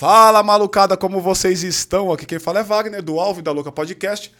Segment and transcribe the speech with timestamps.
[0.00, 2.10] Fala malucada, como vocês estão?
[2.10, 4.32] Aqui quem fala é Wagner, do Alvo e da Louca Podcast,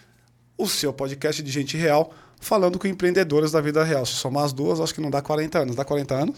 [0.57, 4.07] o seu podcast de gente real, falando com empreendedoras da vida real.
[4.07, 5.77] Se somar as duas, acho que não dá 40 anos.
[5.77, 6.37] Dá 40 anos?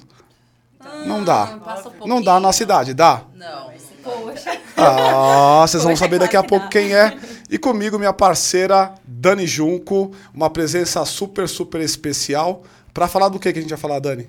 [1.06, 1.56] não dá.
[1.64, 2.52] Passa um Não dá na pouquinho.
[2.52, 3.22] cidade, dá?
[3.36, 3.70] Não.
[4.02, 4.60] Poxa.
[4.76, 7.16] Ah, vocês vão Poxa, saber daqui a pouco quem é.
[7.48, 12.64] E comigo, minha parceira Dani Junco, uma presença super, super especial.
[12.92, 14.28] Pra falar do que que a gente vai falar, Dani?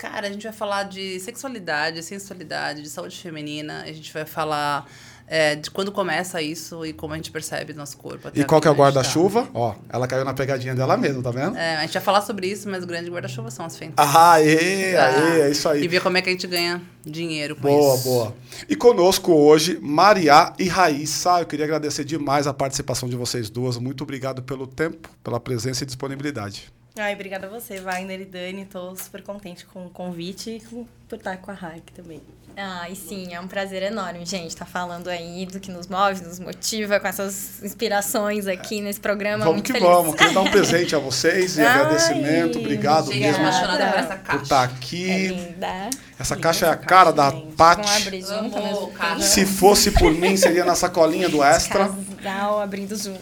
[0.00, 3.82] Cara, a gente vai falar de sexualidade, sensualidade, de saúde feminina.
[3.82, 4.90] A gente vai falar
[5.26, 8.28] é, de quando começa isso e como a gente percebe nosso corpo.
[8.28, 9.46] até E qual que é o guarda-chuva?
[9.52, 11.52] Ó, ela caiu na pegadinha dela mesmo, tá vendo?
[11.52, 11.60] Tá.
[11.60, 13.96] É, a gente vai falar sobre isso, mas o grande guarda-chuva são as fendas.
[13.98, 15.84] Ah, aê, aê, é isso aí.
[15.84, 18.04] E ver como é que a gente ganha dinheiro com Boa, isso.
[18.04, 18.34] boa.
[18.70, 21.40] E conosco hoje, Maria e Raíssa.
[21.40, 23.76] Eu queria agradecer demais a participação de vocês duas.
[23.76, 26.72] Muito obrigado pelo tempo, pela presença e disponibilidade.
[26.96, 28.66] Ai, obrigada a você, Wagner e Dani.
[28.66, 32.20] Tô super contente com o convite e por estar com a Hack também.
[32.56, 36.20] Ah, e sim, é um prazer enorme, gente, tá falando aí do que nos move,
[36.22, 39.38] nos motiva, com essas inspirações aqui nesse programa.
[39.44, 39.88] vamos muito que feliz.
[39.88, 40.14] vamos.
[40.14, 42.58] Queria dar um presente a vocês e Ai, agradecimento.
[42.58, 44.42] Obrigado mesmo apaixonada por essa por caixa.
[44.42, 45.28] estar É aqui.
[45.28, 45.90] linda.
[46.18, 47.52] Essa Linda caixa é a cara caixa, da gente.
[47.56, 48.10] Paty.
[48.10, 48.88] Né?
[48.94, 49.22] caixa.
[49.22, 51.88] Se fosse por mim, seria na sacolinha do Extra.
[52.22, 53.20] Casal abrindo junto.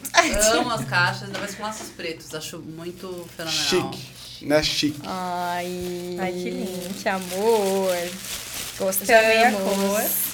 [0.55, 2.35] Amo as caixas, ainda mais com laços pretos.
[2.35, 3.93] Acho muito fenomenal.
[3.93, 4.63] Chique, né?
[4.63, 5.01] Chique.
[5.05, 6.95] Ai, Ai, que lindo.
[7.01, 7.97] Que amor.
[8.79, 10.29] Gostamos.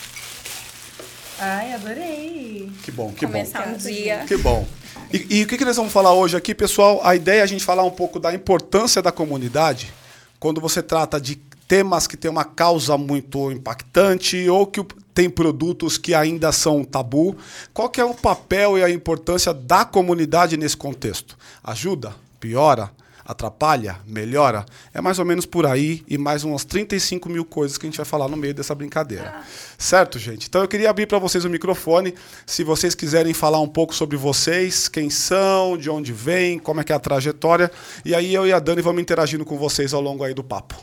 [1.38, 2.70] Ai, adorei.
[2.82, 3.32] Que bom, que bom.
[3.32, 4.24] Começar um dia.
[4.26, 4.66] Que bom.
[5.12, 7.00] E, e o que, que nós vamos falar hoje aqui, pessoal?
[7.02, 9.92] A ideia é a gente falar um pouco da importância da comunidade
[10.38, 14.84] quando você trata de temas que têm uma causa muito impactante ou que
[15.14, 17.36] tem produtos que ainda são tabu.
[17.72, 21.38] Qual que é o papel e a importância da comunidade nesse contexto?
[21.62, 22.14] Ajuda?
[22.38, 22.90] Piora?
[23.24, 24.00] Atrapalha?
[24.06, 24.66] Melhora?
[24.92, 27.96] É mais ou menos por aí e mais umas 35 mil coisas que a gente
[27.96, 29.40] vai falar no meio dessa brincadeira.
[29.78, 30.46] Certo, gente?
[30.46, 32.14] Então eu queria abrir para vocês o microfone.
[32.44, 36.84] Se vocês quiserem falar um pouco sobre vocês, quem são, de onde vêm, como é
[36.84, 37.70] que é a trajetória.
[38.04, 40.76] E aí eu e a Dani vamos interagindo com vocês ao longo aí do papo.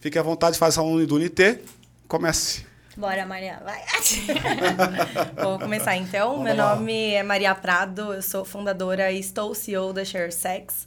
[0.00, 1.60] Fique à vontade, faça a do Unité.
[2.06, 2.66] Comece.
[2.96, 3.80] Bora, Maria, vai.
[5.42, 6.32] Vou começar então.
[6.32, 6.76] Vamos Meu lá.
[6.76, 10.86] nome é Maria Prado, eu sou fundadora e estou CEO da ShareSex.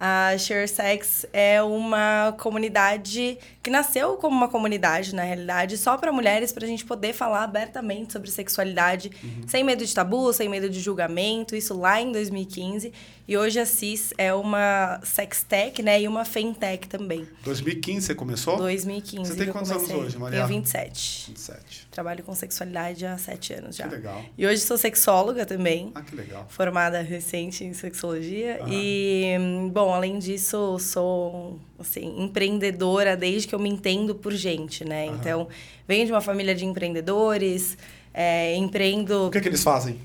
[0.00, 6.52] A ShareSex é uma comunidade que nasceu como uma comunidade, na realidade, só para mulheres,
[6.52, 9.10] para a gente poder falar abertamente sobre sexualidade,
[9.48, 12.92] sem medo de tabu, sem medo de julgamento, isso lá em 2015.
[13.28, 17.28] E hoje a CIS é uma sextech, né, e uma fintech também.
[17.44, 18.56] 2015 você começou?
[18.56, 20.06] 2015 Você tem quantos anos comecei.
[20.06, 20.38] hoje, Maria?
[20.46, 21.24] Tenho 27.
[21.28, 21.88] 27.
[21.90, 23.86] Trabalho com sexualidade há sete anos já.
[23.86, 24.24] Que legal.
[24.38, 26.46] E hoje sou sexóloga também, Ah, que legal.
[26.48, 28.60] formada recente em sexologia.
[28.62, 28.70] Aham.
[28.72, 29.36] E,
[29.74, 35.06] bom, além disso, sou, assim, empreendedora desde que eu me entendo por gente, né?
[35.06, 35.16] Aham.
[35.20, 35.48] Então,
[35.86, 37.76] venho de uma família de empreendedores,
[38.14, 39.26] é, empreendo...
[39.26, 39.98] O que, que eles fazem?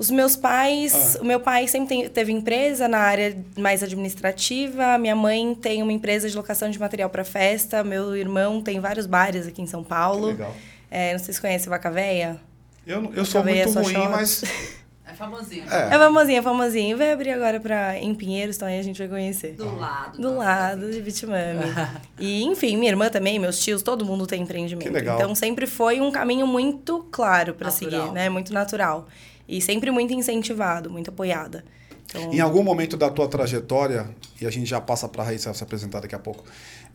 [0.00, 1.20] Os meus pais, Ah.
[1.20, 5.92] o meu pai sempre tem- teve empresa na área mais administrativa, minha mãe tem uma
[5.92, 9.82] empresa de locação de material para festa, meu irmão tem vários bares aqui em São
[9.82, 10.28] Que Paulo.
[10.28, 10.54] legal.
[10.90, 12.40] É, não sei se conhece Vaca Véia.
[12.86, 14.10] Eu, não- eu sou Talvez muito ruim, shorts.
[14.10, 14.42] mas.
[15.10, 15.64] É famosinho.
[15.68, 15.88] É.
[15.96, 16.96] É famosinho, é famosinho.
[16.96, 19.54] Vai abrir agora pra, em Pinheiros, então aí a gente vai conhecer.
[19.54, 20.16] Do lado.
[20.22, 21.60] Do lado de Bitimami.
[22.16, 24.86] e, enfim, minha irmã também, meus tios, todo mundo tem empreendimento.
[24.86, 25.16] Que legal.
[25.16, 28.00] Então sempre foi um caminho muito claro pra Natural.
[28.02, 28.28] seguir, né?
[28.28, 29.08] Muito natural.
[29.50, 31.64] E sempre muito incentivado, muito apoiada.
[32.06, 34.08] Então, Em algum momento da tua trajetória,
[34.40, 36.44] e a gente já passa para a Raíssa se apresentar daqui a pouco,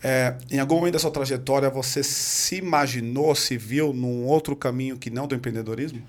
[0.01, 4.97] é, em algum momento da sua trajetória você se imaginou, se viu num outro caminho
[4.97, 6.01] que não do empreendedorismo?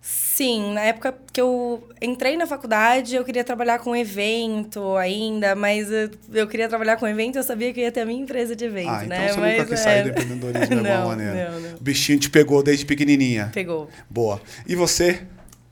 [0.00, 5.90] Sim, na época que eu entrei na faculdade, eu queria trabalhar com evento ainda, mas
[5.90, 8.56] eu, eu queria trabalhar com evento, eu sabia que eu ia ter a minha empresa
[8.56, 9.28] de evento, ah, então né?
[9.28, 11.50] você mas, nunca quis é, sair do empreendedorismo de alguma Não, maneira.
[11.50, 11.76] não, não.
[11.76, 13.50] O bichinho te pegou desde pequenininha.
[13.54, 13.88] Pegou.
[14.10, 14.40] Boa.
[14.66, 15.22] E você?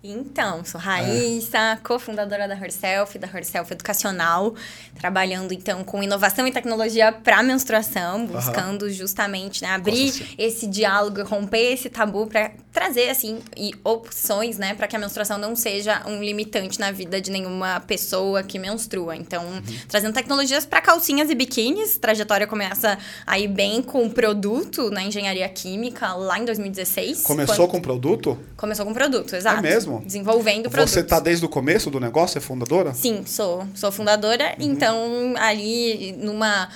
[0.02, 4.54] Então, sou Raíssa, cofundadora da Herself, da Herself Educacional,
[4.98, 11.74] trabalhando então com inovação e tecnologia para menstruação, buscando justamente né, abrir esse diálogo, romper
[11.74, 16.22] esse tabu para trazer assim e opções, né, para que a menstruação não seja um
[16.22, 19.16] limitante na vida de nenhuma pessoa que menstrua.
[19.16, 19.62] Então, Uhum.
[19.88, 22.96] trazendo tecnologias para calcinhas e biquínis, trajetória começa
[23.26, 27.22] aí bem com produto na engenharia química lá em 2016.
[27.22, 28.38] Começou quando- com produto?
[28.56, 29.62] Começou com produto, exato.
[29.62, 30.02] mesmo?
[30.06, 30.92] Desenvolvendo produtos.
[30.92, 32.38] Você tá desde o começo do negócio?
[32.38, 32.94] É fundadora?
[32.94, 33.66] Sim, sou.
[33.74, 34.54] Sou fundadora.
[34.58, 34.66] Uhum.
[34.70, 36.68] Então, ali, numa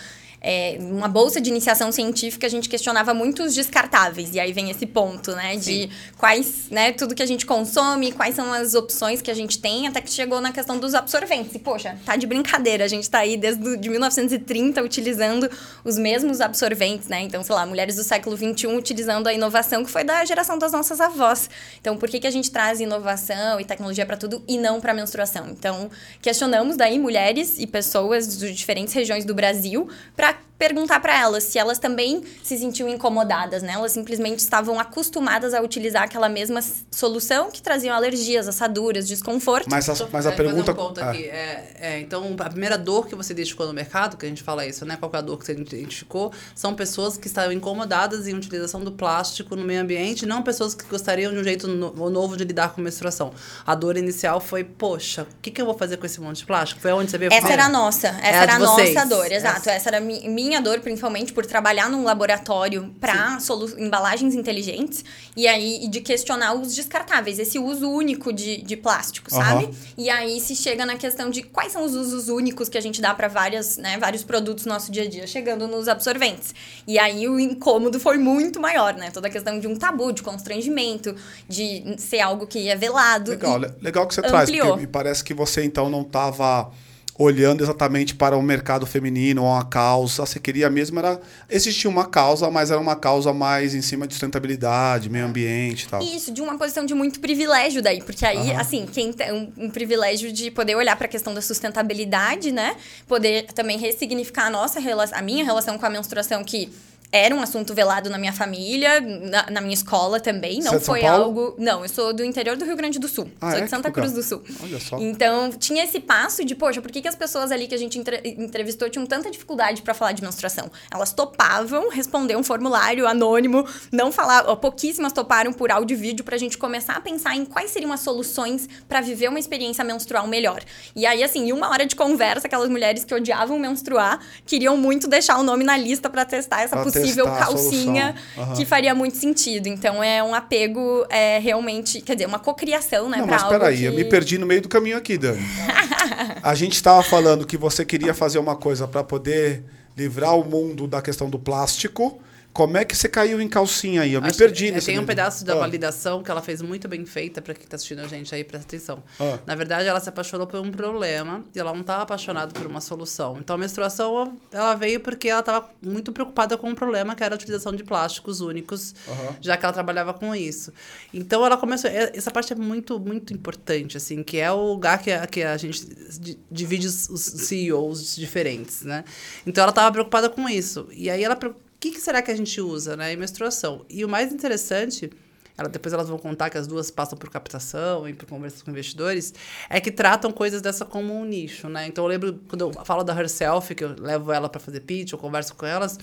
[0.47, 4.35] é, uma bolsa de iniciação científica, a gente questionava muito os descartáveis.
[4.35, 5.57] E aí vem esse ponto, né?
[5.57, 5.89] De
[6.19, 9.87] quais, né, tudo que a gente consome, quais são as opções que a gente tem,
[9.87, 11.55] até que chegou na questão dos absorventes.
[11.55, 15.51] E, poxa, tá de brincadeira, a gente tá aí desde de 1930 utilizando
[15.83, 17.23] os mesmos absorventes, né?
[17.23, 20.73] Então, sei lá, mulheres do século XXI utilizando a inovação que foi da geração das
[20.73, 21.49] nossas avós.
[21.81, 24.93] Então, por que, que a gente traz inovação e tecnologia para tudo e não para
[24.93, 25.49] menstruação?
[25.49, 31.19] Então, questionamos daí mulheres e pessoas de diferentes regiões do Brasil para back perguntar para
[31.21, 33.73] elas se elas também se sentiam incomodadas, né?
[33.73, 39.67] Elas simplesmente estavam acostumadas a utilizar aquela mesma solução que traziam alergias, assaduras, desconforto.
[39.71, 40.73] Mas a, mas a É, pergunta.
[40.73, 41.25] um ponto Ah, aqui.
[41.25, 44.67] É, é, então, a primeira dor que você identificou no mercado, que a gente fala
[44.67, 44.97] isso, né?
[44.99, 46.33] Qual é a dor que você identificou?
[46.55, 50.85] São pessoas que estavam incomodadas em utilização do plástico no meio ambiente, não pessoas que
[50.87, 53.33] gostariam de um jeito no- novo de lidar com menstruação.
[53.67, 56.47] A dor inicial foi, poxa, o que, que eu vou fazer com esse monte de
[56.47, 56.81] plástico?
[56.81, 59.31] Foi onde você veio Essa era a nossa, essa É a era a nossa dor,
[59.31, 59.57] exato.
[59.59, 63.39] Essa- Essa era mi- minha dor, principalmente por trabalhar num laboratório para
[63.79, 65.05] embalagens inteligentes
[65.37, 69.65] e aí de questionar os descartáveis, esse uso único de, de plástico, sabe?
[69.65, 69.75] Aham.
[69.97, 73.01] E aí se chega na questão de quais são os usos únicos que a gente
[73.01, 76.55] dá para várias, né, vários produtos no nosso dia a dia, chegando nos absorventes.
[76.87, 79.11] E aí o incômodo foi muito maior, né?
[79.11, 81.15] Toda a questão de um tabu, de constrangimento,
[81.49, 83.31] de ser algo que é velado.
[83.33, 84.69] Legal, le- legal que você traz, ampliou.
[84.69, 86.71] porque me parece que você então não estava
[87.17, 90.27] olhando exatamente para o mercado feminino ou uma causa.
[90.27, 91.21] Você queria mesmo era.
[91.49, 95.89] Existia uma causa, mas era uma causa mais em cima de sustentabilidade, meio ambiente e
[95.89, 96.03] tal.
[96.03, 98.61] Isso, de uma posição de muito privilégio daí, porque aí, Aham.
[98.61, 102.77] assim, quem tem um, um privilégio de poder olhar para a questão da sustentabilidade, né?
[103.07, 106.71] Poder também ressignificar a nossa relação, a minha relação com a menstruação que
[107.17, 111.07] era um assunto velado na minha família, na, na minha escola também, não é foi
[111.07, 113.63] algo, não, eu sou do interior do Rio Grande do Sul, Ah, sou é?
[113.63, 113.91] de Santa.
[113.93, 114.43] Cruz do Sul.
[114.61, 114.99] Olha só.
[114.99, 117.97] Então, tinha esse passo de, poxa, por que, que as pessoas ali que a gente
[118.01, 120.69] entre- entrevistou tinham tanta dificuldade para falar de menstruação?
[120.93, 126.37] Elas topavam responder um formulário anônimo, não falar, pouquíssimas toparam por áudio e vídeo pra
[126.37, 130.61] gente começar a pensar em quais seriam as soluções para viver uma experiência menstrual melhor.
[130.97, 135.07] E aí, assim, em uma hora de conversa, aquelas mulheres que odiavam menstruar queriam muito
[135.07, 138.15] deixar o nome na lista para testar essa Pra possível a calcinha.
[138.37, 138.55] Aham.
[138.55, 139.67] que faria muito sentido.
[139.67, 143.85] Então, é um apego é, realmente, quer dizer, uma cocriação, né, Não, mas peraí, que...
[143.85, 145.41] eu me perdi no meio do caminho aqui, Dani.
[146.43, 149.65] A gente estava falando que você queria fazer uma coisa para poder
[149.97, 152.21] livrar o mundo da questão do plástico.
[152.55, 154.13] Como é que você caiu em calcinha aí?
[154.13, 155.57] Eu me Acho perdi que, é, nesse Tem um pedaço da Ah.
[155.57, 158.65] validação que ela fez muito bem feita para quem está assistindo a gente aí, presta
[158.69, 159.03] atenção.
[159.19, 159.41] Ah.
[159.45, 162.81] Na verdade, ela se apaixonou por um problema e ela não estava apaixonada por uma
[162.81, 163.39] solução.
[163.41, 167.35] Então, a menstruação, ela veio porque ela estava muito preocupada com um problema que era
[167.35, 169.37] a utilização de plásticos únicos, Aham.
[169.41, 170.73] já que ela trabalhava com isso.
[171.13, 171.91] Então, ela começou...
[171.91, 175.57] Essa parte é muito, muito importante, assim, que é o lugar que a, que a
[175.57, 175.85] gente
[176.21, 179.03] di- divide os, os CEOs diferentes, né?
[179.45, 180.87] Então, ela estava preocupada com isso.
[180.93, 181.37] E aí, ela...
[181.85, 183.13] que, que será que a gente usa, né?
[183.13, 183.85] Em menstruação.
[183.91, 185.11] E o mais interessante...
[185.57, 188.73] Ela, depois elas vão contar que as duas passam por captação e por conversas com
[188.73, 189.33] investidores,
[189.71, 191.87] é que tratam coisas dessa como um nicho, né?
[191.87, 195.13] Então eu lembro quando eu falo da Herself, que eu levo ela para fazer pitch,
[195.13, 195.97] eu converso com elas,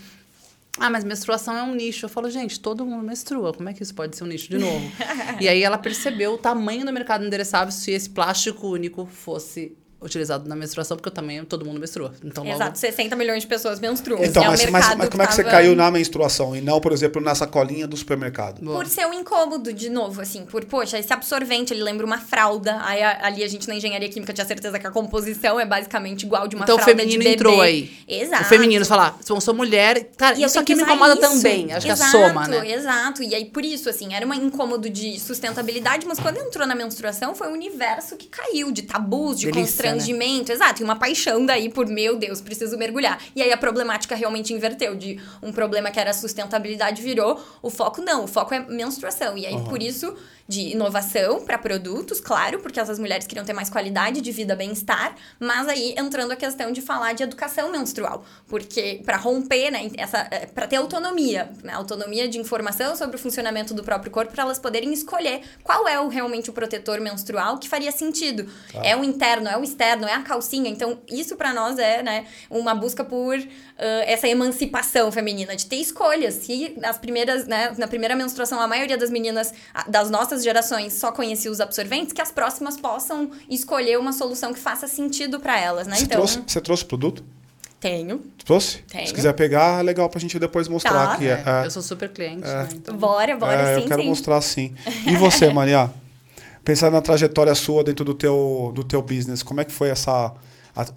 [0.78, 2.06] ah, mas menstruação é um nicho.
[2.06, 3.54] Eu falo, gente, todo mundo menstrua.
[3.54, 4.90] Como é que isso pode ser um nicho de novo?
[5.42, 10.48] e aí ela percebeu o tamanho do mercado endereçável se esse plástico único fosse utilizado
[10.50, 12.14] na menstruação, porque eu também todo mundo menstrua.
[12.24, 14.24] Então, logo, Exato, 60 milhões de pessoas menstruam.
[14.24, 16.80] Então, é mas, mas, mas como é que você tava- caiu na menstruação e não,
[16.82, 18.62] por exemplo, na sacolinha do supermercado?
[18.62, 18.78] Boa.
[18.78, 22.80] Por ser um incômodo, de novo, assim, por, poxa, esse absorvente, ele lembra uma fralda.
[22.84, 26.24] Aí a- ali a gente na engenharia química tinha certeza que a composição é basicamente
[26.24, 27.36] igual de uma Então o fralda feminino de bebê.
[27.36, 27.92] entrou aí.
[28.08, 28.44] Exato.
[28.44, 31.22] O feminino falar, se eu sou mulher, cara, E isso aqui me incomoda isso.
[31.22, 31.72] também.
[31.74, 32.72] Acho exato, que é a soma, né?
[32.72, 33.24] Exato.
[33.24, 37.36] E aí, por isso, assim, era um incômodo de sustentabilidade, mas quando entrou na menstruação,
[37.36, 40.52] foi um universo que caiu de tabus, de Delícia, constrangimento.
[40.52, 40.82] Exato.
[40.82, 43.22] E uma paixão daí por, meu Deus, preciso mergulhar.
[43.36, 44.96] E aí a problemática realmente inverteu.
[44.96, 48.26] De um problema que era sustentabilidade virou o foco não.
[48.26, 49.38] O foco é menstruação.
[49.38, 50.16] E aí, por isso,
[50.52, 55.16] de inovação para produtos, claro, porque essas mulheres queriam ter mais qualidade de vida, bem-estar,
[55.40, 60.30] mas aí entrando a questão de falar de educação menstrual, porque para romper, né, essa
[60.54, 64.60] para ter autonomia, né, autonomia de informação sobre o funcionamento do próprio corpo para elas
[64.60, 68.52] poderem escolher qual é o, realmente o protetor menstrual que faria sentido.
[68.84, 70.70] É o interno, é o externo, é a calcinha.
[70.70, 73.38] Então, isso para nós é, né, uma busca por
[73.82, 76.36] ah, essa emancipação feminina de ter escolhas.
[76.36, 79.54] Se nas primeiras, né, na primeira menstruação a maioria das meninas
[79.88, 84.60] das nossas gerações só conhecia os absorventes, que as próximas possam escolher uma solução que
[84.60, 85.96] faça sentido para elas, né?
[85.96, 87.24] Você, então, trouxe, você trouxe produto?
[87.82, 88.22] tenho.
[88.46, 88.84] Trouxe?
[88.84, 89.08] Tenho.
[89.08, 91.14] Se quiser pegar, é legal pra gente depois mostrar Tá.
[91.14, 91.28] aqui.
[91.28, 92.70] É, É, Eu sou super cliente, né?
[92.76, 94.08] Então, Bora, bora, é, sim, eu quero sim.
[94.08, 94.76] mostrar sim.
[95.08, 95.90] E você, Maria?
[96.64, 100.32] Pensando na trajetória sua dentro do teu, do teu business, como é que foi essa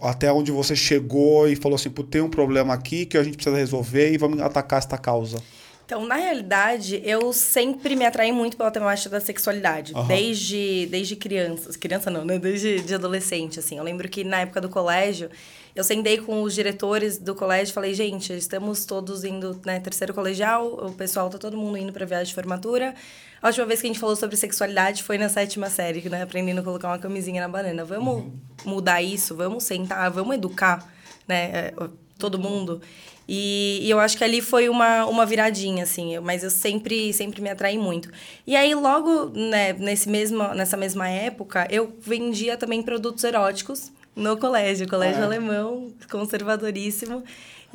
[0.01, 3.57] Até onde você chegou e falou assim, tem um problema aqui que a gente precisa
[3.57, 5.39] resolver e vamos atacar esta causa.
[5.85, 9.93] Então, na realidade, eu sempre me atraí muito pela temática da sexualidade.
[9.95, 10.07] Aham.
[10.07, 11.76] Desde, desde crianças.
[11.76, 12.38] Criança não, né?
[12.38, 13.76] Desde de adolescente, assim.
[13.76, 15.29] Eu lembro que na época do colégio,
[15.75, 19.79] eu sentei com os diretores do colégio e falei, gente, estamos todos indo, né?
[19.79, 22.95] Terceiro colegial, o pessoal tá todo mundo indo pra viagem de formatura.
[23.43, 26.23] A última vez que a gente falou sobre sexualidade foi na sétima série, né?
[26.23, 27.85] Aprendendo a colocar uma camisinha na banana.
[27.85, 28.33] Vamos
[28.64, 30.91] mudar isso, vamos sentar, vamos educar,
[31.29, 31.50] né?
[31.53, 31.75] é,
[32.19, 32.81] Todo mundo.
[33.28, 37.12] E, e eu acho que ali foi uma, uma viradinha, assim, eu- mas eu sempre,
[37.12, 38.11] sempre me atraí muito.
[38.47, 44.37] E aí, logo né, nesse mesmo, nessa mesma época, eu vendia também produtos eróticos no
[44.37, 45.25] colégio, colégio é?
[45.25, 47.23] alemão, conservadoríssimo.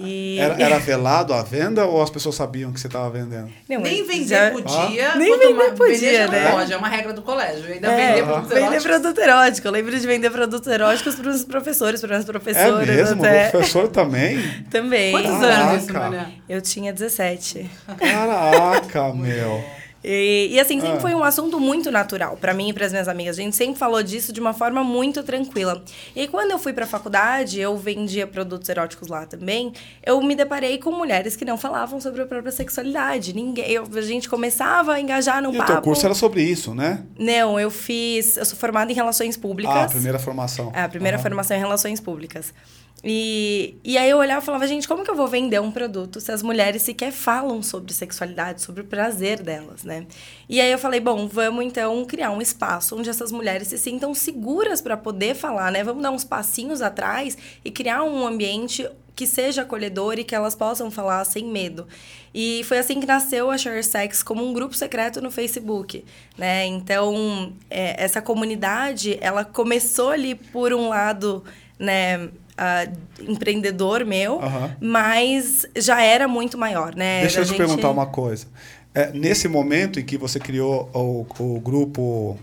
[0.06, 0.40] E...
[0.40, 3.50] Era, era velado a venda ou as pessoas sabiam que você estava vendendo?
[3.68, 5.16] Não, Nem mas vender já- podia.
[5.16, 6.52] Nem quanto vender podia, vender não né?
[6.52, 7.72] pode, é uma regra do colégio.
[7.74, 8.84] Ainda É, vender produtos vender eróticos.
[8.84, 9.68] produto erótico.
[9.68, 12.88] Eu lembro de vender produtos eróticos para os professores, para as É professoras.
[12.88, 13.22] mesmo?
[13.26, 13.48] até.
[13.48, 14.40] O professor também?
[14.70, 15.12] Também.
[15.12, 15.62] Quantos Caraca.
[15.72, 16.28] anos isso, Maria?
[16.48, 17.70] Eu tinha 17.
[17.98, 19.64] Caraca, meu.
[20.04, 21.02] E, e, assim, sempre Ah.
[21.02, 23.38] foi um assunto muito natural para mim e para as minhas amigas.
[23.38, 25.84] A gente sempre falou disso de uma forma muito tranquila.
[26.16, 29.74] E quando eu fui para a faculdade, eu vendia produtos eróticos lá também.
[30.06, 33.34] Eu me deparei com mulheres que não falavam sobre a própria sexualidade.
[33.36, 35.72] Ninguém, eu- a gente começava a engajar num E o papo.
[35.74, 37.04] teu curso era sobre isso, né?
[37.18, 38.38] Não, eu fiz.
[38.38, 39.76] Eu sou formada em relações públicas.
[39.76, 40.72] Ah, a primeira formação.
[40.74, 42.54] É, a primeira formação em relações públicas.
[43.04, 46.20] E, e aí eu olhava e falava, gente, como que eu vou vender um produto
[46.20, 50.06] se as mulheres sequer falam sobre sexualidade, sobre o prazer delas, né?
[50.50, 54.14] E aí eu falei, bom, vamos então criar um espaço onde essas mulheres se sintam
[54.14, 55.82] seguras para poder falar, né?
[55.84, 60.56] Vamos dar uns passinhos atrás e criar um ambiente que seja acolhedor e que elas
[60.56, 61.88] possam falar sem medo.
[62.34, 66.06] E foi assim que nasceu a Share Sex como um grupo secreto no Facebook,
[66.38, 66.66] né?
[66.66, 71.44] Então, é, essa comunidade, ela começou ali por um lado,
[71.78, 72.30] né,
[72.60, 72.88] ah,
[73.22, 74.76] empreendedor meu, Aham.
[74.82, 77.22] mas já era muito maior, né?
[77.22, 78.46] Deixa Da eu te gente- perguntar uma coisa.
[78.94, 82.38] É, nesse momento em que você criou o, o grupo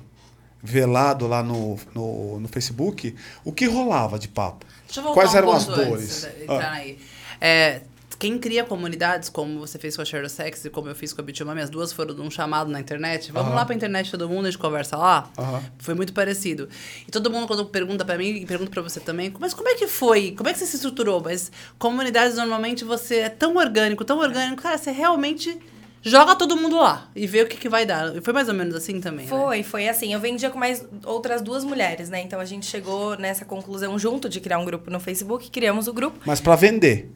[0.63, 4.65] velado lá no, no, no Facebook, o que rolava de papo?
[4.87, 6.29] Deixa eu voltar Quais um eram as ponto antes dores?
[6.43, 6.73] entrar Ah.
[6.73, 6.99] aí.
[7.41, 7.81] É,
[8.19, 11.21] quem cria comunidades, como você fez com a Share Sex e como eu fiz com
[11.21, 13.31] a Bitumami, as duas foram de um chamado na internet.
[13.33, 13.57] Vamos Aham.
[13.57, 15.31] lá pra internet todo mundo, a gente conversa lá.
[15.39, 15.63] Aham.
[15.79, 16.69] Foi muito parecido.
[17.07, 19.75] E todo mundo, quando pergunta pra mim, e pergunta pra você também, mas como é
[19.75, 20.33] que foi?
[20.33, 21.21] Como é que você se estruturou?
[21.23, 25.59] Mas comunidades, normalmente, você é tão orgânico, tão orgânico, cara, você realmente
[26.03, 28.13] joga todo mundo lá e vê o que, que vai dar.
[28.23, 29.31] Foi mais ou menos assim também, né?
[29.31, 30.15] Foi, foi assim.
[30.15, 32.23] Eu vendia com mais outras duas mulheres, né?
[32.23, 35.93] Então a gente chegou nessa conclusão junto de criar um grupo no Facebook, criamos o
[35.93, 36.19] grupo.
[36.25, 37.11] Mas para vender.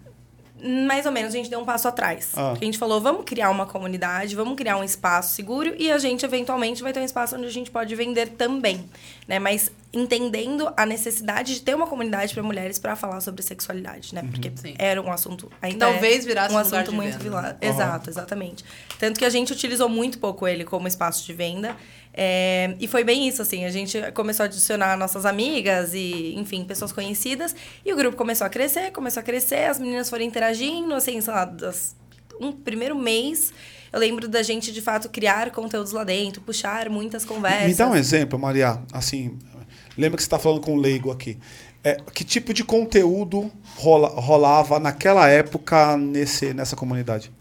[0.62, 2.33] Mais ou menos, a gente deu um passo atrás.
[2.37, 2.52] Ah.
[2.52, 6.25] A gente falou, vamos criar uma comunidade, vamos criar um espaço seguro e a gente,
[6.25, 8.85] eventualmente, vai ter um espaço onde a gente pode vender também,
[9.26, 9.38] né?
[9.38, 14.23] Mas entendendo a necessidade de ter uma comunidade para mulheres para falar sobre sexualidade, né?
[14.31, 14.75] Porque Sim.
[14.79, 17.57] era um assunto ainda Talvez é virasse um um assunto muito venda, vila- né?
[17.61, 18.64] Exato, exatamente.
[18.99, 21.76] Tanto que a gente utilizou muito pouco ele como espaço de venda.
[22.12, 23.64] É, e foi bem isso, assim.
[23.64, 27.55] A gente começou a adicionar nossas amigas e, enfim, pessoas conhecidas.
[27.85, 29.69] E o grupo começou a crescer, começou a crescer.
[29.71, 31.97] As meninas foram interagindo, assim, sei lá, das,
[32.40, 33.52] um primeiro mês...
[33.93, 37.67] Eu lembro da gente, de fato, criar conteúdos lá dentro, puxar muitas conversas.
[37.67, 38.81] Me dá um exemplo, Maria.
[38.93, 39.37] Assim,
[39.99, 41.37] lembra que você está falando com um leigo aqui.
[41.83, 47.33] É, que tipo de conteúdo rola- rolava naquela época nesse, nessa comunidade?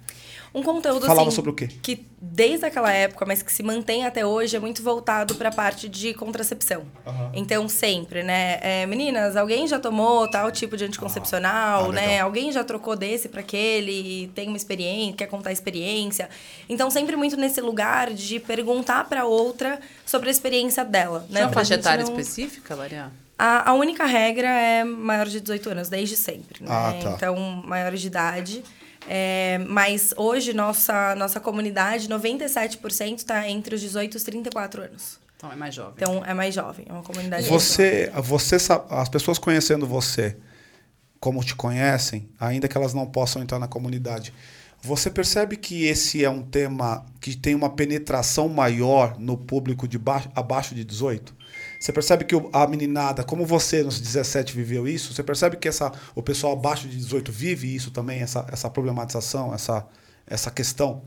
[0.60, 1.70] Um conteúdo Falava assim, sobre o quê?
[1.82, 5.52] que desde aquela época, mas que se mantém até hoje, é muito voltado para a
[5.52, 6.84] parte de contracepção.
[7.08, 7.32] Aham.
[7.34, 8.60] Então, sempre, né?
[8.62, 12.08] é, meninas, alguém já tomou tal tipo de anticoncepcional, Ah, né?
[12.08, 12.26] legal.
[12.28, 16.30] Alguém já trocou desse para aquele e tem uma experiência, quer contar a experiência.
[16.68, 21.42] Então, sempre muito nesse lugar de perguntar para outra sobre a experiência dela, Tem né?
[21.44, 23.12] uma Pra faixa etária não- específica, Maria?
[23.38, 26.62] a, a única regra é maior de 18 anos, desde sempre.
[26.64, 26.68] Né?
[26.70, 27.12] Ah, tá.
[27.12, 28.64] Então, maiores de idade.
[29.08, 35.20] É, mas hoje, nossa, nossa comunidade, 97% está entre os 18 e os 34 anos.
[35.36, 35.94] Então é mais jovem.
[35.96, 36.86] Então, é mais jovem.
[36.90, 38.58] É uma comunidade Você, você
[38.90, 40.36] as pessoas conhecendo você,
[41.20, 44.34] como te conhecem, ainda que elas não possam entrar na comunidade,
[44.82, 49.98] você percebe que esse é um tema que tem uma penetração maior no público de
[49.98, 51.39] baixo, abaixo de 18?
[51.80, 55.92] Você percebe que a meninada, como você nos 17 viveu isso, você percebe que essa,
[56.14, 59.88] o pessoal abaixo de 18 vive isso também, essa, essa problematização, essa,
[60.28, 61.02] essa questão?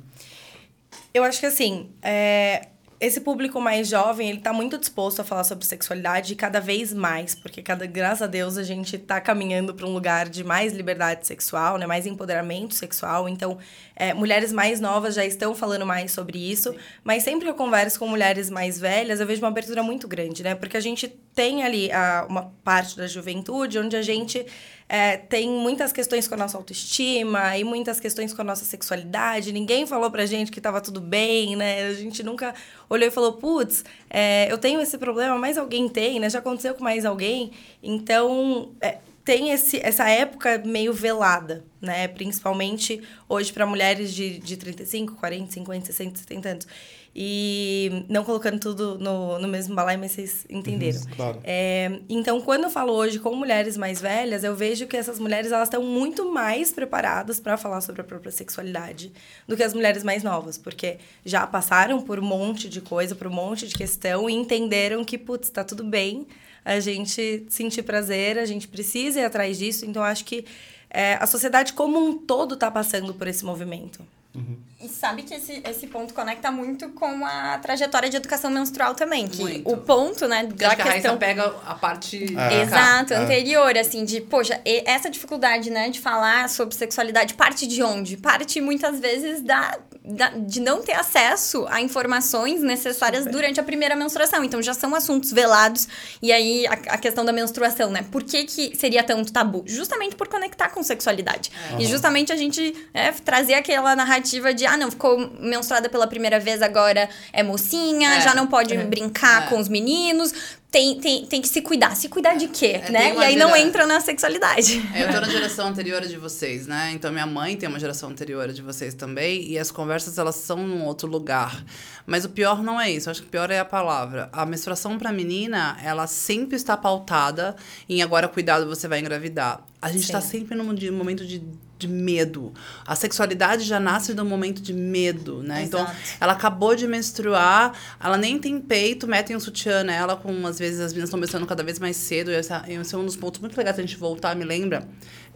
[1.12, 2.68] Eu acho que assim, é,
[3.02, 7.34] esse público mais jovem, ele tá muito disposto a falar sobre sexualidade cada vez mais,
[7.34, 11.26] porque cada, graças a Deus a gente tá caminhando para um lugar de mais liberdade
[11.26, 13.28] sexual, né, mais empoderamento sexual.
[13.28, 13.58] Então,
[13.94, 17.98] é, mulheres mais novas já estão falando mais sobre isso, mas sempre que eu converso
[17.98, 20.54] com mulheres mais velhas, eu vejo uma abertura muito grande, né?
[20.54, 24.44] Porque a gente tem ali a, uma parte da juventude onde a gente
[24.88, 29.50] é, tem muitas questões com a nossa autoestima e muitas questões com a nossa sexualidade.
[29.52, 31.86] Ninguém falou pra gente que tava tudo bem, né?
[31.86, 32.54] A gente nunca
[32.90, 36.28] olhou e falou, putz, é, eu tenho esse problema, mas alguém tem, né?
[36.28, 37.52] Já aconteceu com mais alguém.
[37.82, 42.08] Então, é, tem esse, essa época meio velada, né?
[42.08, 46.66] Principalmente hoje para mulheres de, de 35, 40, 50, 60, 70 anos.
[47.14, 50.98] E não colocando tudo no, no mesmo balai, mas vocês entenderam.
[50.98, 51.40] Uhum, claro.
[51.44, 55.52] É, então, quando eu falo hoje com mulheres mais velhas, eu vejo que essas mulheres
[55.52, 59.12] elas estão muito mais preparadas para falar sobre a própria sexualidade
[59.46, 63.26] do que as mulheres mais novas, porque já passaram por um monte de coisa, por
[63.26, 66.26] um monte de questão e entenderam que, putz, tá tudo bem
[66.64, 69.84] a gente sentir prazer, a gente precisa ir atrás disso.
[69.84, 70.44] Então, acho que
[70.90, 74.00] é, a sociedade como um todo está passando por esse movimento.
[74.34, 74.56] Uhum.
[74.82, 79.28] E sabe que esse, esse ponto conecta muito com a trajetória de educação menstrual também.
[79.28, 79.70] Que muito.
[79.70, 81.00] o ponto, né, da Acho questão...
[81.16, 82.36] Que a pega a parte...
[82.36, 82.62] É.
[82.62, 83.16] Exato, é.
[83.16, 88.16] anterior, assim, de, poxa, essa dificuldade, né, de falar sobre sexualidade parte de onde?
[88.16, 93.32] Parte, muitas vezes, da, da de não ter acesso a informações necessárias Super.
[93.32, 94.42] durante a primeira menstruação.
[94.42, 95.86] Então, já são assuntos velados.
[96.20, 98.04] E aí, a, a, questão da menstruação, né?
[98.10, 99.62] Por que que seria tanto tabu?
[99.64, 101.52] Justamente por conectar com sexualidade.
[101.78, 101.82] É.
[101.82, 106.40] E justamente a gente é, trazer aquela narrativa de, ah, não, ficou menstruada pela primeira
[106.40, 109.46] vez, agora é mocinha, é, já não pode é, brincar é.
[109.50, 110.32] com os meninos.
[110.70, 111.94] Tem, tem, tem que se cuidar.
[111.94, 113.14] Se cuidar de quê, é, né?
[113.14, 113.46] E aí gera...
[113.46, 114.82] não entra na sexualidade.
[114.94, 116.90] É, eu tô na geração anterior de vocês, né?
[116.94, 119.46] Então minha mãe tem uma geração anterior de vocês também.
[119.46, 121.62] E as conversas, elas são num outro lugar.
[122.06, 123.10] Mas o pior não é isso.
[123.10, 124.30] Eu acho que o pior é a palavra.
[124.32, 127.54] A menstruação pra menina, ela sempre está pautada
[127.86, 129.62] em agora cuidado, você vai engravidar.
[129.82, 130.12] A gente Sim.
[130.12, 131.42] tá sempre num momento de
[131.82, 132.52] de medo.
[132.86, 135.64] A sexualidade já nasce do momento de medo, né?
[135.64, 135.96] Então, Exato.
[136.00, 137.72] Então, ela acabou de menstruar,
[138.02, 141.46] ela nem tem peito, metem um sutiã nela, com às vezes as meninas estão menstruando
[141.46, 142.30] cada vez mais cedo.
[142.30, 144.88] E esse, esse é um dos pontos muito legais a gente voltar, me lembra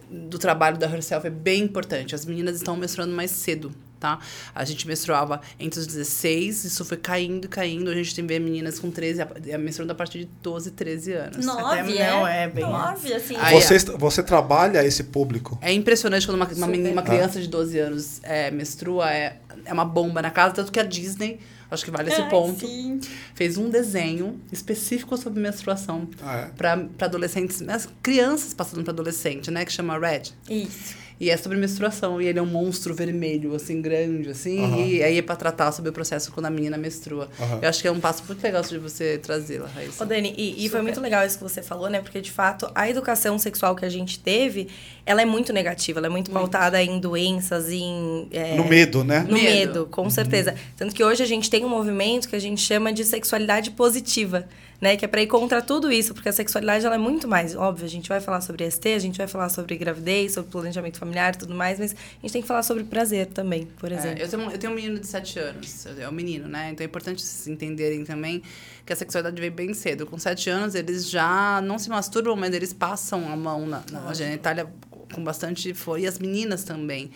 [0.09, 2.15] do trabalho da Herself é bem importante.
[2.15, 4.19] As meninas estão menstruando mais cedo tá?
[4.53, 7.89] A gente menstruava entre os 16, isso foi caindo e caindo.
[7.89, 9.21] A gente tem ver meninas com 13,
[9.59, 11.45] menstruando a partir de 12, 13 anos.
[11.45, 12.11] 9, Até é?
[12.11, 12.63] Não, é bem...
[12.63, 13.35] 9, assim.
[13.37, 15.57] Aí, você, você trabalha esse público?
[15.61, 19.85] É impressionante quando uma, uma, uma criança de 12 anos é, menstrua, é, é uma
[19.85, 21.39] bomba na casa, tanto que a Disney...
[21.69, 22.65] Acho que vale esse Ai, ponto.
[22.65, 23.01] Sim.
[23.35, 26.45] Fez um desenho específico sobre menstruação ah, é?
[26.55, 29.65] para adolescentes, as crianças passando para adolescente, né?
[29.65, 30.31] Que chama Red.
[30.49, 30.95] Isso.
[31.19, 32.21] E é sobre menstruação.
[32.21, 34.59] E ele é um monstro vermelho, assim, grande, assim.
[34.59, 34.85] Uhum.
[34.85, 37.27] E aí é pra tratar sobre o processo quando a menina menstrua.
[37.39, 37.59] Uhum.
[37.61, 40.03] Eu acho que é um passo muito legal de você trazê-la, Raíssa.
[40.03, 42.01] Ô, Dani, e, e foi muito legal isso que você falou, né?
[42.01, 44.67] Porque, de fato, a educação sexual que a gente teve,
[45.05, 45.99] ela é muito negativa.
[45.99, 46.41] Ela é muito, muito.
[46.41, 48.27] pautada em doenças, em...
[48.31, 49.25] É, no medo, né?
[49.27, 50.09] No medo, medo com uhum.
[50.09, 50.53] certeza.
[50.75, 54.47] Tanto que hoje a gente tem um movimento que a gente chama de sexualidade positiva
[54.79, 54.95] né?
[54.95, 57.55] Que é para ir contra tudo isso, porque a sexualidade ela é muito mais.
[57.55, 60.97] Óbvio, a gente vai falar sobre ST, a gente vai falar sobre gravidez, sobre planejamento
[60.97, 63.95] familiar e tudo mais, mas a gente tem que falar sobre prazer também, por é,
[63.95, 64.19] exemplo.
[64.19, 66.71] É, eu, tenho, eu tenho um menino de 7 anos, é um menino, né?
[66.71, 68.41] Então é importante vocês entenderem também
[68.85, 70.05] que a sexualidade vem bem cedo.
[70.05, 74.13] Com 7 anos, eles já não se masturbam, mas eles passam a mão na, na
[74.13, 74.67] genitália
[75.13, 77.11] com bastante foi e as meninas também.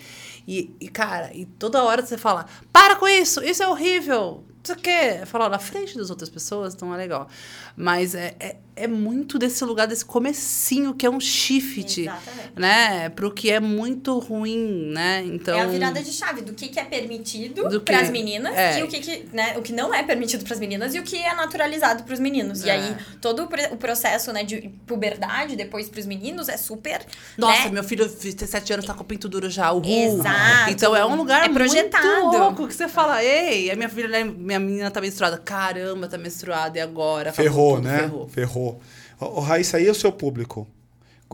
[0.47, 4.75] E, e, cara, e toda hora você fala: para com isso, isso é horrível você
[4.75, 7.27] quer falar na frente das outras pessoas, então é legal.
[7.75, 12.51] Mas é, é, é, muito desse lugar, desse comecinho, que é um shift, Exatamente.
[12.55, 13.09] né?
[13.09, 15.23] Pro que é muito ruim, né?
[15.25, 15.57] Então...
[15.57, 18.79] É a virada de chave do que, que é permitido para as meninas é.
[18.79, 21.03] e o que, que, né, o que não é permitido para as meninas e o
[21.03, 22.63] que é naturalizado para os meninos.
[22.63, 22.67] É.
[22.67, 27.05] E aí, todo o processo né, de puberdade depois para os meninos é super...
[27.37, 27.69] Nossa, né?
[27.69, 29.85] meu filho de 7 anos tá com o pinto duro já, uhul.
[29.85, 30.71] Exato.
[30.71, 32.07] Então é um lugar é projetado.
[32.07, 35.37] muito louco que você fala, ei, a minha filha, né, minha menina tá menstruada.
[35.37, 37.31] Caramba, tá menstruada, e agora?
[37.31, 37.99] Ferrou, tudo, né?
[37.99, 38.27] Ferrou.
[38.27, 38.70] Ferrou.
[39.19, 40.67] O, Raíssa, aí é o seu público?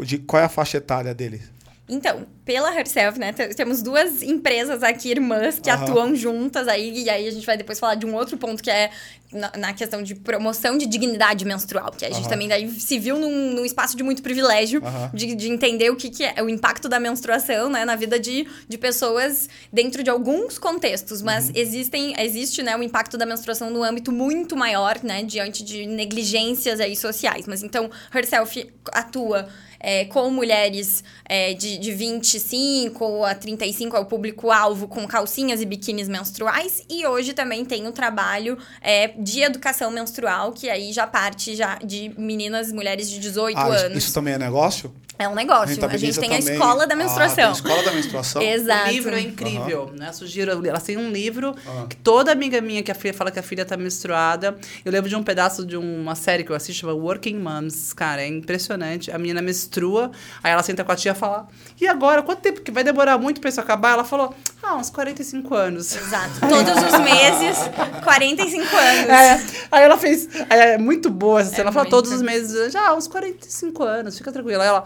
[0.04, 1.50] De, qual é a faixa etária deles?
[1.90, 3.32] Então, pela Herself, né?
[3.32, 5.76] Temos duas empresas aqui, irmãs, que uhum.
[5.76, 7.04] atuam juntas aí.
[7.04, 8.90] E aí a gente vai depois falar de um outro ponto que é
[9.32, 11.92] na, na questão de promoção de dignidade menstrual.
[11.92, 12.30] Que a gente uhum.
[12.30, 15.10] também daí se viu num, num espaço de muito privilégio uhum.
[15.14, 17.86] de, de entender o que, que é o impacto da menstruação, né?
[17.86, 21.22] Na vida de, de pessoas dentro de alguns contextos.
[21.22, 21.54] Mas uhum.
[21.56, 22.76] existem, existe, né?
[22.76, 25.24] O impacto da menstruação no âmbito muito maior, né?
[25.24, 27.48] Diante de negligências aí sociais.
[27.48, 29.48] Mas então, Herself atua
[29.80, 35.62] é, com mulheres é, de de, de 25 a 35 é o público-alvo com calcinhas
[35.62, 36.82] e biquínis menstruais.
[36.90, 41.76] E hoje também tem o trabalho é, de educação menstrual, que aí já parte já
[41.76, 43.98] de meninas, mulheres de 18 Ah, anos.
[43.98, 44.94] isso também é negócio?
[45.20, 45.84] É um negócio.
[45.84, 47.36] A gente tem a também- escola da Ah, menstruação.
[47.36, 48.40] tem a escola da menstruação?
[48.44, 48.88] Exato.
[48.90, 50.14] O livro é incrível, né?
[50.14, 51.88] Sugiro, elas têm um livro Ah.
[51.90, 54.56] que toda amiga minha que a filha fala que a filha tá menstruada.
[54.86, 57.94] Eu lembro de um pedaço de uma série que eu assisto, chama Working Moms.
[57.94, 59.10] Cara, é impressionante.
[59.12, 61.48] A menina menstrua, aí ela senta com a tia e fala:
[61.80, 62.22] E agora?
[62.24, 63.92] Quanto tempo que vai demorar muito pra isso acabar?
[63.92, 65.96] Ela falou: Ah, uns 45 anos.
[65.96, 66.40] Exato.
[66.40, 67.58] Todos os meses,
[68.04, 69.10] 45 anos.
[69.10, 70.28] É, aí ela fez.
[70.50, 71.64] É muito boa essa cena.
[71.64, 74.64] ela falou todos os meses, já, uns 45 anos, fica tranquila.
[74.64, 74.84] Aí ela,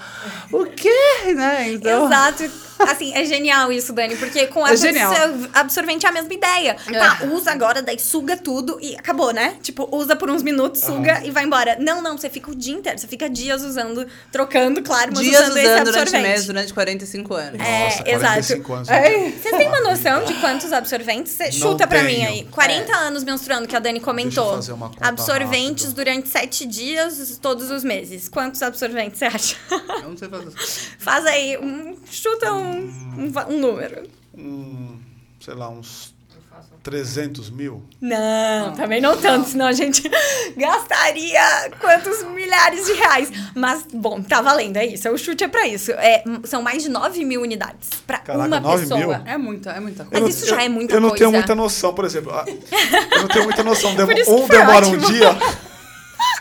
[0.52, 1.34] o quê?
[1.36, 1.72] Né?
[1.74, 2.06] Então.
[2.06, 2.71] Exato.
[2.90, 5.12] Assim, é genial isso, Dani, porque com É genial.
[5.12, 6.76] absor- absorvente é a mesma ideia.
[6.92, 9.56] Tá, usa agora, daí suga tudo e acabou, né?
[9.62, 11.78] Tipo, usa por uns minutos, suga e vai embora.
[11.80, 15.42] Não, não, você fica o dia inteiro, você fica dias usando, trocando, claro, mas Dias
[15.44, 16.28] usando, esse usando durante o absorvente.
[16.30, 17.60] mês, durante 45 anos.
[17.62, 18.20] É, Nossa, exato.
[18.34, 18.90] 45 anos.
[18.90, 19.32] É.
[19.32, 21.32] Vocês têm uma noção de quantos absorventes?
[21.34, 22.48] Você chuta pra mim aí.
[22.52, 24.56] 40 anos menstruando, que a Dani comentou.
[24.56, 26.04] fazer uma conta absorventes rápida.
[26.04, 28.28] durante 7 dias, todos os meses.
[28.30, 29.56] Quantos absorventes você acha?
[29.70, 30.52] Eu não sei fazer.
[31.00, 34.04] Faz aí, um, chuta um, um, um número.
[34.38, 34.98] Hum,
[35.40, 36.14] sei lá, uns
[36.84, 37.84] 300 mil?
[38.00, 40.02] Não, também não tanto, senão a gente
[40.58, 43.32] gastaria quantos milhares de reais.
[43.56, 45.08] Mas, bom, tá valendo, é isso.
[45.10, 45.92] O chute é pra isso.
[45.92, 49.00] É, são mais de 9 mil unidades pra Caraca, uma 9 pessoa.
[49.00, 49.12] mil?
[49.14, 50.38] É muita, é muita Mas coisa.
[50.38, 51.38] isso já é muita Eu não tenho coisa.
[51.38, 52.32] muita noção, por exemplo.
[52.32, 53.94] Eu não tenho muita noção.
[53.96, 54.96] Demo- Por isso que um foi demora ótimo.
[55.08, 55.30] um dia.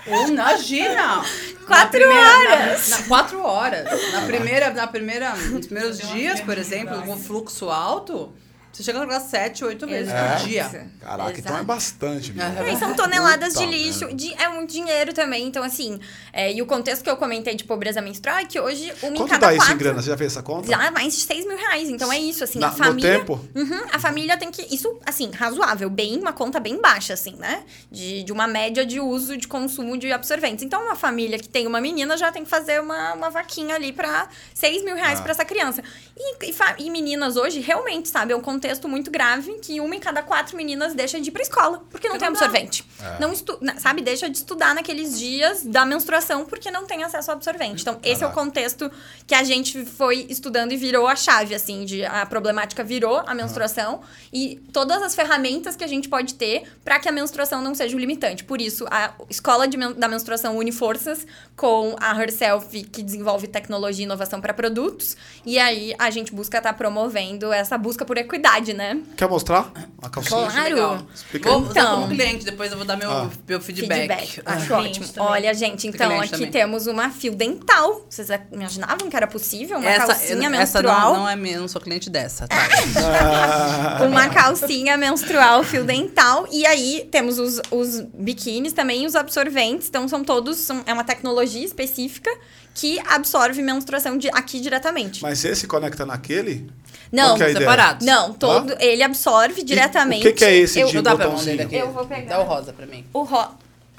[0.06, 1.22] Imagina!
[1.66, 2.88] Quatro Na primeira- horas.
[2.88, 4.12] Na, na- quatro horas.
[4.12, 8.32] Na primeira, na primeira, nos primeiros dias, por exemplo, com fluxo alto,
[8.72, 10.36] você chega a jogar sete, oito vezes É?
[10.36, 10.88] por dia.
[11.00, 11.64] Caraca, então é Exato.
[11.64, 12.32] bastante.
[12.32, 12.44] meu.
[12.46, 12.76] É.
[12.76, 14.00] São toneladas de Puta lixo.
[14.00, 14.14] merda.
[14.14, 15.46] de- é muito dinheiro também.
[15.46, 15.98] Então, assim,
[16.32, 19.16] é, e o contexto que eu comentei de pobreza menstrual é que hoje uma em
[19.16, 19.74] Quanto cada dá isso quatro.
[19.74, 20.02] em grana?
[20.02, 20.68] Você já fez essa conta?
[20.68, 21.88] Já mais de 6 mil reais.
[21.88, 23.18] Então é isso, assim, Na- a no família.
[23.18, 23.40] tempo?
[23.54, 24.62] Uhum, a família tem que.
[24.74, 27.62] Isso, assim, razoável, bem, uma conta bem baixa, assim, né?
[27.90, 30.64] De, de uma média de uso de consumo de absorventes.
[30.64, 33.92] Então, uma família que tem uma menina já tem que fazer uma, uma vaquinha ali
[33.92, 35.22] pra 6 mil reais Ah.
[35.22, 35.82] pra essa criança.
[36.16, 36.54] E, e,
[36.86, 40.54] e meninas hoje, realmente, sabe, é um contexto muito grave que uma em cada quatro
[40.54, 42.28] meninas deixa de ir pra escola, porque não tem dá.
[42.28, 42.84] absorvente.
[43.18, 47.36] Não estu sabe, deixa de estudar naqueles dias da menstruação porque não tem acesso ao
[47.38, 47.80] absorvente.
[47.80, 48.90] Então, esse é o contexto
[49.26, 53.34] que a gente foi estudando e virou a chave, assim, de a problemática virou a
[53.34, 57.74] menstruação e todas as ferramentas que a gente pode ter para que a menstruação não
[57.74, 58.44] seja um limitante.
[58.44, 63.46] Por isso, a escola de men- da menstruação une forças com a Herself, que desenvolve
[63.46, 68.18] tecnologia e inovação para produtos, e aí a gente busca estar promovendo essa busca por
[68.18, 69.00] equidade, né?
[69.16, 70.50] Quer mostrar a calcinha?
[70.50, 71.06] Claro.
[71.14, 71.64] Explica Vou aí.
[71.64, 72.00] usar Então.
[72.02, 73.30] como cliente, depois eu vou dar meu, Ah.
[73.48, 74.40] meu feedback.
[74.44, 75.08] Acho Cliente ótimo.
[75.08, 75.30] também.
[75.32, 76.50] Olha, gente, então aqui também.
[76.50, 78.06] temos uma fio dental.
[78.08, 79.78] Vocês imaginavam que era possível?
[79.78, 81.14] Uma calcinha essa não, menstrual.
[81.14, 82.56] não é minha, eu não sou cliente dessa, tá?
[84.06, 86.46] Uma calcinha menstrual, fio dental.
[86.50, 89.88] E aí temos os, os biquínis também, os absorventes.
[89.88, 90.56] Então, são todos.
[90.58, 92.30] são- é uma tecnologia específica
[92.74, 95.22] que absorve menstruação de, aqui diretamente.
[95.22, 96.70] Mas esse conecta naquele?
[97.12, 98.06] Não, é separados.
[98.06, 100.26] não, todo, ele absorve diretamente.
[100.26, 101.68] o que que é esse Eu, de Eu botãozinho?
[101.72, 102.36] Eu vou pegar.
[102.36, 103.04] Dá o rosa pra mim.
[103.12, 103.48] o ro...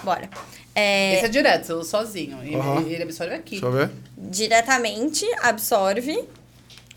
[0.04, 0.30] Bora.
[0.74, 2.40] É, Esse é direto, sozinho.
[2.42, 2.82] Ele, Aham.
[2.88, 3.52] ele absorve aqui.
[3.60, 3.90] Deixa eu ver.
[4.18, 6.24] diretamente absorve.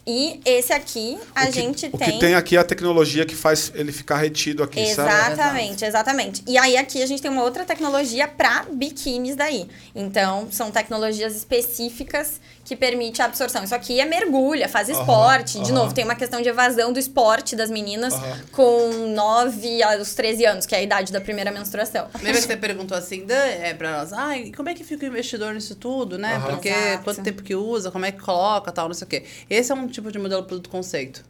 [0.07, 2.13] E esse aqui, a o que, gente o tem.
[2.13, 4.81] que tem aqui é a tecnologia que faz ele ficar retido aqui?
[4.81, 6.43] Exatamente, exatamente.
[6.47, 9.67] E aí aqui a gente tem uma outra tecnologia para biquínis daí.
[9.95, 13.63] Então, são tecnologias específicas que permite a absorção.
[13.63, 15.53] Isso aqui é mergulha, faz Aham, esporte.
[15.61, 15.73] De aham.
[15.83, 18.39] novo, tem uma questão de evasão do esporte das meninas Aham.
[18.53, 22.07] com 9 aos 13 anos, que é a idade da primeira menstruação.
[22.23, 25.09] Lembra que você perguntou assim, Dan, é, pra nós, ai, como é que fica o
[25.09, 26.43] investidor nisso tudo, né?
[26.47, 27.05] Porque Exato.
[27.05, 29.25] quanto tempo que usa, como é que coloca, tal, não sei o quê.
[29.51, 31.23] Esse é um tipo de modelo produto conceito.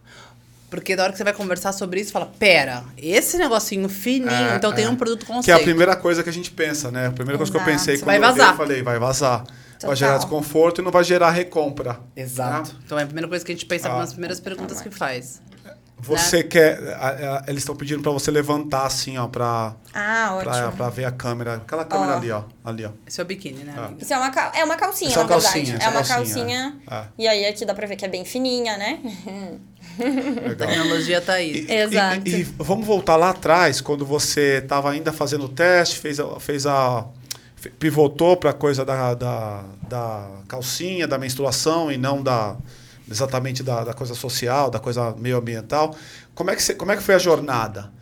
[0.70, 4.57] Porque da hora que você vai conversar sobre isso, fala, pera, esse negocinho fininho, É,
[4.57, 4.88] então tem é.
[4.88, 5.44] um produto conceito.
[5.44, 7.07] Que é a primeira coisa que a gente pensa, né?
[7.09, 8.53] A primeira coisa que eu pensei Você quando vai eu vi, vazar.
[8.53, 9.44] eu falei, vai vazar.
[9.87, 9.97] Vai Total.
[9.97, 11.99] gerar desconforto e não vai gerar recompra.
[12.16, 12.73] Exato.
[12.73, 12.79] né?
[12.85, 13.99] Então é a primeira coisa que a gente pensa Ah.
[13.99, 15.40] nas primeiras perguntas que faz.
[15.99, 16.79] Você quer.
[16.99, 20.73] a- a- eles estão pedindo pra você levantar assim, ó, pra, Ah, pra, ótimo.
[20.73, 21.55] pra ver a câmera.
[21.55, 22.16] Aquela câmera Ó.
[22.18, 22.42] ali, ó.
[22.62, 22.90] Ali, ó.
[23.07, 24.03] Esse é o biquíni, né, amiga?
[24.03, 25.55] Isso é uma, é uma calcinha, Isso é na uma verdade.
[25.55, 26.77] calcinha, é é uma calcinha, calcinha.
[26.90, 27.05] é.
[27.16, 28.99] E aí aqui dá pra ver que é bem fininha, né?
[29.99, 30.05] A
[30.49, 30.68] Legal.
[30.68, 31.64] tecnologia tá aí.
[31.68, 32.29] E- Exato.
[32.29, 36.38] E, e vamos voltar lá atrás, quando você estava ainda fazendo o teste, fez a,
[36.40, 37.07] fez a
[37.70, 42.57] pivotou para a coisa da, da, da calcinha, da menstruação e não da
[43.11, 45.94] exatamente da, da coisa social, da coisa meio ambiental.
[46.35, 47.92] Como é que você, como é que foi a jornada?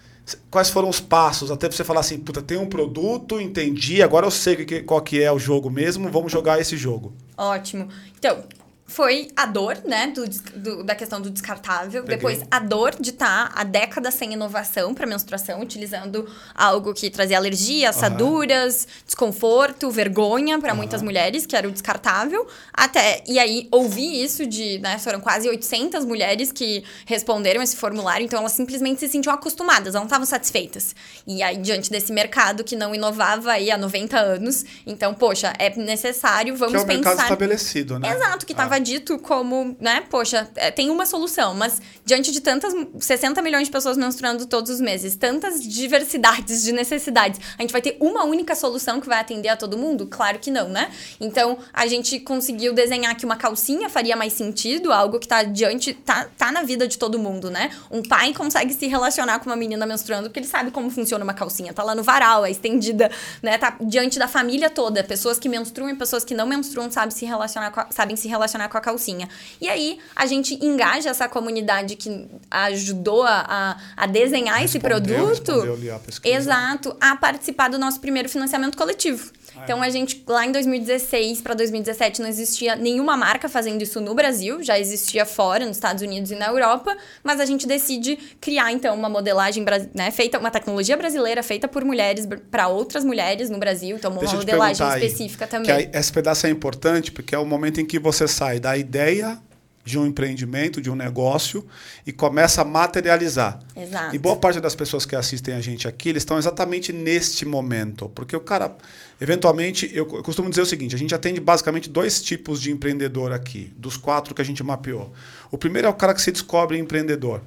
[0.51, 4.31] Quais foram os passos até você falar assim, puta, tem um produto, entendi, agora eu
[4.31, 7.13] sei que, qual que é o jogo mesmo, vamos jogar esse jogo.
[7.37, 7.89] Ótimo.
[8.17, 8.45] Então,
[8.93, 12.03] foi a dor, né, do, do- da questão do descartável.
[12.03, 12.17] Peguei.
[12.17, 17.37] Depois, a dor de estar há décadas sem inovação para menstruação, utilizando algo que trazia
[17.37, 22.47] alergia, assaduras, desconforto, vergonha para muitas mulheres, que era o descartável.
[22.73, 28.25] Até, e aí, ouvi isso de, né, foram quase 800 mulheres que responderam esse formulário,
[28.25, 30.95] então elas simplesmente se sentiam acostumadas, elas não estavam satisfeitas.
[31.27, 35.71] E aí, diante desse mercado que não inovava aí há 90 anos, então, poxa, é
[35.77, 37.23] necessário, vamos Que é mercado pensar...
[37.25, 38.15] estabelecido, né?
[38.15, 38.55] Exato, que Ah.
[38.55, 43.67] estava dito como, né, poxa, é, tem uma solução, mas diante de tantas, 60 milhões
[43.69, 48.25] de pessoas menstruando todos os meses, tantas diversidades de necessidades, a gente vai ter uma
[48.25, 50.07] única solução que vai atender a todo mundo?
[50.07, 50.91] Claro que não, né?
[51.21, 55.95] Então, a gente conseguiu desenhar que uma calcinha faria mais sentido, algo que tá diante,
[55.95, 57.71] tá, tá na vida de todo mundo, né?
[57.91, 61.35] Um pai consegue se relacionar com uma menina menstruando porque ele sabe como funciona uma
[61.35, 63.11] calcinha, tá lá no varal, é estendida,
[63.43, 63.59] né?
[63.59, 67.25] Tá diante da família toda, pessoas que menstruam e pessoas que não menstruam sabem se
[67.25, 69.29] relacionar a, sabem se relacionar com a calcinha.
[69.61, 75.93] E aí a gente engaja essa comunidade que ajudou a, a, desenhar esse Respondeu, produto.
[75.95, 76.37] a pesquisa.
[76.37, 79.31] Exato, a participar do nosso primeiro financiamento coletivo.
[79.65, 84.15] Então a gente lá em 2016 para 2017 não existia nenhuma marca fazendo isso no
[84.15, 88.73] Brasil, já existia fora, nos Estados Unidos e na Europa, mas a gente decide criar
[88.73, 93.59] então uma modelagem, né, feita uma tecnologia brasileira feita por mulheres para outras mulheres no
[93.59, 95.91] Brasil, então uma Deixa modelagem perguntar aí, específica também.
[95.91, 99.39] Que esse pedaço é importante porque é o momento em que você sai da ideia
[99.85, 101.67] de um empreendimento, de um negócio
[102.07, 103.59] e começa a materializar.
[103.75, 104.15] Exato.
[104.15, 108.09] E boa parte das pessoas que assistem a gente aqui, eles estão exatamente neste momento.
[108.09, 108.77] Porque o cara,
[109.21, 113.33] eventualmente, eu, eu costumo dizer o seguinte: a gente atende basicamente dois tipos de empreendedor
[113.33, 115.13] aqui, dos quatro que a gente mapeou.
[115.51, 117.43] O primeiro é o cara que se descobre empreendedor.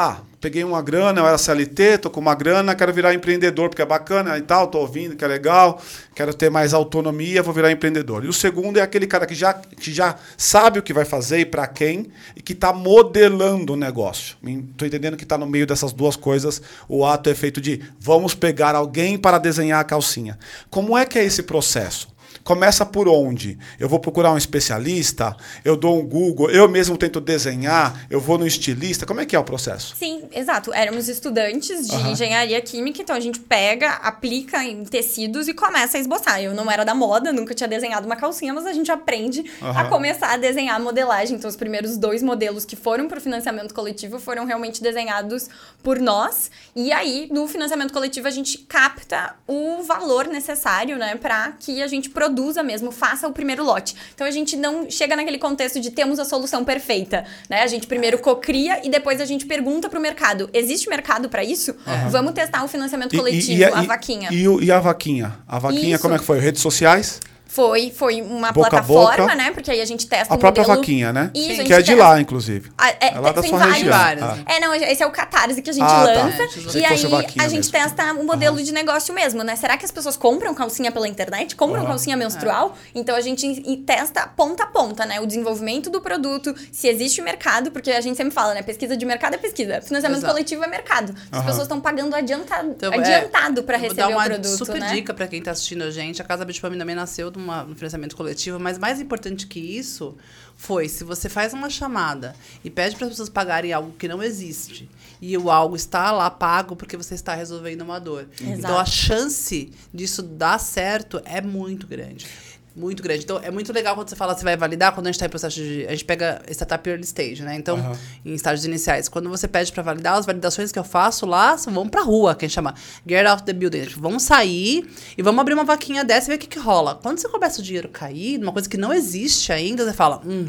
[0.00, 3.82] Ah, peguei uma grana, eu era CLT, tô com uma grana, quero virar empreendedor porque
[3.82, 5.82] é bacana e tal, tô ouvindo que é legal,
[6.14, 8.24] quero ter mais autonomia, vou virar empreendedor.
[8.24, 11.40] E o segundo é aquele cara que já, que já sabe o que vai fazer
[11.40, 14.36] e para quem e que está modelando o negócio.
[14.46, 18.36] Estou entendendo que está no meio dessas duas coisas, o ato é feito de vamos
[18.36, 20.38] pegar alguém para desenhar a calcinha.
[20.70, 22.06] Como é que é esse processo?
[22.48, 23.58] Começa por onde?
[23.78, 25.36] Eu vou procurar um especialista?
[25.62, 26.50] Eu dou um Google?
[26.50, 28.06] Eu mesmo tento desenhar?
[28.08, 29.04] Eu vou no estilista?
[29.04, 29.94] Como é que é o processo?
[29.94, 30.72] Sim, exato.
[30.72, 32.12] Éramos estudantes de Aham.
[32.12, 36.40] engenharia química, então a gente pega, aplica em tecidos e começa a esboçar.
[36.40, 39.82] Eu não era da moda, nunca tinha desenhado uma calcinha, mas a gente aprende a
[39.82, 39.90] Aham.
[39.90, 41.36] começar a desenhar a modelagem.
[41.36, 45.50] Então, os primeiros dois modelos que foram para o financiamento coletivo foram realmente desenhados
[45.82, 46.50] por nós.
[46.74, 51.86] E aí, no financiamento coletivo, a gente capta o valor necessário, né, para que a
[51.86, 53.94] gente produza mesmo, faça o primeiro lote.
[54.14, 57.62] Então, a gente não chega naquele contexto de temos a solução perfeita, né?
[57.62, 61.74] A gente primeiro cocria e depois a gente pergunta pro mercado: existe mercado para isso?
[62.10, 64.28] Vamos testar o financiamento coletivo, a vaquinha.
[64.32, 65.38] E, o- e a vaquinha?
[65.46, 66.02] A vaquinha, Isso.
[66.02, 66.38] como é que foi?
[66.38, 67.20] Redes sociais?
[67.50, 69.34] Foi, foi uma Boca a plataforma, boca.
[69.34, 69.50] né?
[69.52, 70.78] Porque aí a gente testa A um própria modelo...
[70.80, 71.30] vaquinha, né?
[71.34, 72.70] Isso, a que é de testa- lá, inclusive.
[72.76, 73.76] Ah, é, é lá da tem sua vários.
[73.78, 73.94] região.
[73.94, 74.14] Ah.
[74.36, 74.44] né?
[74.46, 76.12] É, não, esse é o Catarse que a gente Ah, tá.
[76.12, 76.46] lança.
[76.46, 76.92] Que E aí
[77.38, 77.72] a gente mesmo.
[77.72, 79.56] testa um modelo de negócio mesmo, né?
[79.56, 81.56] Será que as pessoas compram calcinha pela internet?
[81.56, 81.88] Compram Aham.
[81.88, 82.76] calcinha menstrual?
[82.94, 83.48] Então a gente
[83.86, 85.18] testa ponta a ponta, né?
[85.20, 88.62] O desenvolvimento do produto, se existe mercado, porque a gente sempre fala, né?
[88.62, 89.80] Pesquisa de mercado é pesquisa.
[89.80, 90.32] Financiamento Exato.
[90.34, 91.14] coletivo é mercado.
[91.32, 91.46] As Aham.
[91.46, 94.78] pessoas estão pagando adiantado, Então, é, adiantado para vou receber dar uma o produto, super
[94.80, 94.92] né?
[94.92, 96.20] dica para quem tá assistindo a gente.
[96.20, 100.16] A Casa Bitpam também nasceu de uma, um financiamento coletivo, mas mais importante que isso
[100.56, 104.22] foi se você faz uma chamada e pede para as pessoas pagarem algo que não
[104.22, 104.88] existe
[105.20, 108.28] e o algo está lá pago porque você está resolvendo uma dor.
[108.40, 108.90] Então a Exato.
[108.90, 112.26] chance disso dar certo é muito grande.
[112.76, 113.24] Muito grande.
[113.24, 115.28] Então, é muito legal quando você fala se vai validar, quando a gente está em
[115.28, 115.84] processo de.
[115.86, 117.56] A gente pega startup early stage, né?
[117.56, 117.92] Então, Aham.
[118.24, 119.08] em estágios iniciais.
[119.08, 122.34] Quando você pede para validar, as validações que eu faço lá são vamos pra rua,
[122.36, 122.74] que a gente chama
[123.06, 123.86] get out the building.
[123.86, 126.94] Tipo, vamos sair e vamos abrir uma vaquinha dessa e ver o que, que rola.
[126.94, 130.46] Quando você começa o dinheiro cair, numa coisa que não existe ainda, você fala, hum,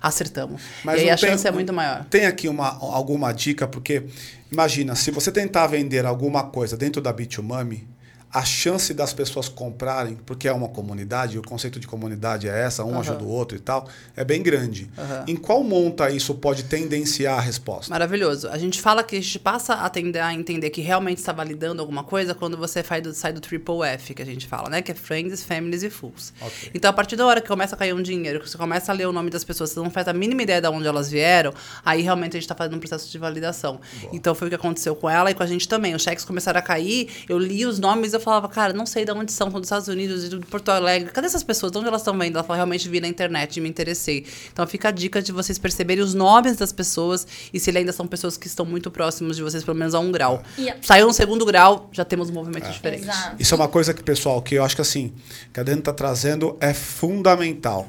[0.00, 0.62] acertamos.
[0.84, 2.04] Mas e aí a tem- chance é muito maior.
[2.04, 4.04] Tem aqui uma, alguma dica, porque
[4.52, 7.88] imagina, se você tentar vender alguma coisa dentro da Bitumami,
[8.32, 12.84] a chance das pessoas comprarem, porque é uma comunidade, o conceito de comunidade é essa,
[12.84, 13.00] um Aham.
[13.00, 14.90] ajuda o outro e tal, é bem grande.
[14.98, 15.24] Aham.
[15.26, 17.90] Em qual monta isso pode tendenciar a resposta?
[17.90, 18.48] Maravilhoso.
[18.48, 21.80] A gente fala que a gente passa a tender a entender que realmente está validando
[21.80, 24.82] alguma coisa quando você sai do, sai do triple F, que a gente fala, né?
[24.82, 26.34] Que é Friends, Families e Fools.
[26.40, 26.70] Ok.
[26.74, 28.94] Então, a partir da hora que começa a cair um dinheiro, que você começa a
[28.94, 31.54] ler o nome das pessoas, você não faz a mínima ideia de onde elas vieram,
[31.84, 33.80] aí realmente a gente está fazendo um processo de validação.
[34.12, 35.94] Então, foi o que aconteceu com ela e com a gente também.
[35.94, 39.12] Os cheques começaram a cair, eu li os nomes eu falava, cara, não sei de
[39.12, 41.10] onde são, são dos Estados Unidos e de Porto Alegre.
[41.12, 41.70] Cadê essas pessoas?
[41.72, 42.34] De onde elas estão vendo?
[42.34, 44.26] Ela falou, realmente vi na internet e me interessei.
[44.52, 48.06] Então, fica a dica de vocês perceberem os nomes das pessoas e se ainda são
[48.06, 50.42] pessoas que estão muito próximos de vocês, pelo menos a um grau.
[50.58, 53.02] A- Saiu um segundo grau, já temos um movimento diferente.
[53.04, 53.36] Exato.
[53.38, 55.12] Isso é uma coisa que, pessoal, que eu acho que assim,
[55.52, 57.88] que a Dani está trazendo é fundamental.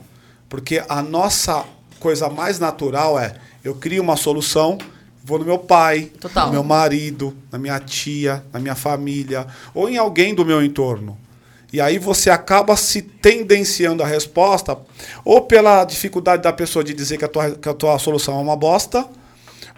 [0.49, 1.65] Porque a nossa
[1.99, 4.77] coisa mais natural é eu crio uma solução,
[5.27, 6.47] vou no meu pai, Total.
[6.47, 11.17] no meu marido, na minha tia, na minha família, ou em alguém do meu entorno.
[11.71, 14.77] E aí você acaba se tendenciando a resposta,
[15.25, 18.41] ou pela dificuldade da pessoa de dizer que a tua, que a tua solução é
[18.41, 19.05] uma bosta,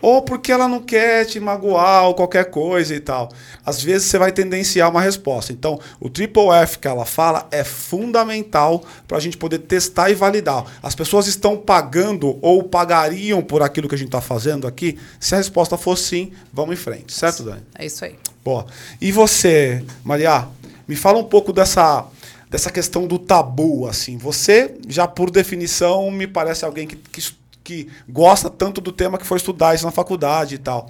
[0.02, 3.30] ou porque ela não quer te magoar ou qualquer coisa e tal.
[3.66, 5.52] Às vezes você vai tendenciar uma resposta.
[5.52, 10.16] Então, o triple F que ela fala é fundamental para a gente poder testar e
[10.16, 10.66] validar.
[10.82, 14.98] As pessoas estão pagando ou pagariam por aquilo que a gente está fazendo aqui?
[15.20, 17.14] Se a resposta for sim, vamos em frente.
[17.14, 17.62] Certo, Dani?
[17.78, 18.16] É isso aí.
[18.44, 18.66] Boa.
[19.02, 20.48] E você, Maria,
[20.88, 22.06] me fala um pouco dessa,
[22.50, 24.18] dessa questão do tabu, assim.
[24.18, 27.22] Você, já por definição, me parece alguém que, que,
[27.70, 30.90] que gosta tanto do tema que foi estudar isso na faculdade e tal.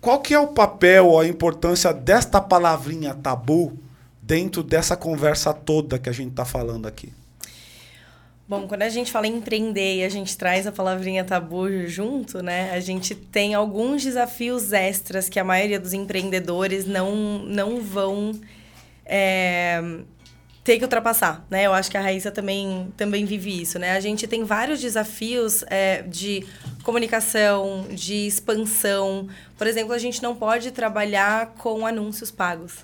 [0.00, 3.78] Qual que é o papel ou a importância desta palavrinha tabu
[4.22, 7.12] dentro dessa conversa toda que a gente está falando aqui?
[8.48, 12.42] Bom, quando a gente fala em empreender e a gente traz a palavrinha tabu junto,
[12.42, 12.70] né?
[12.72, 18.32] A gente tem alguns desafios extras que a maioria dos empreendedores não, não vão
[19.04, 19.82] é,
[20.64, 21.66] ter que ultrapassar, né?
[21.66, 23.92] Eu acho que a Raíssa também, também vive isso, né?
[23.92, 26.46] A gente tem vários desafios é, de
[26.82, 29.28] comunicação, de expansão.
[29.58, 32.78] Por exemplo, a gente não pode trabalhar com anúncios pagos,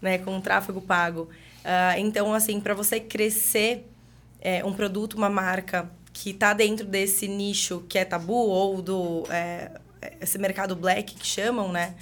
[0.00, 0.18] né?
[0.18, 1.22] Com tráfego pago.
[1.64, 3.84] Uh, então, assim, para você crescer
[4.40, 9.24] é, um produto, uma marca que está dentro desse nicho que é tabu ou do
[9.28, 9.72] é,
[10.20, 11.96] esse mercado black que chamam, né?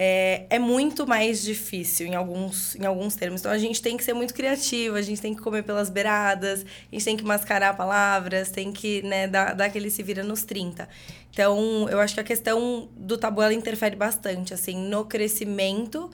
[0.00, 3.40] É, é, muito mais difícil em alguns, em alguns termos.
[3.40, 6.60] Então, a gente tem que ser muito criativo, a gente tem que comer pelas beiradas,
[6.60, 10.44] a gente tem que mascarar palavras, tem que né, dar, dar aquele se vira nos
[10.44, 10.88] 30.
[11.32, 16.08] Então, eu acho que a questão do tabu, ela interfere bastante, assim, no crescimento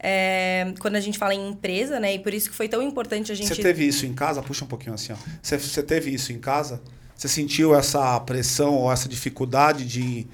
[0.00, 2.14] é, quando a gente fala em empresa, né?
[2.14, 3.48] E por isso que foi tão importante a gente.
[3.48, 4.42] Você teve isso em casa?
[4.42, 5.16] Puxa um pouquinho assim, ó.
[5.42, 6.80] Você, você teve isso em casa?
[7.14, 10.26] Você sentiu essa pressão ou essa dificuldade de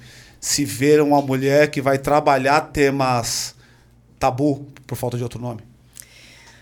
[0.43, 3.55] se ver uma mulher que vai trabalhar temas
[4.19, 5.61] tabu, por falta de outro nome?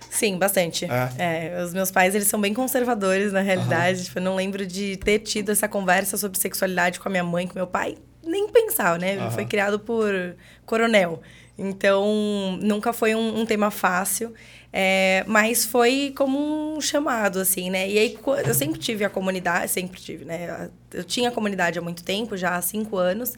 [0.08, 0.86] Sim, bastante.
[0.86, 1.56] É.
[1.58, 3.98] É, os meus pais, eles são bem conservadores, na realidade.
[3.98, 4.04] Uhum.
[4.04, 7.48] Tipo, eu não lembro de ter tido essa conversa sobre sexualidade com a minha mãe,
[7.48, 7.98] com meu pai.
[8.24, 9.18] Nem pensar, né?
[9.18, 9.32] Uhum.
[9.32, 10.14] Foi criado por
[10.64, 11.20] coronel.
[11.58, 14.32] Então, nunca foi um, um tema fácil,
[14.72, 17.90] é, mas foi como um chamado, assim, né?
[17.90, 20.70] E aí, eu sempre tive a comunidade, sempre tive, né?
[20.94, 23.34] Eu tinha a comunidade há muito tempo, já há cinco anos.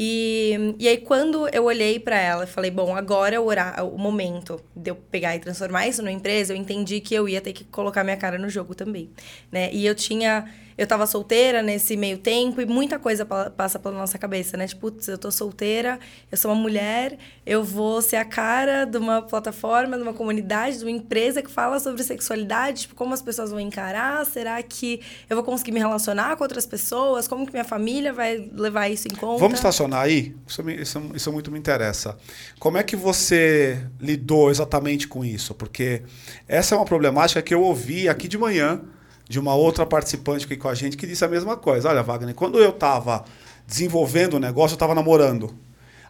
[0.00, 3.88] E, e aí, quando eu olhei para ela e falei, bom, agora é o, horário,
[3.88, 7.40] o momento de eu pegar e transformar isso numa empresa, eu entendi que eu ia
[7.40, 9.10] ter que colocar minha cara no jogo também,
[9.50, 9.68] né?
[9.72, 10.48] E eu tinha
[10.78, 14.68] eu tava solteira nesse meio tempo e muita coisa passa pela nossa cabeça, né?
[14.68, 15.98] Tipo, putz, eu tô solteira,
[16.30, 20.78] eu sou uma mulher, eu vou ser a cara de uma plataforma, de uma comunidade,
[20.78, 24.24] de uma empresa que fala sobre sexualidade, tipo, como as pessoas vão encarar?
[24.24, 27.26] Será que eu vou conseguir me relacionar com outras pessoas?
[27.26, 29.40] Como que minha família vai levar isso em conta?
[29.40, 30.36] Vamos estacionar aí?
[30.46, 32.16] Isso, me, isso, isso muito me interessa.
[32.60, 35.56] Como é que você lidou exatamente com isso?
[35.56, 36.02] Porque
[36.46, 38.80] essa é uma problemática que eu ouvi aqui de manhã
[39.28, 41.88] de uma outra participante aqui com a gente que disse a mesma coisa.
[41.88, 43.24] Olha, Wagner, quando eu estava
[43.66, 45.54] desenvolvendo o negócio, eu estava namorando.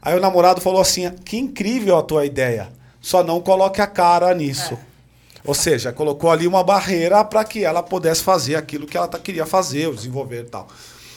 [0.01, 2.69] Aí o namorado falou assim: que incrível a tua ideia,
[3.01, 4.75] só não coloque a cara nisso.
[4.75, 4.89] É.
[5.45, 9.47] Ou seja, colocou ali uma barreira para que ela pudesse fazer aquilo que ela queria
[9.47, 10.69] fazer, desenvolver e tal.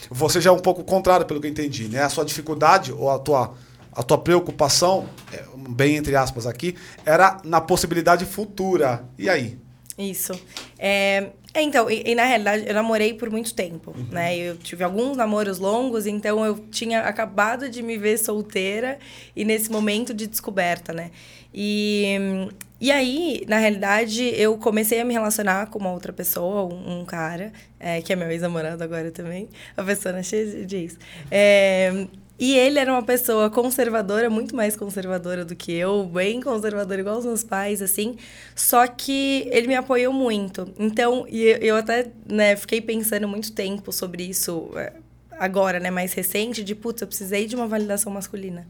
[0.09, 2.03] Você já é um pouco contrário, pelo que eu entendi, né?
[2.03, 3.53] A sua dificuldade ou a tua,
[3.91, 9.03] a tua preocupação, é, bem entre aspas aqui, era na possibilidade futura.
[9.17, 9.57] E aí?
[9.97, 10.33] Isso.
[10.83, 14.07] É, é, então, e, e, na realidade eu namorei por muito tempo, uhum.
[14.09, 14.35] né?
[14.35, 18.97] Eu tive alguns namoros longos, então eu tinha acabado de me ver solteira
[19.35, 21.11] e nesse momento de descoberta, né?
[21.53, 22.15] E,
[22.79, 27.05] e aí, na realidade, eu comecei a me relacionar com uma outra pessoa, um, um
[27.05, 30.97] cara, é, que é meu ex-namorado agora também, a pessoa cheia isso.
[31.29, 32.07] É,
[32.41, 37.19] e ele era uma pessoa conservadora, muito mais conservadora do que eu, bem conservadora, igual
[37.19, 38.17] os meus pais, assim.
[38.55, 40.73] Só que ele me apoiou muito.
[40.79, 44.91] Então, e eu até né, fiquei pensando muito tempo sobre isso é,
[45.37, 48.67] agora, né, mais recente, de putz, eu precisei de uma validação masculina.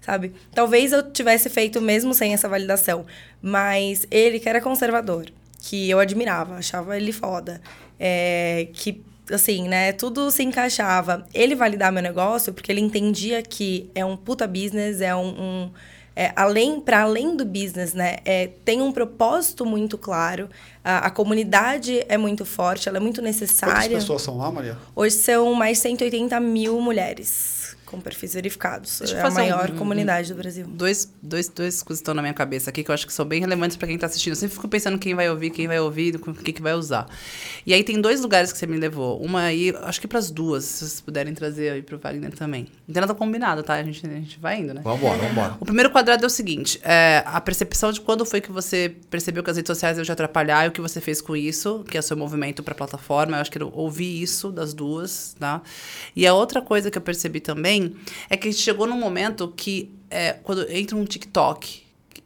[0.00, 0.32] Sabe?
[0.52, 3.06] Talvez eu tivesse feito mesmo sem essa validação,
[3.40, 5.26] mas ele que era conservador,
[5.60, 7.60] que eu admirava, achava ele foda,
[8.00, 11.26] é, que assim, né, tudo se encaixava.
[11.32, 15.70] Ele validar meu negócio porque ele entendia que é um puta business, é um, um
[16.14, 20.48] é, além para além do business, né, é, tem um propósito muito claro.
[20.84, 23.74] A, a, comunidade é muito forte, ela é muito necessária.
[23.74, 24.76] Quantas pessoas são lá, Maria?
[24.94, 27.61] Hoje são mais 180 mil mulheres
[27.92, 28.98] com perfis verificados.
[29.00, 30.66] Deixa eu é a maior um- comunidade do Brasil.
[30.66, 33.40] Dois, dois, dois coisas estão na minha cabeça aqui que eu acho que são bem
[33.40, 34.32] relevantes para quem tá assistindo.
[34.32, 36.72] Eu sempre fico pensando quem vai ouvir, quem vai ouvir, com o que, que vai
[36.74, 37.06] usar.
[37.66, 39.20] E aí tem dois lugares que você me levou.
[39.22, 42.66] Uma aí, acho que para as duas, se vocês puderem trazer aí pro Wagner também.
[42.88, 43.74] Não tem nada combinado, tá?
[43.74, 44.80] A gente, a gente vai indo, né?
[44.82, 45.56] Vambora, vambora.
[45.60, 49.42] O primeiro quadrado é o seguinte: é, a percepção de quando foi que você percebeu
[49.44, 51.96] que as redes sociais iam te atrapalhar e o que você fez com isso, que
[51.96, 53.36] é o seu movimento para a plataforma.
[53.36, 55.60] Eu acho que eu ouvi isso das duas, tá?
[56.16, 57.81] E a outra coisa que eu percebi também
[58.28, 61.82] é que a gente chegou num momento que, é, quando entra um TikTok,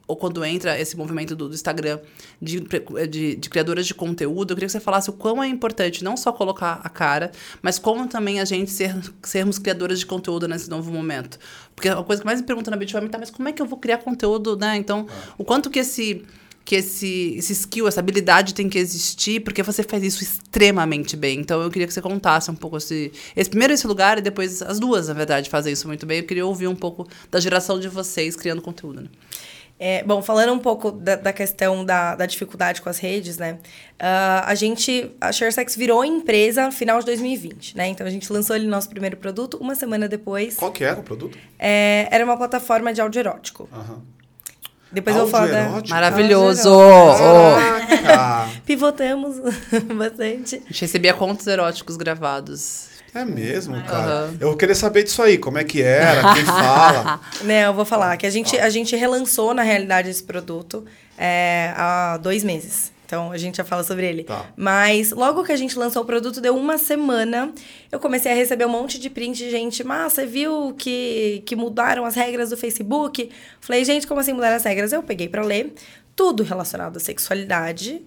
[0.07, 1.99] ou quando entra esse movimento do, do Instagram
[2.41, 2.61] de,
[3.09, 6.15] de, de criadoras de conteúdo, eu queria que você falasse o quão é importante não
[6.15, 7.31] só colocar a cara,
[7.61, 11.37] mas como também a gente ser, sermos criadoras de conteúdo nesse novo momento.
[11.75, 13.65] Porque a coisa que mais me pergunta na Bitfam tá, mas como é que eu
[13.65, 14.77] vou criar conteúdo, né?
[14.77, 16.23] Então, o quanto que esse
[16.67, 21.39] que esse, esse skill, essa habilidade tem que existir, porque você faz isso extremamente bem.
[21.39, 24.61] Então, eu queria que você contasse um pouco esse, esse primeiro esse lugar e depois
[24.61, 26.17] as duas, na verdade, fazem isso muito bem.
[26.17, 29.07] Eu queria ouvir um pouco da geração de vocês criando conteúdo, né?
[29.79, 33.59] É, bom, falando um pouco da, da questão da, da dificuldade com as redes, né?
[33.97, 37.87] ah, a gente, a ShareSex virou empresa no final de 2020, né?
[37.87, 40.57] Então a gente lançou ali nosso primeiro produto, uma semana depois.
[40.57, 41.37] Qual que era o produto?
[41.57, 43.69] É, era uma plataforma de áudio erótico.
[43.71, 44.17] Aham.
[44.91, 45.83] Depois eu vou falar da.
[45.89, 46.69] Maravilhoso!
[46.71, 47.15] Oh.
[48.03, 48.49] Caraca.
[48.65, 49.35] Pivotamos
[49.95, 50.55] bastante.
[50.55, 52.87] A gente recebia contos eróticos gravados.
[53.13, 54.25] É mesmo, cara.
[54.25, 54.37] Aham.
[54.39, 57.19] Eu querer saber disso aí, como é que era, quem fala.
[57.41, 60.85] Né, eu vou falar que a gente, a gente relançou, na realidade, esse produto
[61.17, 62.91] é, há dois meses.
[63.07, 64.25] Então, a gente já fala sobre ele.
[64.25, 64.47] Tá.
[64.57, 67.53] Mas, logo que a gente lançou o produto, deu uma semana,
[67.89, 69.81] eu comecei a receber um monte de print de gente.
[69.81, 73.29] Mas, você viu que, que mudaram as regras do Facebook?
[73.61, 74.91] Falei, gente, como assim mudaram as regras?
[74.91, 75.73] Eu peguei pra ler.
[76.17, 78.01] Tudo relacionado à sexualidade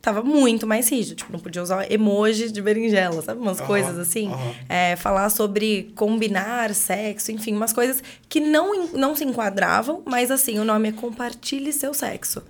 [0.00, 1.16] tava muito mais rígido.
[1.16, 3.40] Tipo, não podia usar emoji de berinjela, sabe?
[3.40, 4.28] Umas Aham, coisas assim.
[4.28, 4.54] aham.
[4.68, 10.58] É, falar sobre combinar sexo, enfim, umas coisas que não, não se enquadravam, mas assim,
[10.60, 12.42] o nome é Compartilhe Seu Sexo.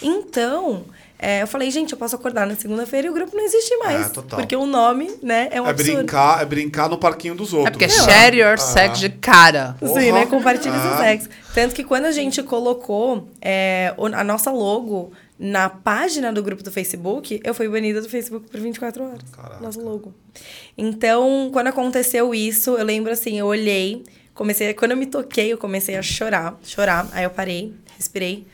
[0.00, 0.86] Então,
[1.22, 4.06] é, eu falei, gente, eu posso acordar na segunda-feira e o grupo não existe mais.
[4.06, 4.40] É, total.
[4.40, 5.96] Porque o nome, né, é um É absurdo.
[5.98, 7.70] brincar, é brincar no parquinho dos É outros.
[7.72, 9.76] porque é share your sex de cara.
[9.80, 10.12] Sim, Porra.
[10.12, 10.26] né?
[10.26, 10.82] Compartilhe Ah.
[10.82, 11.28] seu sexo.
[11.54, 16.70] Tanto que quando a gente colocou é, a nossa logo na página do grupo do
[16.70, 19.22] Facebook, eu fui banida do Facebook por 24 horas.
[19.34, 19.60] Caraca.
[19.60, 20.12] Nosso logo.
[20.76, 24.02] Então, quando aconteceu isso, eu lembro assim, eu olhei,
[24.34, 27.08] comecei, quando eu me toquei, eu comecei a chorar, chorar.
[27.12, 28.46] Aí eu parei, respirei.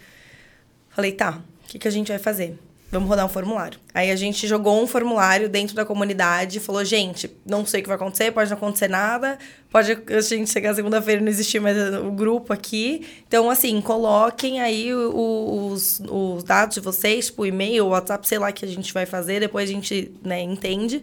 [0.90, 1.38] Falei, tá,
[1.68, 2.58] o que, que a gente vai fazer?
[2.90, 3.78] Vamos rodar um formulário.
[3.92, 7.88] Aí a gente jogou um formulário dentro da comunidade, falou, gente, não sei o que
[7.88, 9.38] vai acontecer, pode não acontecer nada,
[9.70, 13.06] pode a gente chegar segunda-feira e não existir mais o grupo aqui.
[13.28, 18.64] Então, assim, coloquem aí os, os dados de vocês, tipo, e-mail, WhatsApp, sei lá, que
[18.64, 21.02] a gente vai fazer, depois a gente, né, entende.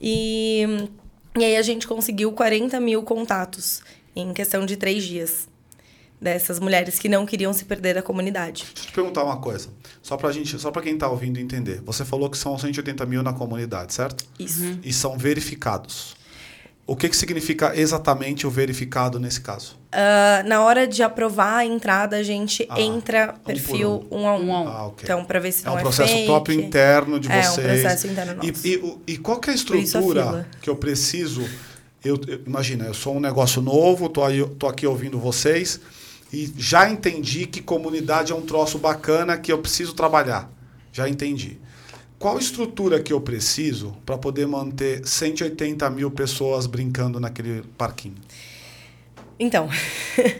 [0.00, 0.88] E,
[1.38, 3.82] e aí a gente conseguiu 40 mil contatos
[4.16, 5.49] em questão de três dias
[6.20, 8.64] dessas mulheres que não queriam se perder da comunidade.
[8.74, 9.68] Deixa eu te perguntar uma coisa.
[10.02, 11.80] Só pra, gente, só pra quem tá ouvindo entender.
[11.84, 14.24] Você falou que são 180 mil na comunidade, certo?
[14.38, 14.78] Isso.
[14.82, 16.14] E são verificados.
[16.86, 19.78] O que, que significa exatamente o verificado nesse caso?
[19.92, 24.34] Ah, na hora de aprovar a entrada, a gente Ah, entra um perfil um, a
[24.36, 24.48] um.
[24.48, 24.68] Um a um.
[24.68, 25.04] Ah, ok.
[25.04, 26.26] Então, para ver se É não um é processo fake.
[26.26, 27.80] próprio interno de É, um vocês.
[27.80, 28.66] processo interno E, nosso.
[28.66, 30.48] e, o- e qual que é a a estrutura fila.
[30.60, 31.48] que eu preciso?
[32.04, 35.80] Eu, eu- imagina, eu sou um negócio novo, tô, aí, tô aqui ouvindo vocês
[36.32, 40.50] e já entendi que comunidade é um troço bacana que eu preciso trabalhar.
[40.92, 41.58] Já entendi.
[42.18, 48.16] Qual estrutura que eu preciso para poder manter 180 mil pessoas brincando naquele parquinho?
[49.38, 49.70] Então,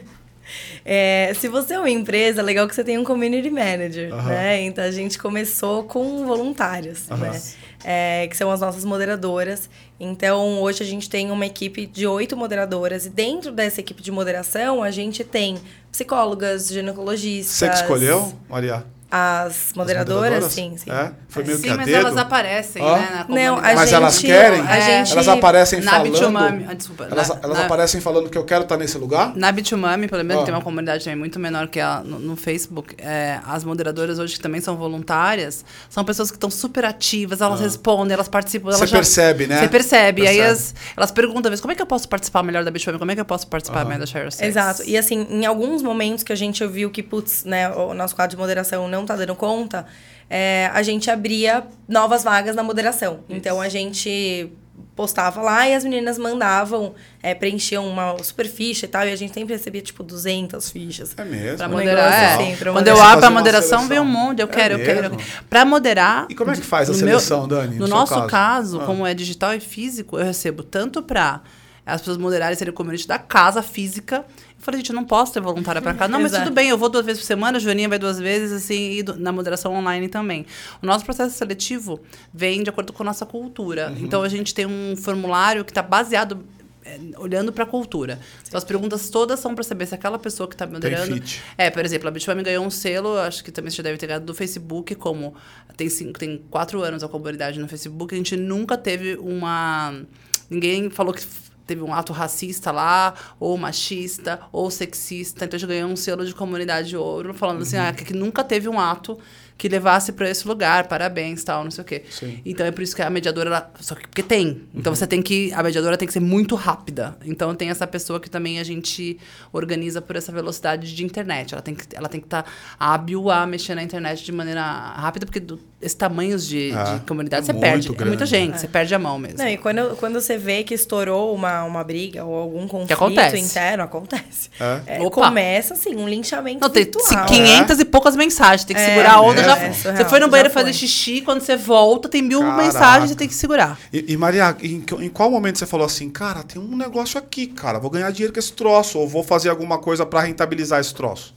[0.84, 4.60] é, se você é uma empresa, é legal que você tenha um community manager, né?
[4.60, 7.40] Então, a gente começou com voluntários, né?
[7.82, 9.70] É, que são as nossas moderadoras.
[9.98, 13.06] Então, hoje a gente tem uma equipe de oito moderadoras.
[13.06, 15.58] E dentro dessa equipe de moderação, a gente tem
[15.90, 17.56] psicólogas, ginecologistas...
[17.56, 18.84] Você que escolheu, Maria?
[19.10, 20.88] As moderadoras, sim, sim.
[20.88, 21.10] É?
[21.28, 21.98] Foi meio Sim, que a mas dedo?
[21.98, 22.96] elas aparecem, Ó.
[22.96, 23.24] né?
[23.28, 23.60] Na Não, a.
[23.60, 24.60] Mas gente, elas querem?
[24.60, 26.12] A gente, Elas aparecem na falando...
[26.12, 26.66] Bitumami.
[26.68, 27.08] Ah, desculpa.
[27.10, 29.32] Elas, na, elas na, aparecem falando que eu quero estar nesse lugar?
[29.34, 30.46] Na Bitumami, pelo menos, Ah.
[30.46, 32.94] tem uma comunidade também muito menor que a no, no Facebook.
[32.98, 37.60] É, as moderadoras hoje, que também são voluntárias, são pessoas que estão super ativas, elas
[37.60, 38.70] respondem, elas participam.
[38.70, 39.58] Você percebe, né?
[39.58, 40.22] Você percebe.
[40.22, 40.52] E aí Percebe.
[40.52, 42.98] as, elas perguntam, às vezes, como é que eu posso participar melhor da Bitumami?
[42.98, 44.28] Como é que eu posso participar melhor da Share?
[44.40, 44.82] Exato.
[44.86, 48.36] E assim, em alguns momentos que a gente viu que, putz, né, o nosso quadro
[48.36, 49.86] de moderação não tá dando conta,
[50.28, 53.20] é, a gente abria novas vagas na moderação.
[53.28, 54.52] Então a gente
[54.96, 59.16] postava lá e as meninas mandavam, é, preenchiam uma super ficha e tal, e a
[59.16, 61.14] gente sempre recebia, tipo, 200 fichas.
[61.16, 61.56] É mesmo.
[61.58, 62.34] Pra moderar, negócio é.
[62.50, 64.40] assim, pra Quando eu abro a moderação, vem um monte.
[64.40, 64.98] Eu É quero, eu quero.
[64.98, 65.16] eu mesmo?
[65.16, 65.44] quero.
[65.48, 66.26] Pra moderar.
[66.28, 68.26] E como é que faz a seleção, Dani, no No nosso caso?
[68.26, 68.84] caso, Ah.
[68.86, 71.40] como é digital e físico, eu recebo tanto pra
[71.86, 74.24] as pessoas moderarem serem o community da casa física.
[74.60, 76.06] Eu falei, gente, eu não posso ter voluntária para cá.
[76.08, 78.52] Não, mas tudo bem, eu vou duas vezes por semana, a Joaninha vai duas vezes,
[78.52, 80.44] assim, e do- na moderação online também.
[80.82, 81.98] O nosso processo seletivo
[82.32, 83.90] vem de acordo com a nossa cultura.
[83.98, 86.44] Então, a gente tem um formulário que está baseado
[86.84, 88.18] é, olhando para a cultura.
[88.46, 91.14] Então, as perguntas todas são para saber se aquela pessoa que está moderando...
[91.56, 94.06] É, por exemplo, a Bitfame ganhou um selo, acho que também você já deve ter
[94.06, 95.34] ganhado do Facebook, como
[95.76, 100.02] tem, cinco, tem quatro anos a comunidade no Facebook, a gente nunca teve uma.
[100.50, 101.22] Ninguém falou que
[101.70, 105.44] teve um ato racista lá, ou machista, ou sexista.
[105.44, 108.12] Então a gente ganhou um selo de comunidade de ouro, falando assim, ah, que, que
[108.12, 109.16] nunca teve um ato
[109.60, 112.02] que levasse para esse lugar, parabéns, tal, não sei o quê.
[112.08, 112.40] Sim.
[112.46, 114.62] Então é por isso que a mediadora, ela, só que porque tem.
[114.74, 117.14] Então você tem que, a mediadora tem que ser muito rápida.
[117.26, 119.18] Então tem essa pessoa que também a gente
[119.52, 121.52] organiza por essa velocidade de internet.
[121.52, 122.46] Ela tem que ela tem que estar
[122.78, 127.00] hábil a mexer na internet de maneira rápida, porque do, esses tamanhos de, É, de
[127.00, 127.88] comunidade é você perde.
[127.88, 128.08] É grande.
[128.08, 129.36] muita gente, você perde a mão mesmo.
[129.38, 133.38] Não, e quando, quando você vê que estourou uma, uma briga ou algum conflito acontece.
[133.38, 134.48] interno, acontece.
[134.58, 134.96] É?
[135.04, 137.26] É, começa, assim, um linchamento Não, tem virtual.
[137.26, 138.64] 500 e poucas mensagens.
[138.64, 139.49] Tem que É, segurar a onda.
[139.56, 140.62] É, já, é, você surreal, foi no banheiro foi.
[140.62, 142.62] fazer xixi, quando você volta, tem mil Caraca.
[142.62, 143.78] mensagens, você tem que segurar.
[143.92, 147.46] E, e, Maria, em, em qual momento você falou assim, cara, tem um negócio aqui,
[147.46, 150.94] cara, vou ganhar dinheiro com esse troço, ou vou fazer alguma coisa para rentabilizar esse
[150.94, 151.32] troço?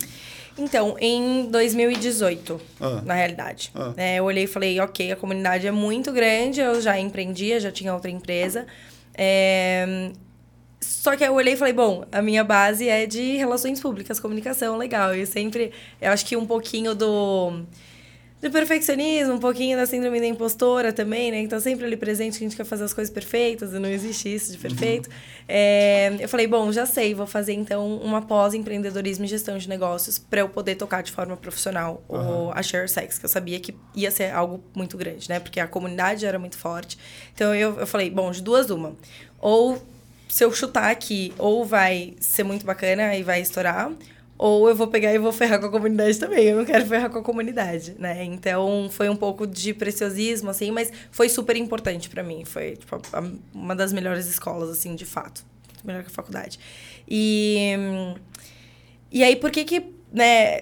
[0.58, 3.02] Então, em 2018, Ah.
[3.04, 3.72] na realidade.
[3.74, 3.92] Ah.
[3.98, 7.72] né, eu olhei e falei, ok, a comunidade é muito grande, eu já empreendia, já
[7.72, 8.66] tinha outra empresa.
[9.16, 10.12] É,
[10.80, 14.78] Só que eu olhei e falei, bom, a minha base é de relações públicas, comunicação,
[14.78, 15.16] legal.
[15.16, 17.62] E sempre, eu acho que um pouquinho do,
[18.44, 21.40] do perfeccionismo, um pouquinho da síndrome da impostora também, né?
[21.40, 24.34] Então, sempre ali presente que a gente quer fazer as coisas perfeitas e não existe
[24.34, 25.10] isso de perfeito.
[25.48, 30.20] É, eu falei, bom, já sei, vou fazer então uma pós-empreendedorismo e gestão de negócios
[30.20, 33.74] para eu poder tocar de forma profissional o, a Share Sex, que eu sabia que
[33.96, 35.40] ia ser algo muito grande, né?
[35.40, 36.98] Porque a comunidade era muito forte.
[37.34, 38.94] Então, eu, eu falei, bom, de duas uma.
[39.40, 39.82] Ou
[40.28, 43.92] se eu chutar aqui, ou vai ser muito bacana e vai estourar,
[44.38, 46.46] ou eu vou pegar e vou ferrar com a comunidade também.
[46.46, 48.24] Eu não quero ferrar com a comunidade, né?
[48.24, 52.44] Então, foi um pouco de preciosismo, assim, mas foi super importante pra mim.
[52.46, 53.02] Foi, tipo,
[53.54, 55.46] uma das melhores escolas, assim, de fato.
[55.84, 56.60] Melhor que a faculdade.
[57.08, 57.76] E...
[59.12, 60.62] E aí, por que que, né,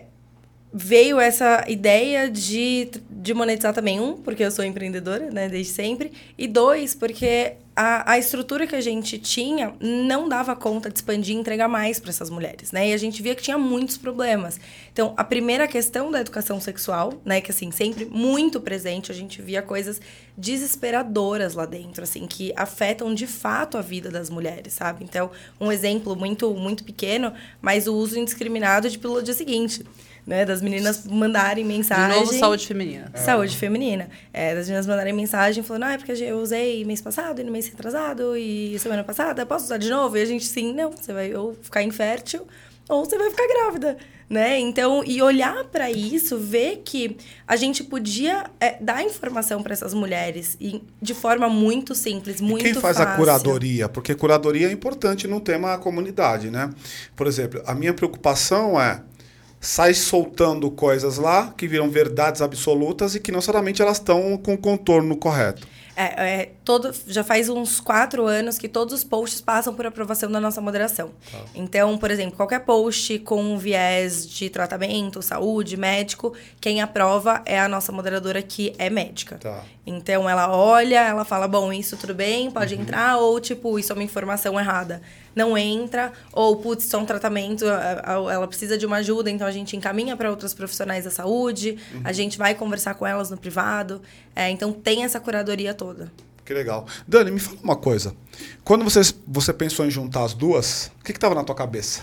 [0.73, 3.97] veio essa ideia de, de monetizar também?
[4.01, 6.11] Um, porque eu sou empreendedora, né, desde sempre.
[6.37, 11.35] E dois, porque a, a estrutura que a gente tinha não dava conta de expandir
[11.35, 12.89] e entregar mais para essas mulheres, né?
[12.89, 14.59] E a gente via que tinha muitos problemas.
[14.91, 19.41] Então, a primeira questão da educação sexual, né, que assim, sempre muito presente, a gente
[19.41, 20.01] via coisas
[20.35, 25.05] desesperadoras lá dentro, assim, que afetam de fato a vida das mulheres, sabe?
[25.05, 29.85] Então, um exemplo muito muito pequeno, mas o uso indiscriminado de pílula dia seguinte,
[30.25, 33.11] né, das meninas mandarem De mensagem novo, saúde feminina.
[33.15, 34.09] Saúde feminina.
[34.31, 37.51] É, das meninas mandarem mensagem falando, ah, é porque eu usei mês passado e no
[37.51, 40.17] mês retrasado e semana passada, posso usar de novo?
[40.17, 42.47] E a gente, sim, não, você vai ou ficar infértil
[42.89, 43.97] ou você vai ficar grávida,
[44.29, 44.59] né?
[44.59, 47.15] Então, e olhar para isso, ver que
[47.47, 52.43] a gente podia é, dar informação para essas mulheres e, de forma muito simples, E
[52.43, 53.13] muito quem faz fácil.
[53.13, 53.87] a curadoria?
[53.89, 56.69] Porque curadoria é importante no tema comunidade, né?
[57.15, 59.01] Por exemplo, a minha preocupação é
[59.61, 64.55] sai soltando coisas lá que viram verdades absolutas e que não necessariamente elas estão com
[64.55, 65.67] o contorno correto.
[65.95, 70.31] É, é, todo, já faz uns quatro anos que todos os posts passam por aprovação
[70.31, 71.11] da nossa moderação.
[71.53, 77.59] Então, por exemplo, qualquer post com um viés de tratamento, saúde, médico, quem aprova é
[77.59, 79.37] a nossa moderadora que é médica.
[79.37, 79.65] Tá.
[79.85, 83.95] Então, ela olha, ela fala, bom, isso tudo bem, pode entrar, ou tipo, isso é
[83.95, 85.01] uma informação errada.
[85.35, 89.51] Não entra, ou putz, isso é um tratamento, ela precisa de uma ajuda, então a
[89.51, 94.01] gente encaminha para outros profissionais da saúde, a gente vai conversar com elas no privado.
[94.33, 96.11] É, então, tem essa curadoria toda.
[96.43, 96.85] Que legal.
[97.07, 98.15] Dani, me fala uma coisa.
[98.63, 102.01] Quando você, você pensou em juntar as duas, o que estava na tua cabeça?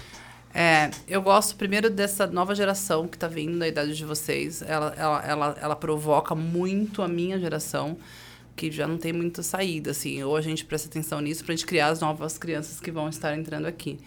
[0.54, 4.62] É, eu gosto primeiro dessa nova geração que tá vindo da idade de vocês.
[4.62, 7.96] Ela, ela, ela, ela provoca muito a minha geração,
[8.58, 10.20] que já não tem muita saída, assim.
[10.24, 13.36] Ou a gente presta atenção nisso pra gente criar as novas crianças que vão estar
[13.38, 13.98] entrando aqui.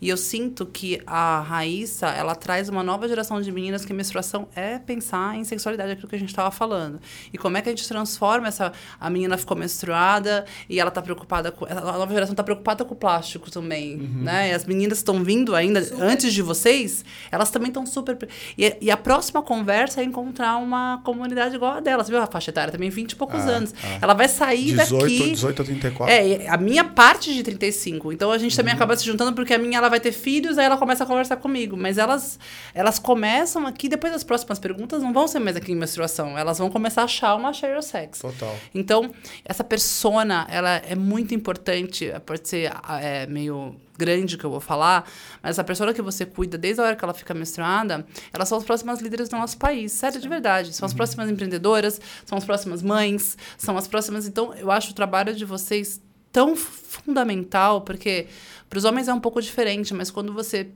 [0.00, 3.94] E eu sinto que a Raíssa, ela traz uma nova geração de meninas que a
[3.94, 7.00] menstruação é pensar em sexualidade, aquilo que a gente estava falando.
[7.32, 8.72] E como é que a gente transforma essa...
[8.98, 11.64] A menina ficou menstruada e ela tá preocupada com...
[11.66, 14.50] A nova geração tá preocupada com o plástico também, né?
[14.50, 18.18] E as meninas estão vindo ainda antes de vocês, elas também estão super...
[18.58, 22.02] E, e a próxima conversa é encontrar uma comunidade igual a dela.
[22.02, 22.90] Você viu a faixa etária também?
[22.90, 23.74] 20 e poucos Ah, anos.
[23.84, 23.98] ah.
[24.00, 25.30] Ela vai sair 18, daqui.
[25.32, 26.14] 18 a 34.
[26.14, 28.12] É, a minha parte de 35.
[28.12, 30.66] Então a gente também acaba se juntando porque a minha ela vai ter filhos, aí
[30.66, 31.76] ela começa a conversar comigo.
[31.76, 32.38] Mas elas
[32.74, 36.36] elas começam aqui, depois das próximas perguntas não vão ser mais aqui em menstruação.
[36.36, 38.18] Elas vão começar a achar uma share your sex.
[38.20, 38.56] Total.
[38.74, 39.10] Então,
[39.44, 45.08] essa persona, ela é muito importante, pode ser é, meio grande que eu vou falar,
[45.42, 48.56] mas essa pessoa que você cuida desde a hora que ela fica menstruada, elas são
[48.56, 50.74] as próximas líderes do nosso país, sério, de verdade.
[50.74, 54.26] São as próximas empreendedoras, são as próximas mães, são as próximas.
[54.26, 56.00] Então, eu acho o trabalho de vocês
[56.32, 58.26] tão fundamental, porque
[58.68, 60.70] para os homens é um pouco diferente, mas quando você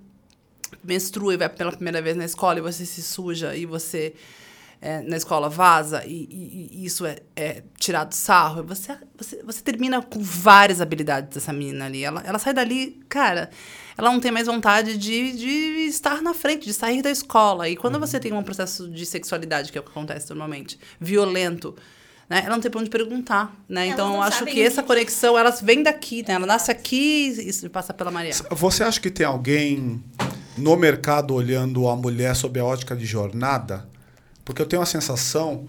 [0.82, 4.14] menstrua e vai pela primeira vez na escola e você se suja e você
[4.84, 9.62] é, na escola vaza e, e, e isso é, é, tirado sarro, você, você, você
[9.62, 12.04] termina com várias habilidades dessa menina ali.
[12.04, 13.48] Ela, ela sai dali, cara,
[13.96, 17.66] ela não tem mais vontade de, de estar na frente, de sair da escola.
[17.66, 21.74] E quando você tem um processo de sexualidade, que é o que acontece normalmente, violento,
[22.28, 22.42] né?
[22.44, 23.86] Ela não tem pra onde perguntar, né?
[23.86, 26.34] Elas então, eu acho que essa conexão, elas vêm daqui, né?
[26.34, 28.34] Ela nasce aqui e passa pela Maria.
[28.50, 30.04] Você acha que tem alguém
[30.58, 33.93] no mercado olhando a mulher sob a ótica de jornada?
[34.44, 35.66] Porque eu tenho a sensação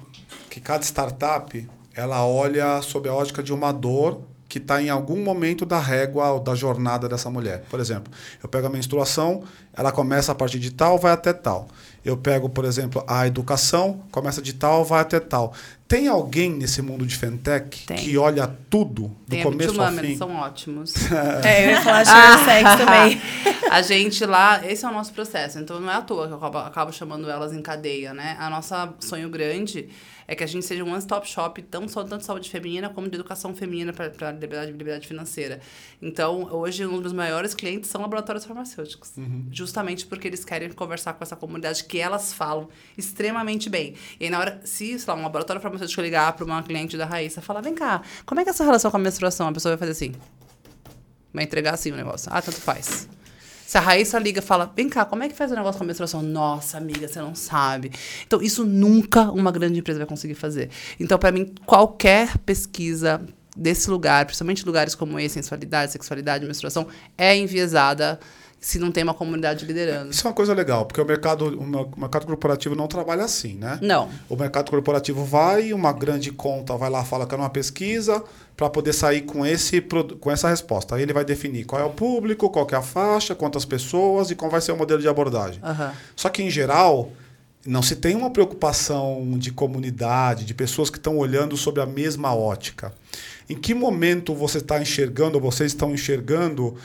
[0.50, 5.24] que cada startup ela olha sob a ótica de uma dor que está em algum
[5.24, 7.64] momento da régua ou da jornada dessa mulher.
[7.70, 8.12] Por exemplo,
[8.42, 11.68] eu pego a menstruação, ela começa a partir de tal, vai até tal.
[12.06, 15.54] Eu pego, por exemplo, a educação, começa de tal, vai até tal.
[15.88, 17.98] Tem alguém nesse mundo de fintech Tem.
[17.98, 20.16] que olha tudo do Tem a começo ao fim?
[20.18, 20.94] são ótimos.
[21.44, 23.22] É, eu ia falar share your sex também.
[23.70, 25.60] a gente lá, esse é o nosso processo.
[25.60, 28.36] Então não é à toa que eu acabo, acabo chamando elas em cadeia, né?
[28.40, 29.90] A nossa sonho grande
[30.28, 33.08] é que a gente seja um one-stop shop, tão só tanto de saúde feminina como
[33.08, 35.60] de educação feminina para liberdade, liberdade financeira.
[36.02, 39.14] Então, hoje, um dos meus maiores clientes são laboratórios farmacêuticos.
[39.52, 43.96] Justamente porque eles querem conversar com essa comunidade que elas falam extremamente bem.
[44.20, 47.06] E aí, na hora, se, sei lá, um laboratório farmacêutico ligar para uma cliente da
[47.06, 49.48] Raíssa falar, vem cá, como é que é a sua relação com a menstruação?
[49.48, 50.20] A pessoa vai fazer assim.
[51.34, 52.30] Vai entregar assim o negócio.
[52.32, 53.08] Ah, tanto faz.
[53.66, 55.84] Se a Raíssa liga e fala, vem cá, como é que faz o negócio com
[55.84, 56.22] a menstruação?
[56.22, 57.92] Nossa, amiga, você não sabe.
[58.26, 60.70] Então, isso nunca uma grande empresa vai conseguir fazer.
[61.00, 63.22] Então, para mim, qualquer pesquisa
[63.58, 66.88] desse lugar, principalmente lugares como esse, sensualidade, sexualidade, menstruação,
[67.18, 68.20] é enviesada
[68.66, 70.10] se não tem uma comunidade liderando.
[70.10, 73.24] Isso é uma coisa legal, porque o mercado, o mer- o mercado corporativo não trabalha
[73.24, 73.78] assim, né?
[73.80, 74.10] Não.
[74.28, 78.24] O mercado corporativo vai, uma grande conta vai lá, fala que é uma pesquisa,
[78.58, 79.80] para poder sair com, esse,
[80.20, 80.96] com essa resposta.
[80.96, 84.32] Aí ele vai definir qual é o público, qual que é a faixa, quantas pessoas
[84.32, 85.60] e qual vai ser o modelo de abordagem.
[85.64, 85.94] Aham.
[86.16, 87.12] Só que, em geral,
[87.68, 92.34] não se tem uma preocupação de comunidade, de pessoas que estão olhando sobre a mesma
[92.34, 92.92] ótica.
[93.48, 96.76] Em que momento você está enxergando, ou vocês estão enxergando,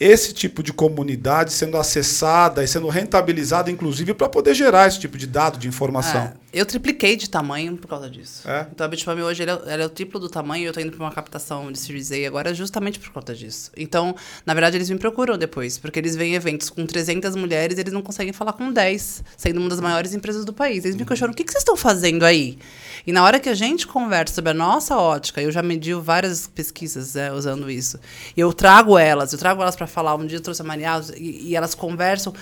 [0.00, 5.18] esse tipo de comunidade sendo acessada e sendo rentabilizada, inclusive, para poder gerar esse tipo
[5.18, 6.22] de dado, de informação?
[6.22, 8.48] É, eu tripliquei de tamanho por causa disso.
[8.48, 8.66] É?
[8.72, 10.80] Então a Bitfame hoje ele é, ela é o triplo do tamanho e eu tô
[10.80, 13.70] indo para uma captação de Series A agora justamente por conta disso.
[13.76, 17.82] Então, na verdade, eles me procuram depois, porque eles veem eventos com 300 mulheres e
[17.82, 20.86] eles não conseguem falar com 10, sendo uma das maiores empresas do país.
[20.86, 22.58] Eles me questionam, o que, que vocês estão fazendo aí?
[23.06, 26.46] E na hora que a gente conversa sobre a nossa ótica, eu já medi várias
[26.46, 27.98] pesquisas é, usando isso,
[28.36, 30.14] eu trago elas, eu trago elas para falar.
[30.14, 32.32] Um dia eu trouxe a Maria e, e elas conversam.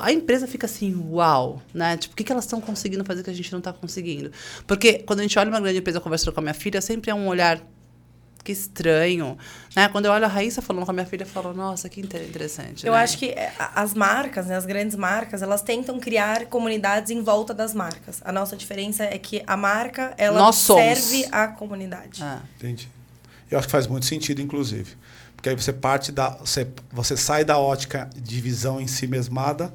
[0.00, 1.98] A empresa fica assim, uau, né?
[1.98, 4.32] Tipo, o que, que elas estão conseguindo fazer que a gente não está conseguindo?
[4.66, 7.14] Porque quando a gente olha uma grande empresa conversando com a minha filha, sempre é
[7.14, 7.60] um olhar
[8.46, 9.36] que estranho,
[9.74, 9.88] né?
[9.88, 12.22] Quando eu olho a Raíssa falando com a minha filha, eu falo, nossa, que inter-
[12.22, 12.86] interessante.
[12.86, 12.98] Eu né?
[13.00, 17.52] acho que a- as marcas, né, as grandes marcas, elas tentam criar comunidades em volta
[17.52, 18.20] das marcas.
[18.24, 20.98] A nossa diferença é que a marca, ela Nós somos.
[20.98, 22.22] serve à comunidade.
[22.22, 22.38] É.
[22.56, 22.88] Entendi.
[23.50, 24.96] Eu acho que faz muito sentido, inclusive.
[25.34, 26.30] Porque aí você parte da.
[26.30, 29.72] Você, você sai da ótica de visão em si mesmada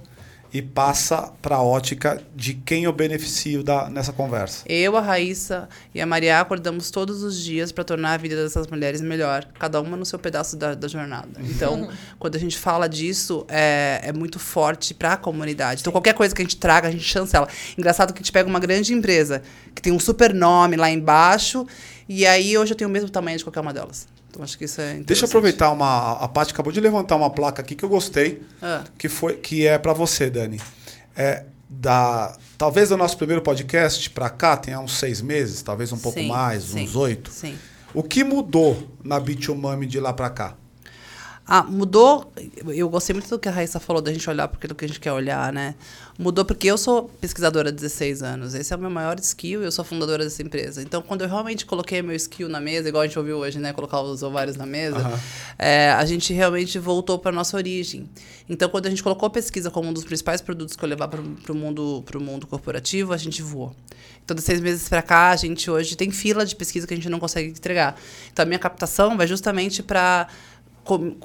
[0.53, 4.63] e passa para a ótica de quem eu beneficio da, nessa conversa.
[4.67, 8.67] Eu, a Raíssa e a Maria acordamos todos os dias para tornar a vida dessas
[8.67, 11.29] mulheres melhor, cada uma no seu pedaço da, da jornada.
[11.39, 11.89] Então,
[12.19, 15.81] quando a gente fala disso, é, é muito forte para a comunidade.
[15.81, 17.47] Então, qualquer coisa que a gente traga, a gente chancela.
[17.77, 19.41] Engraçado que a gente pega uma grande empresa
[19.73, 21.65] que tem um super nome lá embaixo,
[22.09, 24.07] e aí hoje eu tenho o mesmo tamanho de qualquer uma delas.
[24.31, 24.93] Então, acho que isso é.
[24.95, 26.13] Deixa eu aproveitar uma.
[26.13, 28.85] A Paty acabou de levantar uma placa aqui que eu gostei, Ah.
[28.97, 30.59] que, foi, que é para você, Dani.
[31.15, 32.35] É da.
[32.57, 36.27] Talvez do nosso primeiro podcast para cá tenha uns seis meses, talvez um pouco Sim,
[36.27, 37.29] mais, sim, uns oito.
[37.29, 37.57] Sim.
[37.93, 40.55] O que mudou na Bitumami de lá para cá?
[41.53, 42.31] Ah, mudou.
[42.65, 44.87] Eu gostei muito do que a Raíssa falou, da gente olhar porque do que a
[44.87, 45.75] gente quer olhar, né?
[46.17, 48.53] Mudou porque eu sou pesquisadora há 16 anos.
[48.53, 50.81] Esse é o meu maior skill e eu sou fundadora dessa empresa.
[50.81, 53.73] Então, quando eu realmente coloquei meu skill na mesa, igual a gente ouviu hoje, né?
[53.73, 55.19] Colocar os ovários na mesa, Aham.
[55.59, 58.09] é, a gente realmente voltou para nossa origem.
[58.47, 61.09] Então, quando a gente colocou a pesquisa como um dos principais produtos que eu levar
[61.09, 63.75] para o mundo, pro mundo corporativo, a gente voou.
[64.23, 66.97] Então, de seis meses para cá, a gente hoje tem fila de pesquisa que a
[66.97, 67.99] gente não consegue entregar.
[68.31, 70.27] Então, a minha captação vai justamente para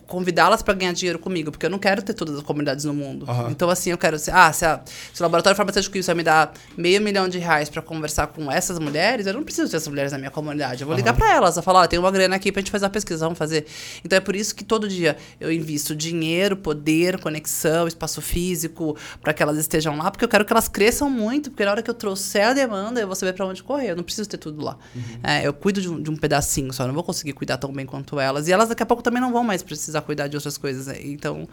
[0.06, 3.24] convidá-las para ganhar dinheiro comigo, porque eu não quero ter todas as comunidades no mundo.
[3.28, 3.50] Aham.
[3.50, 4.32] Então, assim, eu quero ser.
[4.34, 4.80] Ah, se, a-
[5.12, 8.50] se o laboratório farmacêutico isso vai me dar meio milhão de reais para conversar com
[8.50, 10.82] essas mulheres, eu não preciso ter essas mulheres na minha comunidade.
[10.82, 12.86] Eu vou ligar para elas, eu falar, ó, tem uma grana aqui pra gente fazer
[12.86, 13.66] a pesquisa, vamos fazer.
[14.04, 19.32] Então é por isso que todo dia eu invisto dinheiro, poder, conexão, espaço físico, para
[19.32, 21.90] que elas estejam lá, porque eu quero que elas cresçam muito, porque na hora que
[21.90, 23.90] eu trouxer a demanda, eu vou saber para onde correr.
[23.90, 24.76] Eu não preciso ter tudo lá.
[25.22, 27.86] É, eu cuido de um, de um pedacinho só, não vou conseguir cuidar tão bem
[27.86, 28.48] quanto elas.
[28.48, 30.88] E elas daqui a pouco também não vão mais precisar cuidar de outras coisas.
[31.00, 31.48] Então,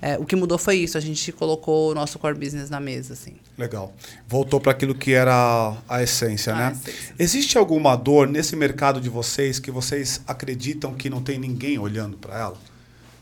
[0.00, 0.98] é, o que mudou foi isso.
[0.98, 3.36] A gente colocou o nosso core business na mesa, assim.
[3.56, 3.94] Legal.
[4.28, 6.72] Voltou para aquilo que era a essência, né?
[6.72, 7.14] essência.
[7.18, 12.16] Existe alguma dor nesse mercado de vocês que vocês acreditam que não tem ninguém olhando
[12.16, 12.56] para ela?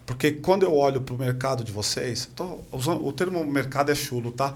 [0.04, 2.28] Porque quando eu olho para o mercado de vocês,
[2.70, 4.52] usando, o termo mercado é chulo, tá?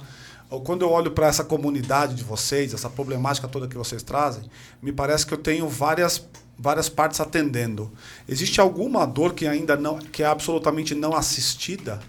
[0.64, 4.42] Quando eu olho para essa comunidade de vocês, essa problemática toda que vocês trazem,
[4.82, 6.22] me parece que eu tenho várias
[6.58, 7.90] várias partes atendendo.
[8.28, 12.00] Existe alguma dor que ainda não que é absolutamente não assistida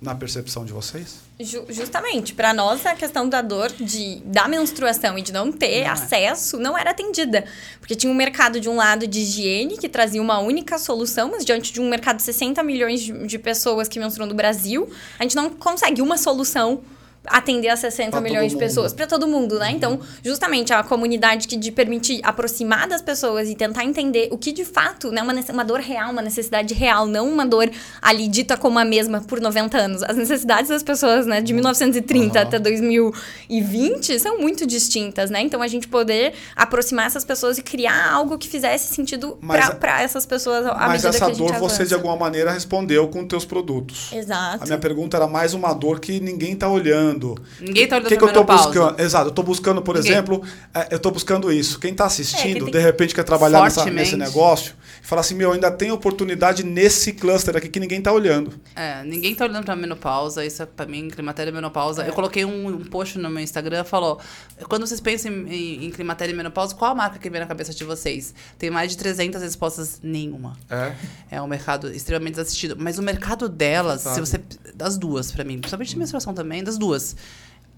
[0.00, 1.20] na percepção de vocês?
[1.38, 5.82] Ju- justamente, para nós a questão da dor de, da menstruação e de não ter
[5.82, 5.90] Não é.
[5.90, 7.44] acesso não era atendida.
[7.78, 11.44] Porque tinha um mercado de um lado de higiene, que trazia uma única solução, mas
[11.44, 15.22] diante de um mercado de 60 milhões de, de pessoas que menstruam no Brasil, a
[15.22, 16.82] gente não consegue uma solução
[17.26, 19.70] atender a 60 Pra milhões de pessoas para todo mundo, né?
[19.70, 24.52] Então, justamente a comunidade que de permitir aproximar das pessoas e tentar entender o que
[24.52, 27.70] de fato, né, uma, uma dor real, uma necessidade real, não uma dor
[28.00, 30.02] ali dita como a mesma por 90 anos.
[30.02, 32.48] As necessidades das pessoas, né, de 1930 Aham.
[32.48, 35.40] até 2020 são muito distintas, né?
[35.40, 40.02] Então, a gente poder aproximar essas pessoas e criar algo que fizesse sentido Mas para
[40.02, 43.08] essas pessoas à Mas medida essa que a gente dor você de alguma maneira respondeu
[43.08, 44.10] com teus produtos.
[44.12, 44.62] Exato.
[44.62, 47.11] A minha pergunta era mais uma dor que ninguém está olhando.
[47.60, 49.00] Ninguém tá olhando O que, que eu tô buscando?
[49.00, 50.12] Exato, eu tô buscando, por Ninguém.
[50.12, 50.42] exemplo,
[50.74, 51.78] é, eu tô buscando isso.
[51.78, 55.52] Quem está assistindo, É, de repente quer trabalhar nessa- nesse negócio e fala assim: meu,
[55.52, 58.52] ainda tem oportunidade nesse cluster aqui que ninguém está olhando.
[58.76, 62.04] É, ninguém tá olhando pra menopausa, isso é pra mim, climatério e menopausa.
[62.04, 64.18] Eu coloquei um, um post no meu Instagram, falou,
[64.68, 67.46] quando vocês pensam em, em, em climatério e menopausa, qual a marca que vem na
[67.46, 68.34] cabeça de vocês?
[68.58, 70.56] Tem mais de 300 respostas, nenhuma.
[70.70, 70.92] É.
[71.30, 72.76] É um mercado extremamente desassistido.
[72.78, 74.40] Mas o mercado delas, se você...
[74.74, 75.58] Das duas, pra mim.
[75.58, 77.01] Principalmente de menstruação também, das duas.
[77.02, 77.14] was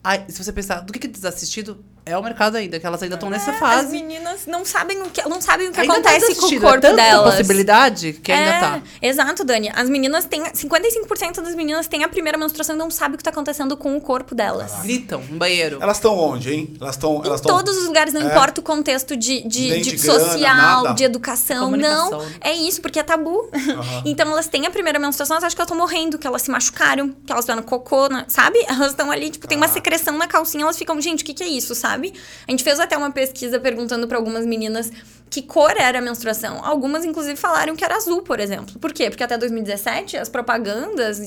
[0.06, 3.02] Ai, se você pensar, do que que é desassistido, é o mercado ainda, que elas
[3.02, 3.92] ainda estão nessa As fase.
[3.96, 6.60] meninas não sabem o que, não sabem o que Ainda tá acontece com o desassistido,
[6.66, 7.30] corpo é delas.
[7.30, 8.82] possibilidade que ainda é, tá.
[9.00, 9.70] Exato, Dani.
[9.74, 10.42] As meninas têm.
[10.44, 13.96] 55% das meninas têm a primeira menstruação e não sabem o que tá acontecendo com
[13.96, 14.72] o corpo delas.
[14.82, 15.78] Gritam no banheiro.
[15.80, 16.74] Elas estão onde, hein?
[16.78, 17.22] Elas estão.
[17.22, 18.26] Em Elas tão- todos os lugares, não É.
[18.26, 20.92] importa o contexto de, de, de de grana, social, nada.
[20.94, 21.70] de educação.
[21.70, 22.34] Não, né?
[22.42, 23.48] é isso, porque é tabu.
[24.04, 26.50] Então elas têm a primeira menstruação, elas acham que elas estão morrendo, que elas se
[26.50, 28.26] machucaram, que elas fizeram cocô, né?
[28.28, 28.58] sabe?
[28.68, 31.42] Elas estão ali, tipo, tem uma secreção na calcinha, elas ficam, gente, o que, que
[31.42, 32.12] é isso, sabe?
[32.46, 34.90] A gente fez até uma pesquisa perguntando pra algumas meninas
[35.30, 36.64] que cor era a menstruação.
[36.64, 38.78] Algumas, inclusive, falaram que era azul, por exemplo.
[38.78, 39.10] Por quê?
[39.10, 41.18] Porque até 2017 as propagandas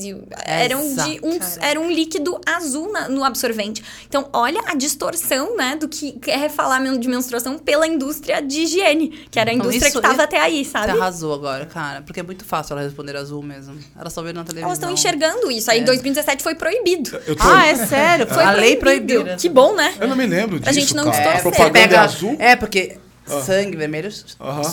[0.46, 1.58] eram de um, cara.
[1.60, 3.84] era um líquido azul na- no absorvente.
[4.08, 9.08] Então, olha a distorção, né, do que é falar de menstruação pela indústria de higiene,
[9.30, 10.92] que era a Então, indústria isso- que tava até aí, sabe?
[10.92, 12.00] Você arrasou agora, cara.
[12.00, 13.76] Porque é muito fácil ela responder azul mesmo.
[13.98, 14.68] Ela só vê na televisão.
[14.68, 15.70] Elas estão enxergando isso.
[15.70, 15.84] Aí, em É.
[15.84, 17.10] 2017 foi proibido.
[17.26, 18.26] Eu, tô- Ah, é sério?
[18.26, 19.20] Foi a lei proibido.
[19.20, 19.36] proibiu.
[19.36, 19.94] Que bom, né?
[20.00, 20.70] eu não me lembro disso.
[20.70, 21.16] A gente não cara.
[21.16, 21.38] distorce.
[21.38, 22.36] A propaganda Pega- é azul.
[22.38, 22.96] É, porque
[23.44, 24.10] sangue vermelho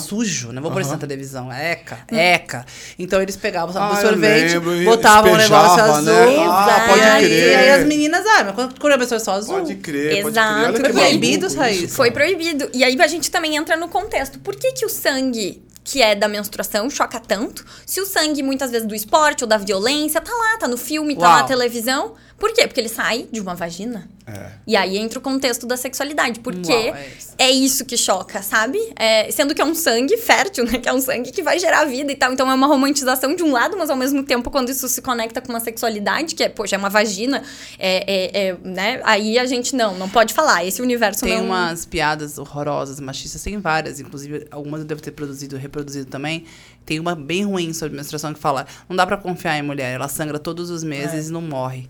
[0.06, 0.52] sujo.
[0.52, 1.52] Não vou pôr isso na televisão.
[1.52, 2.64] Eca, eca.
[2.98, 6.02] Então eles pegavam sabe, Ah, sorvete, lembro, e botavam um negócio azul.
[6.02, 6.36] né?
[6.48, 7.52] Ah, pode e aí, crer.
[7.52, 9.54] E aí as meninas, ah, mas quando cor a pessoa é só azul?
[9.58, 10.54] Pode crer, pode Exato.
[10.54, 10.64] crer.
[10.66, 11.84] Olha que Foi proibido maluco isso aí.
[11.84, 12.70] isso, Foi proibido.
[12.72, 14.38] E aí a gente também entra no contexto.
[14.40, 17.64] Por que, que o sangue que é da menstruação choca tanto?
[17.86, 21.14] Se o sangue, muitas vezes, do esporte ou da violência, tá lá, tá no filme,
[21.14, 21.36] tá Uau.
[21.38, 22.14] na televisão.
[22.38, 22.66] Por quê?
[22.66, 24.08] Porque ele sai de uma vagina.
[24.26, 24.50] É.
[24.66, 26.40] E aí entra o contexto da sexualidade.
[26.40, 27.34] Porque Uau, é isso.
[27.38, 28.78] é isso que choca, sabe?
[28.96, 30.78] É, sendo que é um sangue fértil, né?
[30.78, 32.32] Que é um sangue que vai gerar vida e tal.
[32.32, 35.40] Então é uma romantização de um lado, mas ao mesmo tempo, quando isso se conecta
[35.40, 37.42] com uma sexualidade, que é, poxa, é uma vagina,
[37.78, 39.00] é, é- é, né?
[39.04, 40.62] Aí a gente não, não pode falar.
[40.64, 41.46] Esse universo Tem não.
[41.46, 46.44] umas piadas horrorosas, machistas, tem várias, inclusive algumas eu devo ter produzido, reproduzido também.
[46.84, 50.08] Tem uma bem ruim sobre menstruação que fala: não dá pra confiar em mulher, ela
[50.08, 51.88] sangra todos os meses e não morre.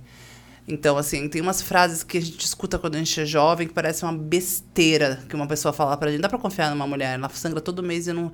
[0.68, 3.72] Então, assim, tem umas frases que a gente escuta quando a gente é jovem que
[3.74, 6.16] parece uma besteira que uma pessoa fala pra gente.
[6.18, 8.32] Não dá pra confiar numa mulher, ela sangra todo mês e não.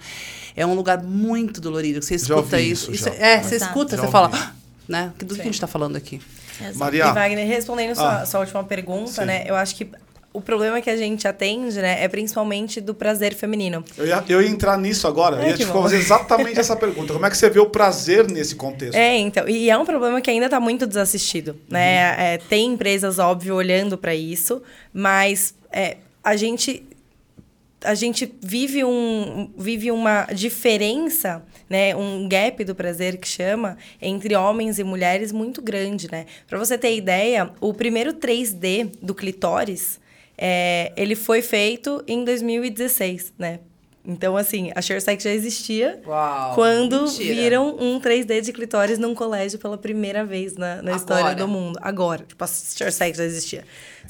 [0.56, 2.00] É um lugar muito dolorido.
[2.02, 2.90] Você Já escuta ouvi isso.
[2.90, 3.22] isso, isso já.
[3.24, 3.70] é, você Exato.
[3.70, 4.38] escuta, Já você fala, ouvi.
[4.40, 4.52] "Ah",
[4.88, 5.12] né?
[5.18, 6.20] Do que a gente tá falando aqui?
[6.76, 7.04] Maria.
[7.06, 8.26] E Wagner, respondendo sua, Ah.
[8.26, 9.24] sua última pergunta, Sim.
[9.26, 9.44] né?
[9.46, 9.90] Eu acho que
[10.32, 13.84] o problema que a gente atende, né, é principalmente do prazer feminino.
[13.96, 15.36] Eu ia, eu ia entrar nisso agora.
[15.36, 15.82] Eu Ai, ia te bom.
[15.82, 17.12] fazer exatamente essa pergunta.
[17.12, 18.96] Como é que você vê o prazer nesse contexto?
[18.96, 22.34] É, então, e é um problema que ainda está muito desassistido, né?
[22.34, 24.62] É, tem empresas, óbvio, olhando para isso,
[24.92, 26.82] mas é, a gente
[27.84, 34.36] a gente vive um vive uma diferença, né, um gap do prazer que chama entre
[34.36, 36.26] homens e mulheres muito grande, né?
[36.46, 40.00] Para você ter ideia, o primeiro 3D do clitóris,
[40.44, 43.60] é, ele foi feito em 2016, né?
[44.04, 47.34] Então, assim, a ShareSex já existia Uau, quando mentira.
[47.34, 51.78] viram um 3D de clitóris num colégio pela primeira vez na, na história do mundo.
[51.80, 52.24] Agora.
[52.26, 53.64] Tipo, a ShareSex já existia.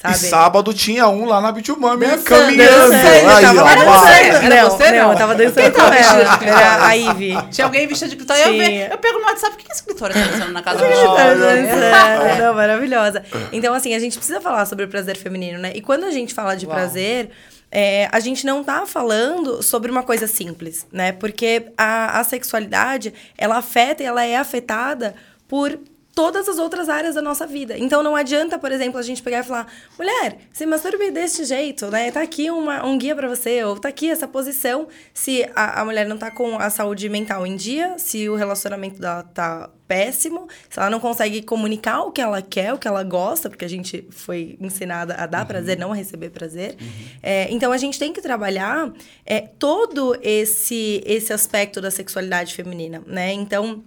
[0.04, 0.18] E Sabe?
[0.18, 2.90] sábado tinha um lá na Bitumami caminhando.
[2.90, 4.48] dançando, Aí, tava ó, dançando.
[4.48, 5.12] não, você, não, não?
[5.12, 6.36] eu tava dançando Quem tava vestido ela.
[6.36, 6.96] de Era a?
[6.96, 7.38] Ivy.
[7.52, 8.44] Tinha alguém vestido de clitóris.
[8.44, 10.88] Eu, ve- eu pego no WhatsApp, por que esse clitóris tá dançando na casa da
[10.88, 12.38] Tá dançando.
[12.42, 13.22] Não, maravilhosa.
[13.52, 15.70] Então, assim, a gente precisa falar sobre o prazer feminino, né?
[15.74, 16.74] E quando a gente fala de Uau.
[16.74, 17.30] prazer,
[17.70, 21.12] é, a gente não tá falando sobre uma coisa simples, né?
[21.12, 25.14] Porque a, a sexualidade, ela afeta e ela é afetada
[25.46, 25.78] por
[26.14, 27.76] todas as outras áreas da nossa vida.
[27.78, 29.66] Então não adianta, por exemplo, a gente pegar e falar:
[29.98, 32.10] "Mulher, se masturbe deste jeito, né?
[32.10, 34.88] Tá aqui uma, um guia para você, ou tá aqui essa posição".
[35.14, 39.00] Se a, a mulher não tá com a saúde mental em dia, se o relacionamento
[39.00, 43.02] dela tá péssimo, se ela não consegue comunicar o que ela quer, o que ela
[43.02, 46.76] gosta, porque a gente foi ensinada a dar prazer, não a receber prazer.
[47.22, 48.90] É, então a gente tem que trabalhar
[49.26, 53.32] é, todo esse esse aspecto da sexualidade feminina, né?
[53.32, 53.82] Então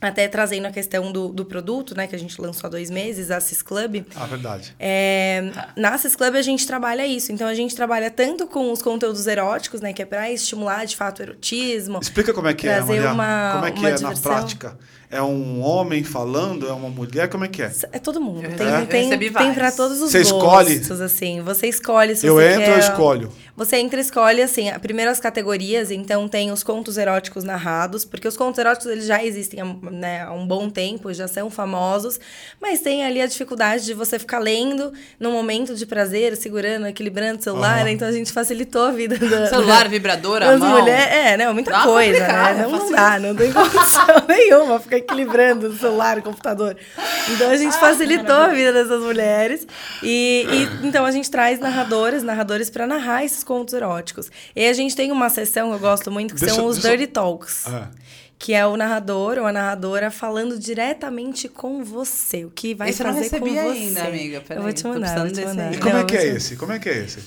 [0.00, 3.30] até trazendo a questão do, do produto, né, que a gente lançou há dois meses,
[3.30, 4.02] a Cis Club.
[4.16, 4.74] Ah, verdade.
[4.78, 7.32] É, na Cis Club a gente trabalha isso.
[7.32, 10.96] Então a gente trabalha tanto com os conteúdos eróticos, né, que é para estimular de
[10.96, 11.98] fato o erotismo.
[12.00, 13.12] Explica como é que é, Trazer Maria.
[13.12, 14.32] uma- como é que uma é diversão.
[14.32, 14.78] na prática?
[15.12, 16.68] É um homem falando?
[16.68, 17.28] É uma mulher?
[17.28, 17.72] Como é que é?
[17.90, 18.42] É todo mundo.
[18.56, 20.76] Tem, re- tem, tem para todos os Você escolhe?
[20.76, 21.40] gostos, assim.
[21.42, 22.72] Você escolhe se Eu você entro, quer...
[22.74, 23.32] eu escolho.
[23.60, 25.90] Você entra e escolhe, assim, primeiro as categorias.
[25.90, 28.06] Então, tem os contos eróticos narrados.
[28.06, 31.50] Porque os contos eróticos, eles já existem há, né, há um bom tempo, já são
[31.50, 32.18] famosos.
[32.58, 37.38] Mas tem ali a dificuldade de você ficar lendo num momento de prazer, segurando, equilibrando
[37.38, 37.82] o celular.
[37.82, 37.90] Aham.
[37.90, 39.48] Então, a gente facilitou a vida da...
[39.60, 40.80] Celular, vibrador, a mão.
[40.80, 41.14] mulheres.
[41.14, 42.62] É, não, muita Dá coisa, né?
[42.62, 46.78] Não, não dá, não tem condição nenhuma ficar equilibrando o celular, o computador.
[47.28, 49.66] Então a gente facilitou a vida dessas mulheres.
[50.02, 54.30] E, e, então a gente traz narradoras, narradores para narrar esses contos eróticos.
[54.54, 56.88] E a gente tem uma sessão que eu gosto muito, que Deixa- são os deixa
[56.88, 57.64] eu- Dirty Talks.
[57.66, 57.88] Ah.
[58.38, 62.44] Que é o narrador ou a narradora falando diretamente com você.
[62.44, 63.78] O que vai Esse eu não fazer com recebi você.
[63.82, 64.42] ainda, amiga.
[64.50, 65.74] eu vou te mandar, vou te mandar.
[65.74, 66.56] E como Não, é que eu é te- esse?
[66.56, 67.18] Como é que é esse?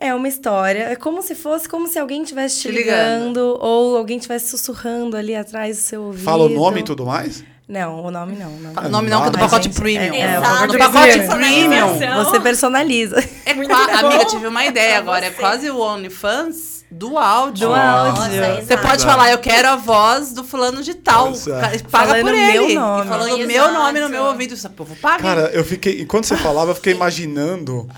[0.00, 0.84] é uma história.
[0.90, 3.20] É como se fosse como se alguém estivesse te Te ligando.
[3.28, 6.24] ligando, ou alguém estivesse sussurrando ali atrás do seu ouvido.
[6.24, 7.44] Fala o nome e tudo mais?
[7.72, 8.50] Não, o nome não.
[8.50, 8.84] não.
[8.84, 10.12] O nome não, que é do pacote gente, premium.
[10.14, 12.24] é, é, o Exato, pacote pacote premium.
[12.24, 13.24] Você personaliza.
[13.46, 15.24] É Amiga, tive uma ideia agora.
[15.26, 17.68] É quase o OnlyFans do áudio.
[17.68, 18.44] Do Nossa, áudio.
[18.44, 18.66] exato.
[18.66, 21.30] Você pode falar, eu quero a voz do fulano de tal.
[21.30, 21.60] Exato.
[21.60, 22.74] Ca- Paga Falando por meu ele.
[22.74, 23.04] nome.
[23.04, 23.46] E falando Exato.
[23.46, 24.52] meu nome no meu ouvido.
[24.52, 25.22] Esse povo paga.
[25.22, 26.02] Cara, eu fiquei.
[26.02, 27.88] Enquanto você falava, eu fiquei imaginando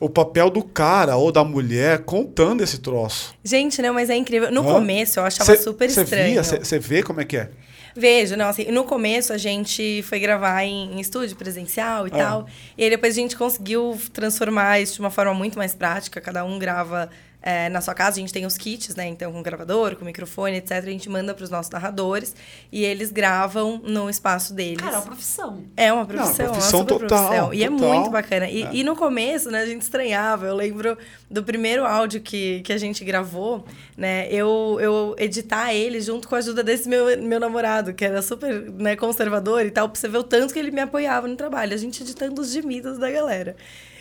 [0.00, 3.34] o papel do cara ou da mulher contando esse troço.
[3.44, 4.50] Gente, não, mas é incrível.
[4.50, 4.72] No Hã?
[4.74, 6.42] começo eu achava Cê- super cê estranho.
[6.42, 6.42] via?
[6.42, 7.50] Você vê como é que é?
[7.96, 12.16] Vejo, não, assim, no começo a gente foi gravar em, em estúdio presencial e Ah.
[12.16, 12.46] tal.
[12.76, 16.20] E aí depois a gente conseguiu transformar isso de uma forma muito mais prática.
[16.20, 17.08] Cada um grava
[17.46, 19.06] é, na sua casa, a gente tem os kits, né?
[19.06, 20.78] Então, com gravador, com microfone, etc.
[20.78, 22.34] A gente manda para os nossos narradores
[22.72, 24.78] e eles gravam no espaço deles.
[24.78, 25.64] Cara, é uma profissão.
[25.76, 27.54] É uma profissão, Não, é profissão uma super total, profissão.
[27.54, 28.48] E é muito bacana.
[28.48, 30.46] E, e no começo, né, a gente estranhava.
[30.46, 30.96] Eu lembro
[31.30, 34.26] do primeiro áudio que, que a gente gravou, né?
[34.30, 38.72] Eu, eu editar ele junto com a ajuda desse meu, meu namorado, que era super
[38.72, 41.74] né, conservador e tal, pra você ver o tanto que ele me apoiava no trabalho.
[41.74, 43.54] A gente editando os gemidos da galera.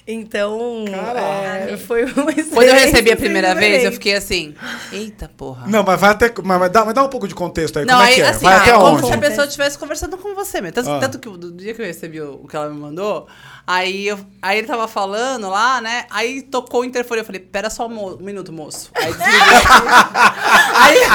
[0.06, 1.72] Então, Caraca.
[1.72, 4.54] é, foi uma Quando eu recebi a primeira vez, eu fiquei assim,
[4.92, 5.66] eita porra.
[5.66, 6.32] Não, mas vai até.
[6.44, 7.86] Mas, mas dá, mas dá um pouco de contexto aí.
[7.86, 8.28] Não, como é aí, que é?
[8.28, 9.08] assim, vai ah, até é como onde?
[9.08, 10.74] se a pessoa estivesse conversando com você mesmo.
[10.76, 11.00] Tanto, Ah.
[11.00, 13.28] tanto que do dia que eu recebi o, o que ela me mandou,
[13.66, 16.06] aí, eu, aí ele tava falando lá, né?
[16.10, 17.22] Aí tocou o interfone.
[17.22, 18.92] Eu falei, pera só um, minuto, moço.
[18.94, 19.40] Aí desliguei.
[20.76, 21.10] aí eu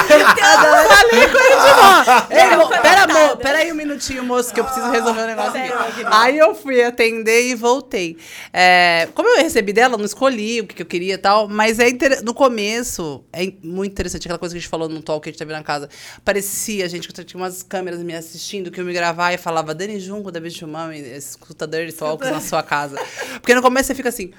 [0.89, 2.27] falei com ele de novo.
[2.31, 6.05] Ele, mo- pera, Ô, peraí um minutinho, moço, que eu preciso resolver um negócio aqui.
[6.07, 8.17] Aí eu fui atender e voltei.
[8.53, 11.79] É, como eu recebi dela, eu não escolhi o que, eu queria e tal, mas
[11.79, 12.23] é inter...
[12.23, 15.33] no começo é muito interessante aquela coisa que a gente falou no talk que a
[15.33, 15.89] gente teve na casa.
[16.25, 19.75] Parecia, gente, que eu tinha umas câmeras me assistindo, que eu me gravava e falava
[19.75, 22.97] Dani Junco, David Chumami, escuta Dirty Talks na sua casa.
[23.41, 24.31] Porque no começo você fica assim.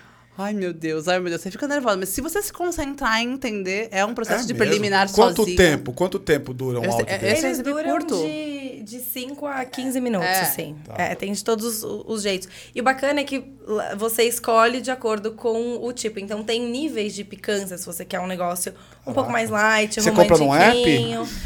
[0.42, 1.42] Ai, meu Deus, ai, meu Deus.
[1.42, 1.98] Você fica nervosa.
[1.98, 4.66] Mas se você se concentrar em entender, é um processo É de mesmo?
[4.66, 5.58] preliminar Quanto sozinho.
[5.58, 5.92] tempo?
[5.92, 7.34] Quanto tempo dura um Esse- áudio é- desse?
[7.34, 8.16] esse- Eles duram curto.
[8.16, 10.40] de, de 5 a 15 minutos, É.
[10.40, 10.78] assim.
[10.86, 10.96] Tá.
[10.98, 12.48] É, tem de todos o- os jeitos.
[12.74, 13.44] E o bacana é que
[13.98, 16.22] você escolhe de acordo com o tipo.
[16.22, 18.74] Então, tem níveis de picância, se você quer um negócio
[19.08, 20.78] um pouco mais light, Você compra num app?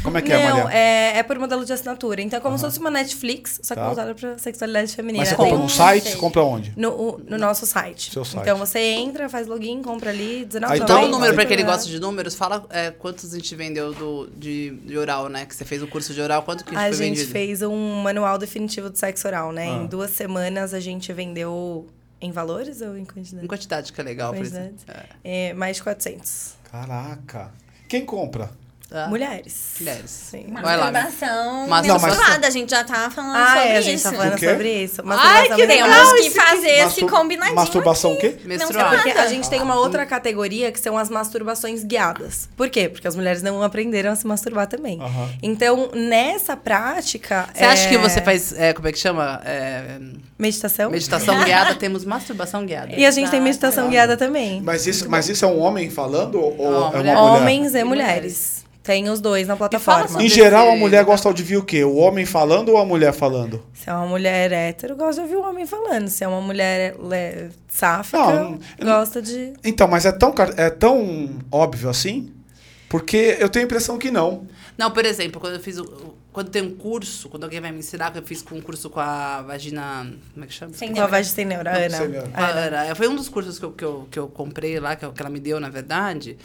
[0.02, 0.78] Como é que é, Não, Maria?
[0.78, 2.20] é, é por modelo de assinatura.
[2.20, 3.86] Então, é como se fosse uma Netflix, só que Tá.
[3.86, 5.20] voltada pra sexualidade feminina.
[5.22, 6.08] Mas você compra um- num site?
[6.10, 6.16] sei.
[6.16, 6.72] Compra onde?
[6.76, 8.10] no, o- no nosso site.
[8.12, 8.42] Seu site.
[8.42, 11.88] Então, você entra, faz login, compra ali, 19 Ah, Então, o número, pra quem gosta
[11.88, 15.46] de números, fala é, quantos a gente vendeu do, de, de oral, né?
[15.46, 17.32] Que você fez o curso de oral, quanto que A foi gente vendido?
[17.32, 19.68] fez um manual definitivo de sexo oral, né?
[19.70, 19.82] Ah.
[19.82, 21.86] Em duas semanas a gente vendeu
[22.24, 23.44] em valores ou em quantidade?
[23.44, 24.32] Em quantidade, que é legal.
[24.32, 24.66] por Quantidade.
[24.74, 24.84] exemplo.
[25.22, 26.54] É, mais de 400.
[26.70, 27.52] Caraca.
[27.88, 28.50] Quem compra?
[28.90, 29.08] É.
[29.08, 29.54] Mulheres.
[29.80, 30.10] Mulheres.
[30.10, 30.46] Sim.
[30.52, 33.76] Vai lá, Masturbação Mas- Não, mas- menstruada, a gente já tá falando Ah, sobre é,
[33.76, 34.04] a gente isso.
[34.10, 35.00] tá falando sobre isso.
[35.00, 35.94] Ai, Masturbação que menstruada.
[36.04, 38.26] Temos que esse fazer esse Mastur- combinadinho Masturbação o quê?
[38.26, 38.46] aqui.
[38.46, 38.96] Menstruada.
[38.96, 42.48] Porque a gente tem uma outra categoria que são as masturbações guiadas.
[42.56, 42.88] Por quê?
[42.88, 45.00] Porque as mulheres não aprenderam a se masturbar também.
[45.00, 45.28] Aham.
[45.42, 47.48] Então, nessa prática.
[47.54, 49.40] Você acha que é, você faz, é, como é que chama?
[49.44, 49.98] É,
[50.38, 50.90] Meditação?
[50.90, 52.92] meditação guiada, temos masturbação guiada.
[52.92, 53.42] E a gente tem Exato.
[53.42, 54.60] meditação guiada também.
[54.62, 57.16] Mas isso, mas isso é um homem falando ou Não, é uma mulher?
[57.16, 58.63] Homens e E mulheres.
[58.84, 60.22] Tem os dois na plataforma.
[60.22, 61.82] Em geral, a mulher gosta de ouvir o quê?
[61.84, 63.64] O homem falando ou a mulher falando?
[63.72, 66.08] Se é uma mulher hétero, gosta de ouvir o homem falando.
[66.08, 69.54] Se é uma mulher le- sáfica, Não, gosta de.
[69.64, 72.30] Então, mas é tão, é tão óbvio assim?
[72.88, 74.46] Porque eu tenho a impressão que não.
[74.76, 77.78] Não, por exemplo, quando eu fiz o, quando tem um curso, quando alguém vai me
[77.78, 80.04] ensinar, que eu fiz com um curso com a vagina,
[80.34, 80.72] como é que chama?
[80.74, 81.96] Sem Com a de sem neura, Ana.
[81.96, 82.28] Sem neura.
[82.28, 82.94] Com a Ana.
[82.96, 85.22] Foi um dos cursos que eu, que eu, que eu comprei lá, que, eu- que
[85.22, 86.36] ela me deu, na verdade.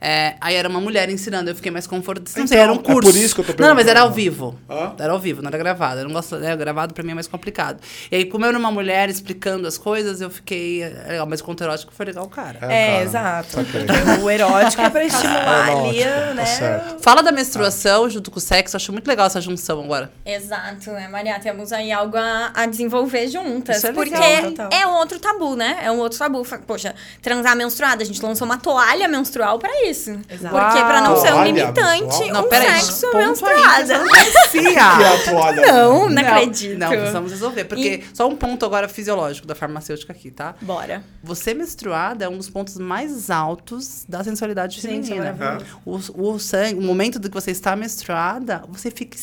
[0.00, 2.40] É, aí era uma mulher ensinando, eu fiquei mais confortável.
[2.40, 3.10] Não sei, Então, era um é curso.
[3.10, 4.54] por isso que eu tô Não, mas era ao perguntando.
[4.54, 4.58] vivo.
[4.70, 4.94] Hã?
[4.98, 6.00] Era ao vivo, não era gravado.
[6.00, 7.80] Eu não gosto, né, gravado pra mim é mais complicado.
[8.10, 11.40] E aí, como eu era uma mulher explicando as coisas, eu fiquei é, legal, mas
[11.40, 12.58] o conto erótico foi legal, cara.
[12.62, 13.48] É, cara, exato.
[13.56, 16.44] Porque o erótico é pra estimular É, ali, tá né?
[16.46, 17.02] certo.
[17.02, 20.10] Fala da menstruação junto com o sexo, acho muito legal essa junção agora.
[20.24, 21.38] Exato, né, Maria?
[21.38, 23.78] Temos aí algo a, a desenvolver juntas.
[23.78, 25.78] Isso é porque legal, é um outro tabu, né?
[25.82, 26.42] É um outro tabu.
[26.66, 30.10] Poxa, transar menstruada, a gente lançou uma toalha menstrual pra isso.
[30.28, 30.54] Exato.
[30.54, 32.32] Porque pra não ser um limitante, menstrual?
[32.32, 33.92] Não, um peraí, sexo ponto aí, menstruada.
[33.92, 35.72] eu não é.
[35.72, 36.78] Não, não, acredito.
[36.78, 37.64] Não, precisamos resolver.
[37.64, 40.54] Porque só um ponto agora fisiológico da farmacêutica aqui, tá?
[40.60, 41.02] Bora.
[41.22, 45.32] Você menstruada é um dos pontos mais altos da sensualidade Gente, é feminina.
[45.32, 46.14] maravilhoso.
[46.16, 49.16] o, o sangue, o momento do que você está menstruada, você fica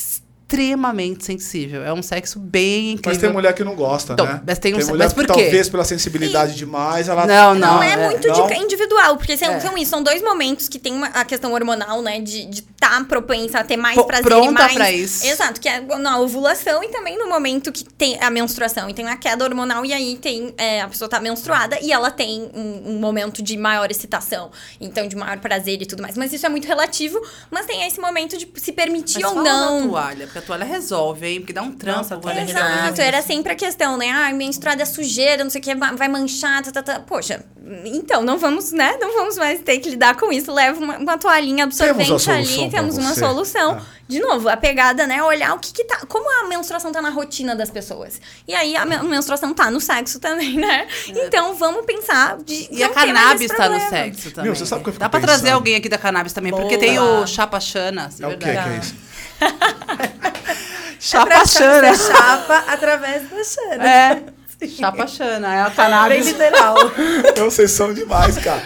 [0.47, 1.83] extremamente sensível.
[1.83, 3.11] É um sexo bem incrível.
[3.13, 4.41] Mas tem mulher que não gosta, Então, né?
[4.45, 5.41] mas tem um- mulher mas que por quê?
[5.43, 7.25] talvez pela sensibilidade demais, ela...
[7.25, 8.47] Não, Não, Não, é, é- muito não.
[8.47, 9.59] de individual, porque são, É.
[9.59, 12.19] são isso, são dois momentos que tem uma, a questão hormonal, né?
[12.19, 14.73] De estar tá propensa a ter mais P- prazer e pronta mais.
[14.73, 15.25] pra isso.
[15.25, 18.87] Exato, que é na ovulação e também no momento que tem a menstruação.
[18.89, 22.11] E tem a queda hormonal, e aí tem é, a pessoa tá menstruada e ela
[22.11, 24.51] tem um, um momento de maior excitação.
[24.79, 26.15] Então, de maior prazer e tudo mais.
[26.17, 27.19] Mas isso é muito relativo,
[27.49, 29.89] mas tem esse momento de se permitir Mas ou não.
[29.89, 31.39] toalha, porque a toalha resolve, hein?
[31.39, 31.97] Porque dá um trampo.
[31.99, 34.09] Nossa, a vai- Exato, era sempre a questão, né?
[34.11, 36.99] Ah, menstruada é sujeira, não sei o que, vai manchar, tá, tá, tá.
[36.99, 37.43] Poxa,
[37.86, 38.97] então não vamos, né?
[38.99, 40.51] Não vamos mais ter que lidar com isso.
[40.51, 43.19] Leva uma, uma toalhinha absorvente Temos ali, temos uma você.
[43.19, 43.77] solução.
[43.81, 43.95] Ah.
[44.07, 45.23] De novo, a pegada, né?
[45.23, 46.05] Olhar o que que tá.
[46.07, 48.21] Como a menstruação tá na rotina das pessoas.
[48.47, 50.88] E aí a men- menstruação tá no sexo também, né?
[51.07, 52.67] Então vamos pensar de.
[52.71, 54.51] E a cannabis tá no sexo também.
[54.51, 55.55] Meu, você sabe o que eu fico Dá pra trazer pensando?
[55.55, 56.79] alguém aqui da cannabis também, porque Boa.
[56.79, 58.09] tem o chapa chana.
[58.19, 58.93] É o que que é isso?
[60.99, 61.93] Chapa chana.
[61.93, 63.88] Você chapa através da chana.
[63.88, 64.23] É.
[64.67, 66.25] Chapa chana, é a Bem cannabis.
[66.27, 66.75] literal.
[67.29, 68.63] Então, vocês são demais, cara.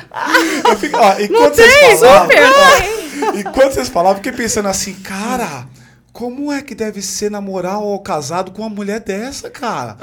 [0.67, 4.67] Eu fico, ó, enquanto tem, vocês falavam, super, ó, enquanto vocês falavam, eu fiquei pensando
[4.70, 5.65] assim, cara,
[6.13, 9.97] como é que deve ser namorar ou casado com uma mulher dessa, cara?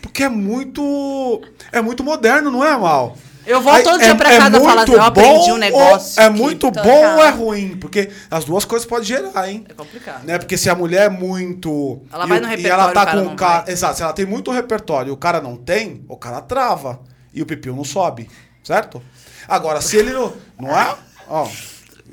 [0.00, 3.16] Porque é muito, é muito moderno, não é, Mal?
[3.48, 6.70] Eu vou Aí, todo dia pra casa falar assim, eu aprendi um negócio É muito
[6.70, 6.84] Total.
[6.84, 7.78] bom ou é ruim?
[7.78, 9.64] Porque as duas coisas podem gerar, hein?
[9.66, 10.22] É complicado.
[10.24, 10.36] Né?
[10.38, 12.02] Porque se a mulher é muito.
[12.12, 13.62] Ela e vai no E repertório, ela tá o cara com cara.
[13.64, 13.72] vai.
[13.72, 17.00] Exato, se ela tem muito repertório e o cara não tem, o cara trava.
[17.32, 18.28] E o pipiu não sobe.
[18.62, 19.02] Certo?
[19.48, 20.34] Agora, se ele não.
[20.60, 20.94] Não é?
[21.26, 21.48] Ó.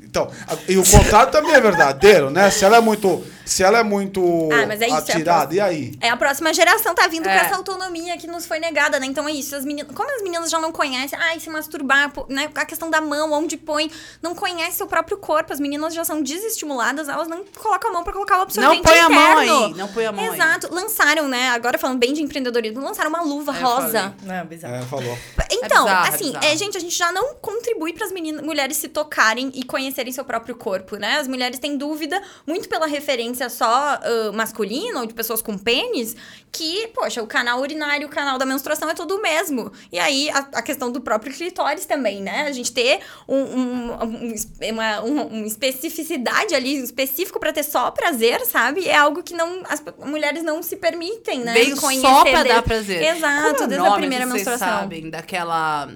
[0.02, 0.30] Então,
[0.66, 2.50] e o contrário também é verdadeiro, né?
[2.50, 4.20] Se ela é muito Se ela é muito
[4.52, 5.92] Ah, mas é isso, é a atirada, e aí?
[6.00, 7.38] É a próxima geração tá vindo É.
[7.38, 9.06] com essa autonomia que nos foi negada, né?
[9.06, 9.54] Então é isso.
[9.54, 12.50] As meninas, como as meninas já não conhecem, ai, se masturbar, né?
[12.56, 13.90] A questão da mão, onde põe,
[14.20, 15.52] não conhece o próprio corpo.
[15.52, 18.82] As meninas já são desestimuladas, elas não colocam a mão pra colocar o absorvente Não
[18.82, 19.64] põe a mão interno.
[19.66, 20.34] aí, não põe a mão aí.
[20.34, 20.74] Exato.
[20.74, 21.50] Lançaram, né?
[21.50, 24.14] Agora falando bem de empreendedorismo, lançaram uma luva É, rosa.
[24.24, 24.74] Não, bizarro.
[24.74, 25.16] É, falou.
[25.52, 28.88] Então, bizarro, é assim, é, gente, a gente já não contribui para as mulheres se
[28.88, 31.18] tocarem e conhecerem seu próprio corpo, né?
[31.20, 36.16] As mulheres têm dúvida, muito pela referência só ah, masculina ou de pessoas com pênis,
[36.52, 39.70] que, poxa, o canal urinário, o canal da menstruação é todo o mesmo.
[39.92, 42.46] E aí, a, a questão do próprio clitóris também, né?
[42.48, 44.34] A gente ter um, um- um-
[44.70, 48.88] uma, um- uma especificidade ali, específico para ter só prazer, sabe?
[48.88, 51.52] É algo que não as mulheres não se permitem, né?
[51.52, 53.02] Veio só pra dar prazer.
[53.02, 54.68] Exato, Como é desde a primeira vocês menstruação.
[54.80, 55.90] sabem, daquela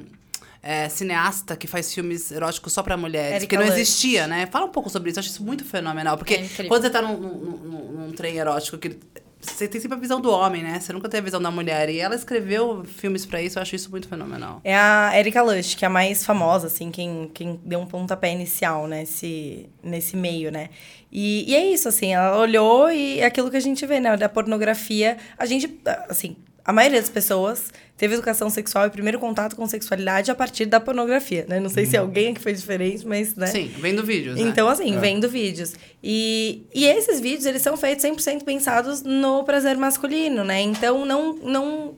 [0.62, 4.46] é, cineasta que faz filmes eróticos só pra mulheres, que não existia, né?
[4.46, 6.16] Fala um pouco sobre isso, eu acho isso muito fenomenal.
[6.18, 8.98] Porque É quando você tá num, num- num- trem erótico, que
[9.40, 10.78] você tem sempre a visão do homem, né?
[10.80, 11.88] Você nunca tem a visão da mulher.
[11.88, 14.60] E ela escreveu filmes pra isso, eu acho isso muito fenomenal.
[14.62, 18.30] É a Erika Lush, que é a mais famosa, assim, quem, quem deu um pontapé
[18.32, 20.68] inicial nesse, nesse meio, né?
[21.10, 24.14] E, e é isso, assim, ela olhou e é aquilo que a gente vê, né?
[24.16, 29.54] Da pornografia, a gente, assim, a maioria das pessoas teve educação sexual e primeiro contato
[29.54, 31.60] com sexualidade a partir da pornografia, né?
[31.60, 33.46] Não sei se alguém aqui foi diferente, mas, né?
[33.46, 34.42] Sim, vendo vídeos, né?
[34.42, 35.74] Então, assim, vendo vídeos.
[36.02, 40.60] E, e esses vídeos, eles são feitos 100% pensados no prazer masculino, né?
[40.60, 41.34] Então, não...
[41.34, 41.94] não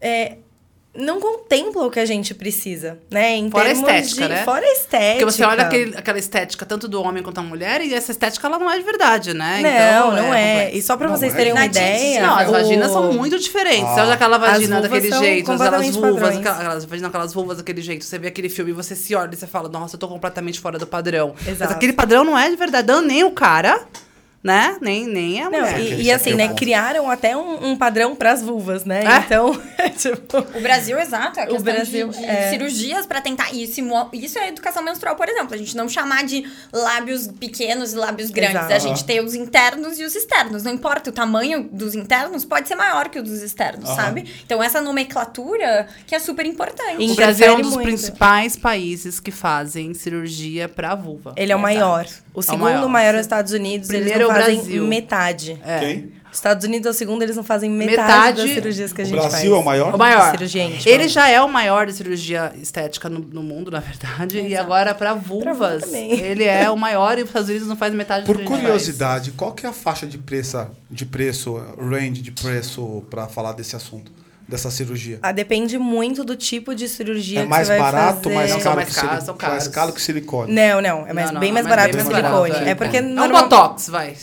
[0.00, 0.38] é,
[0.92, 3.36] não contempla o que a gente precisa, né?
[3.36, 4.44] Em Fora estética, de, né?
[4.44, 5.10] Fora a estética.
[5.12, 8.46] Porque você olha aquele- aquela estética tanto do homem quanto da mulher, e essa estética
[8.48, 9.60] ela não é de verdade, né?
[9.62, 10.52] Não, Então, não é.
[10.54, 10.76] complexo.
[10.78, 11.36] E só pra Não vocês é.
[11.36, 12.22] terem uma ideia...
[12.26, 13.88] Não, as o- vaginas são muito diferentes.
[13.92, 14.04] Você Ah.
[14.04, 18.04] olha aquela vagina As vulvas daquele são jeito, aquelas vulvas, aquelas, aquelas vulvas daquele jeito.
[18.04, 20.58] Você vê aquele filme e você se olha e você fala, nossa, eu tô completamente
[20.58, 21.34] fora do padrão.
[21.38, 21.72] Mas Exato.
[21.72, 23.80] aquele padrão não é de verdade, não, nem o cara,
[24.42, 24.76] né?
[24.80, 25.78] Nem, nem a Não, mulher.
[25.80, 26.54] e, Esse e aqui assim, é o né?
[26.54, 29.04] Criaram até um, um padrão pras vulvas, né?
[29.04, 29.18] É?
[29.18, 29.52] Então,
[29.98, 30.38] tipo...
[30.38, 32.48] O Brasil, exato, é a O Brasil, de, de é.
[32.50, 33.52] cirurgias pra tentar.
[33.54, 33.80] Isso,
[34.14, 35.54] isso é educação menstrual, por exemplo.
[35.54, 38.56] A gente não chamar de lábios pequenos e lábios grandes.
[38.56, 38.72] Exato.
[38.72, 40.62] A gente tem os internos e os externos.
[40.64, 43.96] Não importa, o tamanho dos internos pode ser maior que o dos externos, Aham.
[43.96, 44.24] sabe?
[44.44, 47.02] Então, essa nomenclatura que é super importante.
[47.02, 47.84] Em- O Brasil é um dos muito.
[47.86, 51.34] principais países que fazem cirurgia pra vulva.
[51.36, 51.62] Ele é o Exato.
[51.62, 52.06] maior.
[52.32, 52.88] O segundo maior.
[52.88, 53.88] maior é os Estados Unidos.
[53.88, 54.86] Primeiro fazem Brasil.
[54.86, 55.60] metade.
[55.64, 55.78] É.
[55.80, 56.20] Quem?
[56.32, 59.06] Estados Unidos é o segundo, eles não fazem metade, Metade- das cirurgias que a O
[59.08, 59.44] gente Brasil faz.
[59.50, 59.94] é o maior?
[59.94, 60.30] O maior.
[60.30, 60.94] Cirurgia íntima.
[60.94, 64.38] Ele já é o maior de cirurgia estética no, no mundo, na verdade.
[64.40, 66.12] E agora, pra vulva vulvas, também.
[66.20, 68.48] ele é o maior e os Estados Unidos não faz metade Por do que a
[68.56, 73.26] gente curiosidade, qual que é a faixa de preço, de preço, range de preço para
[73.26, 74.12] falar desse assunto,
[74.50, 75.18] dessa cirurgia?
[75.22, 78.34] Ah, depende muito do tipo de cirurgia É que mais você vai barato, fazer.
[78.34, 79.68] mais Não, são caro, mais que caros, sili- são mais caros.
[79.68, 80.52] caro que silicone?
[80.52, 81.06] Não, não.
[81.06, 82.50] É mais, Não, não, bem mais barato que mais silicone.
[82.50, 82.74] barato, é é.
[82.74, 84.14] porque É um normal- botox, vai.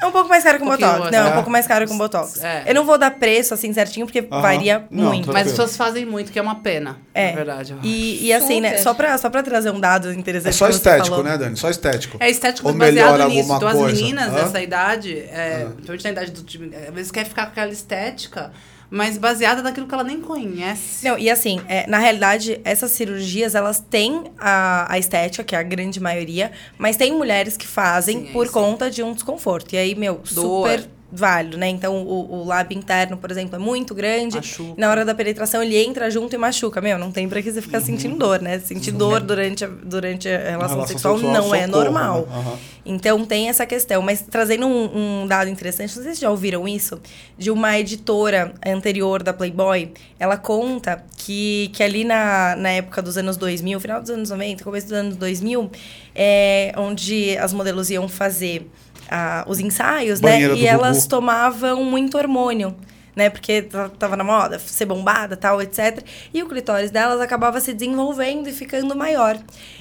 [0.00, 0.98] É um pouco mais caro que Um Botox.
[1.00, 1.32] mais, Não, é um é.
[1.34, 2.42] pouco mais caro que o Botox.
[2.42, 2.64] É.
[2.66, 4.40] Eu não vou dar preço assim certinho, porque Aham.
[4.40, 5.32] varia Não, muito.
[5.32, 6.98] Mas as pessoas fazem muito, que é uma pena.
[7.12, 7.30] É.
[7.30, 7.74] Na verdade.
[7.82, 8.78] E, e assim, né?
[8.78, 10.50] Só pra, só pra trazer um dado interessante.
[10.50, 11.56] É só que você estético, né, Dani?
[11.56, 12.16] Só estético.
[12.20, 13.38] É estético Ou baseado melhora nisso.
[13.52, 13.96] alguma Então, as coisa?
[13.96, 17.72] meninas dessa idade, é, principalmente na idade do time, às vezes quer ficar com aquela
[17.72, 18.52] estética,
[18.90, 21.06] mas baseada naquilo que ela nem conhece.
[21.06, 25.58] Não, e assim, é, na realidade, essas cirurgias, elas têm a, a estética, que é
[25.58, 28.52] a grande maioria, mas tem mulheres que fazem Sim, por sim.
[28.52, 29.74] conta de um desconforto.
[29.74, 30.68] E aí, meu, Dor.
[30.68, 31.68] super válido, né?
[31.68, 34.36] Então, o, o lábio interno, por exemplo, é muito grande.
[34.36, 34.74] Machuca.
[34.76, 36.80] Na hora da penetração, ele entra junto e machuca.
[36.80, 38.58] Meu, não tem pra que você ficar sentindo dor, né?
[38.58, 42.26] Sentir dor durante a, durante a relação, relação sexual, sexual, não é socorro, normal.
[42.28, 42.36] né?
[42.36, 42.58] Aham.
[42.84, 44.00] Então tem essa questão.
[44.02, 47.00] Mas trazendo um, um dado interessante, não sei se já ouviram isso,
[47.36, 53.16] de uma editora anterior da Playboy, ela conta que, que ali na, na época dos
[53.16, 55.70] anos 2000, final dos anos 90, começo dos anos 2000,
[56.14, 58.68] é, onde as modelos iam fazer
[59.10, 60.60] ah, os ensaios, Banheira né?
[60.60, 61.08] E elas Gugu.
[61.08, 62.74] tomavam muito hormônio.
[63.14, 66.04] Né, porque ta- tava na moda, ser bombada, tal, etc.
[66.34, 69.38] E o clitóris delas acabava se desenvolvendo e ficando maior.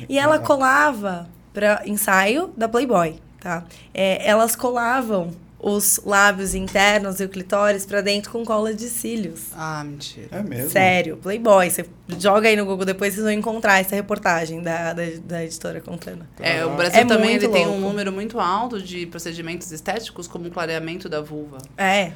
[0.08, 3.66] E ela colava para ensaio da Playboy, tá?
[3.94, 5.32] É, elas colavam
[5.68, 9.46] os lábios internos e o clitóris para dentro com cola de cílios.
[9.58, 10.28] Ah, mentira.
[10.32, 10.70] É mesmo?
[10.70, 11.72] Sério, Playboy.
[11.72, 11.86] Você
[12.20, 16.24] joga aí no Google depois, vocês vão encontrar essa reportagem da, da, da editora contando.
[16.40, 16.78] É, o Aham.
[16.78, 21.10] Brasil É também ele tem um número muito alto de procedimentos estéticos, como o clareamento
[21.10, 21.58] da vulva.
[21.76, 22.12] É,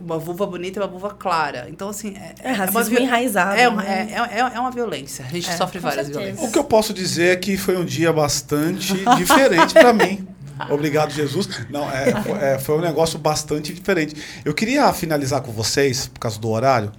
[0.00, 1.66] Uma vulva bonita e uma vulva clara.
[1.68, 2.14] Então, assim.
[2.16, 4.08] É, É racismo uma vi- enraizado, É, uma- né?
[4.32, 5.26] é, é, é uma violência.
[5.26, 6.20] A gente É, sofre várias certeza.
[6.24, 6.48] violências.
[6.48, 10.26] O que eu posso dizer é que foi um dia bastante diferente para mim.
[10.70, 11.48] Obrigado, Jesus.
[11.70, 14.14] Não, é, foi, é, foi um negócio bastante diferente.
[14.44, 16.92] Eu queria finalizar com vocês, por causa do horário,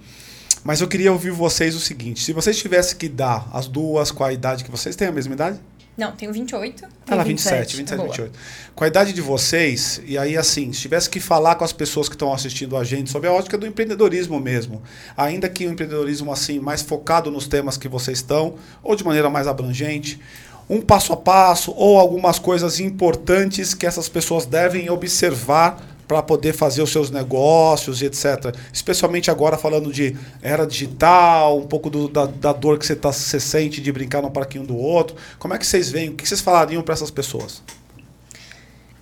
[0.64, 4.24] mas eu queria ouvir vocês o seguinte: se vocês tivessem que dar as duas com
[4.24, 5.60] a idade que vocês têm a mesma idade?
[5.96, 6.84] Não, tenho 28.
[7.08, 7.74] Ah, lá, 27.
[7.74, 8.08] 27, 27, Boa.
[8.08, 8.38] 28.
[8.74, 12.06] Com a idade de vocês, e aí assim, se tivesse que falar com as pessoas
[12.06, 14.82] que estão assistindo a gente sobre a ótica do empreendedorismo mesmo,
[15.16, 19.30] ainda que o empreendedorismo assim, mais focado nos temas que vocês estão, ou de maneira
[19.30, 20.20] mais abrangente,
[20.68, 26.52] um passo a passo, ou algumas coisas importantes que essas pessoas devem observar para poder
[26.52, 28.54] fazer os seus negócios e etc.
[28.72, 33.12] Especialmente agora falando de era digital, um pouco do- da, da dor que você, tá,
[33.12, 35.16] você sente de brincar no parquinho do outro.
[35.38, 36.10] Como é que vocês veem?
[36.10, 37.60] O que vocês falariam para essas pessoas?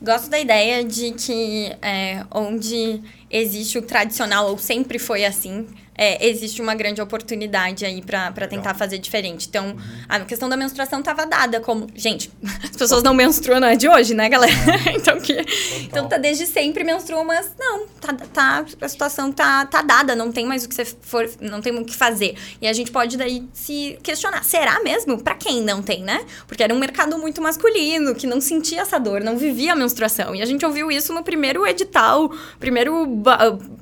[0.00, 3.00] Gosto da ideia de que é, onde
[3.30, 8.46] existe o tradicional, ou sempre foi assim, é, existe uma grande oportunidade aí pra pra
[8.46, 9.46] tentar fazer diferente.
[9.48, 9.76] Então,
[10.08, 11.86] a questão da menstruação tava dada como.
[11.94, 12.30] Gente,
[12.62, 14.52] as pessoas não menstruam, não é de hoje, né, galera?
[14.94, 15.36] então, que,
[15.82, 20.32] então tá desde sempre menstruam, mas não, tá, tá, a situação tá, tá dada, não
[20.32, 22.36] tem mais o que você for, não tem o que fazer.
[22.60, 25.22] E a gente pode daí se questionar, será mesmo?
[25.22, 26.24] Pra quem não tem, né?
[26.46, 30.34] Porque era um mercado muito masculino, que não sentia essa dor, não vivia a menstruação.
[30.34, 33.06] E a gente ouviu isso no primeiro edital, primeiro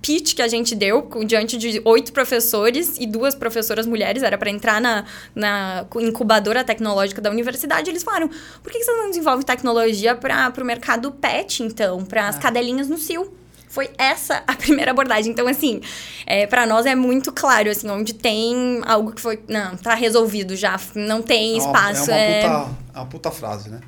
[0.00, 4.50] pitch que a gente deu, diante de oito professores e duas professoras mulheres, era para
[4.50, 5.04] entrar na,
[5.34, 7.90] na incubadora tecnológica da universidade.
[7.90, 8.28] Eles falaram:
[8.62, 12.88] por que que vocês não desenvolvem tecnologia para o mercado pet, então, para as cadelinhas
[12.88, 13.32] no cio?
[13.68, 15.32] Foi essa a primeira abordagem.
[15.32, 15.80] Então, assim,
[16.26, 19.42] é, para nós é muito claro, assim, onde tem algo que foi.
[19.48, 20.78] Não, tá resolvido já.
[20.94, 22.10] Não tem espaço.
[22.10, 23.80] É é- uma, puta, é uma puta frase, né?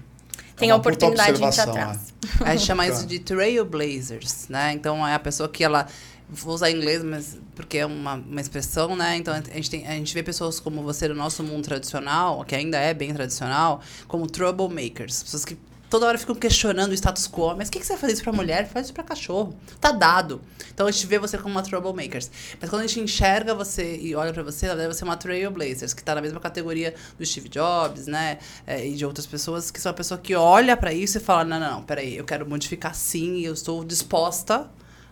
[0.57, 2.15] Tem É a uma oportunidade de ir atrás.
[2.41, 2.49] é.
[2.49, 4.73] A gente chama isso de trailblazers, né?
[4.73, 5.87] Então é a pessoa que ela
[6.35, 9.17] vou usar inglês, mas porque é uma, uma expressão, né?
[9.17, 12.55] Então a gente tem a gente vê pessoas como você no nosso mundo tradicional, que
[12.55, 15.57] ainda é bem tradicional, como troublemakers, pessoas que
[15.95, 18.23] toda hora ficam questionando o status quo, mas o que, que você vai fazer isso
[18.25, 18.67] pra mulher?
[18.67, 19.55] Faz isso pra cachorro.
[19.81, 20.41] Tá dado.
[20.73, 22.29] Então a gente vê você como uma troublemakers.
[22.61, 25.95] Mas quando a gente enxerga você e olha pra você, ela deve ser uma trailblazers,
[25.95, 28.39] que tá na mesma categoria do Steve Jobs, né?
[28.67, 31.45] É, e de outras pessoas que são a pessoa que olha pra isso e fala:
[31.45, 34.69] não, não, não, peraí, eu quero modificar sim eu estou disposta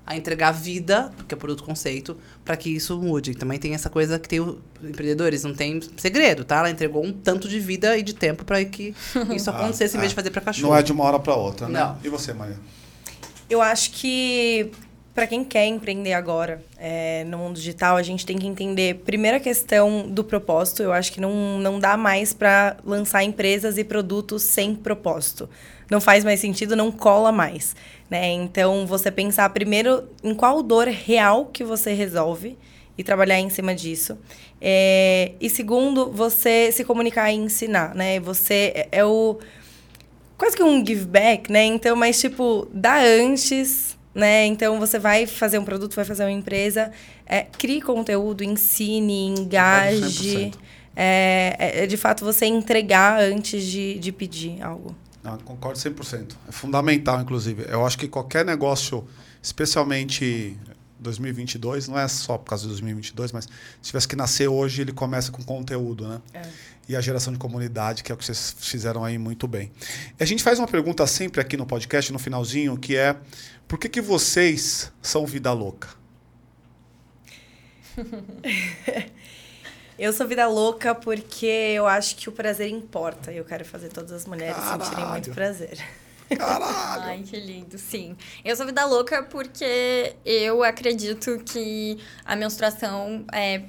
[0.07, 3.35] a entregar vida, que é produto conceito, para que isso mude.
[3.35, 6.59] Também tem essa coisa que tem o empreendedores, não tem segredo, tá?
[6.59, 8.95] Ela entregou um tanto de vida e de tempo para que
[9.35, 10.71] isso acontecesse em vez de fazer para cachorro.
[10.71, 11.81] Não é de uma hora para outra, né?
[11.81, 11.99] Não.
[12.03, 12.59] E você, Maria?
[13.49, 14.71] Eu acho que
[15.15, 19.37] para quem quer empreender agora é, no mundo digital, a gente tem que entender primeiro
[19.37, 20.83] a questão do propósito.
[20.83, 25.49] Eu acho que não, não dá mais para lançar empresas e produtos sem propósito.
[25.93, 27.77] Não faz mais sentido, não cola mais.
[28.09, 28.33] Né?
[28.33, 32.57] Então, você pensar primeiro em qual dor real que você resolve
[32.97, 34.17] e trabalhar em cima disso.
[34.59, 37.95] É, e segundo, você se comunicar e ensinar.
[37.95, 38.19] Né?
[38.21, 39.39] Você é- é o
[40.39, 41.65] quase que um give back, né?
[41.67, 44.47] Então, mas tipo, dá antes, né?
[44.47, 46.91] Então você vai fazer um produto, vai fazer uma empresa,
[47.27, 50.01] é, crie conteúdo, ensine, engaje.
[50.51, 50.59] 100%.
[50.95, 54.95] É, é, é, de fato você entregar antes de, de pedir algo.
[55.23, 56.35] Não, concordo 100%.
[56.49, 57.65] É fundamental, inclusive.
[57.69, 59.07] Eu acho que qualquer negócio,
[59.41, 60.59] especialmente
[60.99, 63.51] 2022, não é só por causa de 2022, mas se
[63.83, 66.21] tivesse que nascer hoje, ele começa com conteúdo, né?
[66.89, 69.71] E a geração de comunidade, que é o que vocês fizeram aí muito bem.
[70.19, 73.17] E a gente faz uma pergunta sempre aqui no podcast, no finalzinho, que é:
[73.69, 75.89] por que, que vocês são vida louca?
[80.03, 83.31] Eu sou vida louca porque eu acho que o prazer importa.
[83.31, 85.11] E eu quero fazer todas as mulheres sentirem Caralho.
[85.11, 85.79] muito prazer.
[86.37, 87.03] Caralho!
[87.05, 88.17] Ai, que lindo, sim.
[88.45, 93.63] Eu sou vida louca porque eu acredito que a menstruação é,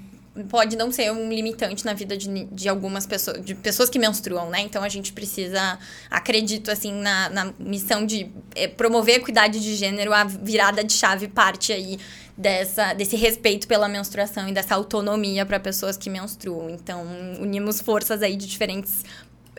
[0.50, 4.50] pode não ser um limitante na vida de, de algumas pessoas, de pessoas que menstruam,
[4.50, 4.62] né?
[4.62, 5.78] Então a gente precisa,
[6.10, 10.94] acredito assim, na, na missão de é, promover a equidade de gênero, a virada de
[10.94, 12.00] chave parte aí
[12.38, 16.70] dessa, desse respeito pela menstruação e dessa autonomia para pessoas que menstruam.
[16.70, 17.06] Então,
[17.40, 19.04] unimos forças aí de diferentes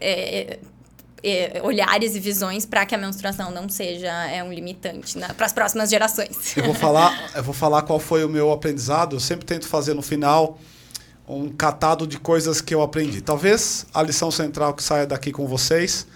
[0.00, 0.58] é,
[1.22, 5.52] é, olhares e visões para que a menstruação não seja é, um limitante para as
[5.52, 6.56] próximas gerações.
[6.56, 9.16] Eu vou falar, eu vou falar qual foi o meu aprendizado.
[9.16, 10.58] Eu sempre tento fazer no final
[11.26, 13.22] um catado de coisas que eu aprendi.
[13.22, 16.06] Talvez a lição central que saia daqui com vocês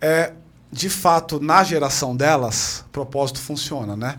[0.00, 0.32] é,
[0.70, 4.18] de fato, na geração delas, propósito funciona, né?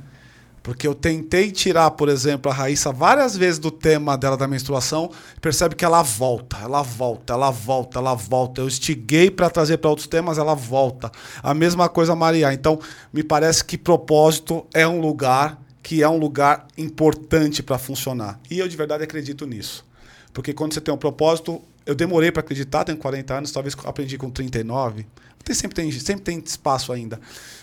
[0.65, 5.11] Porque eu tentei tirar, por exemplo, a Raíssa várias vezes do tema dela da menstruação,
[5.39, 8.61] percebe que ela volta, ela volta, ela volta, ela volta.
[8.61, 11.11] Eu estiguei para trazer para outros temas, ela volta.
[11.43, 12.51] A mesma coisa a Maria.
[12.51, 12.79] Então,
[13.13, 18.39] me parece que propósito é um lugar que é um lugar importante para funcionar.
[18.49, 19.85] E eu de verdade acredito nisso.
[20.33, 24.17] Porque quando você tem um propósito, eu demorei para acreditar, tenho 40 anos, talvez aprendi
[24.17, 25.05] com 39.
[25.45, 27.19] Tem, sempre, tem, sempre tem espaço ainda.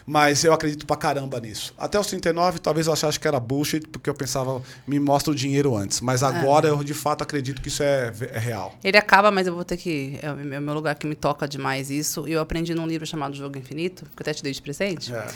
[0.06, 1.74] Mas eu acredito pra caramba nisso.
[1.76, 5.34] Até os 39, talvez eu achasse que era bullshit, porque eu pensava, me mostra o
[5.34, 6.00] dinheiro antes.
[6.00, 8.74] Mas agora eu de fato acredito que isso é, é real.
[8.82, 10.18] Ele acaba, mas eu vou ter que.
[10.22, 12.26] É o é meu lugar que me toca demais isso.
[12.28, 15.12] E eu aprendi num livro chamado Jogo Infinito, que eu até te dei de presente.
[15.12, 15.26] É.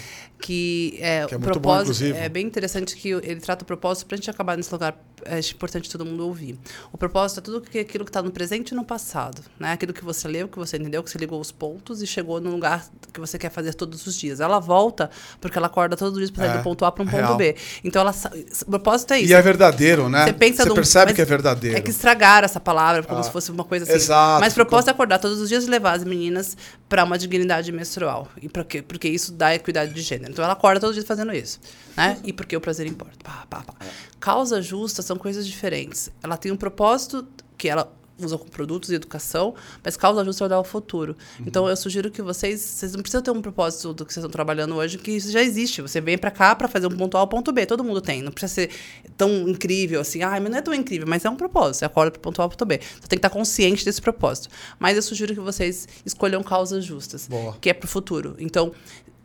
[0.41, 1.83] Que é, Que é o muito bom, propósito.
[1.85, 2.19] inclusive.
[2.19, 4.97] é bem interessante que ele trata o propósito pra gente acabar nesse lugar.
[5.25, 6.59] É importante todo mundo ouvir.
[6.93, 9.43] O propósito é tudo aquilo que está no presente e no passado.
[9.59, 9.73] Né?
[9.73, 12.51] Aquilo que você leu, que você entendeu, que você ligou os pontos e chegou no
[12.51, 14.41] lugar que você quer fazer todos os dias.
[14.41, 15.11] Ela volta
[15.41, 17.29] porque ela acorda todos os dias para sair É, do ponto A para um real.
[17.29, 17.57] ponto B.
[17.83, 18.15] Então ela
[18.67, 19.31] o propósito é isso.
[19.31, 20.25] E é verdadeiro, né?
[20.27, 21.77] Você pensa num- percebe que é verdadeiro.
[21.77, 23.95] É que estragaram essa palavra como Ah, se fosse uma coisa assim.
[23.95, 26.57] exato, Mas o propósito é acordar todos os dias e levar as meninas
[26.89, 28.29] para uma dignidade menstrual.
[28.43, 28.83] E por quê?
[28.83, 30.33] Porque isso dá equidade de gênero.
[30.33, 31.59] Então ela acorda todos os dias fazendo isso.
[31.97, 32.19] Né?
[32.25, 33.17] E porque o prazer importa.
[33.25, 33.75] Pá, pá, pá.
[34.21, 36.11] Causa justa são coisas diferentes.
[36.23, 37.27] Ela tem um propósito
[37.57, 41.17] que ela usa com produtos e educação, mas causa justa é olhar o futuro.
[41.45, 44.31] Então eu sugiro que vocês, vocês não precisam ter um propósito do que vocês estão
[44.31, 45.83] trabalhando hoje, que isso já existe.
[45.83, 48.23] Você vem para cá para fazer um ponto A ao ponto B, todo mundo tem.
[48.23, 48.71] Não precisa ser
[49.17, 51.79] tão incrível assim, ai, mas não é tão incrível, mas é um propósito.
[51.79, 52.79] Você acorda para ponto A ao ponto B.
[52.79, 54.49] Você tem que estar consciente desse propósito.
[54.79, 57.57] Mas eu sugiro que vocês escolham causas justas, Boa.
[57.61, 58.35] que é para o futuro.
[58.39, 58.73] Então,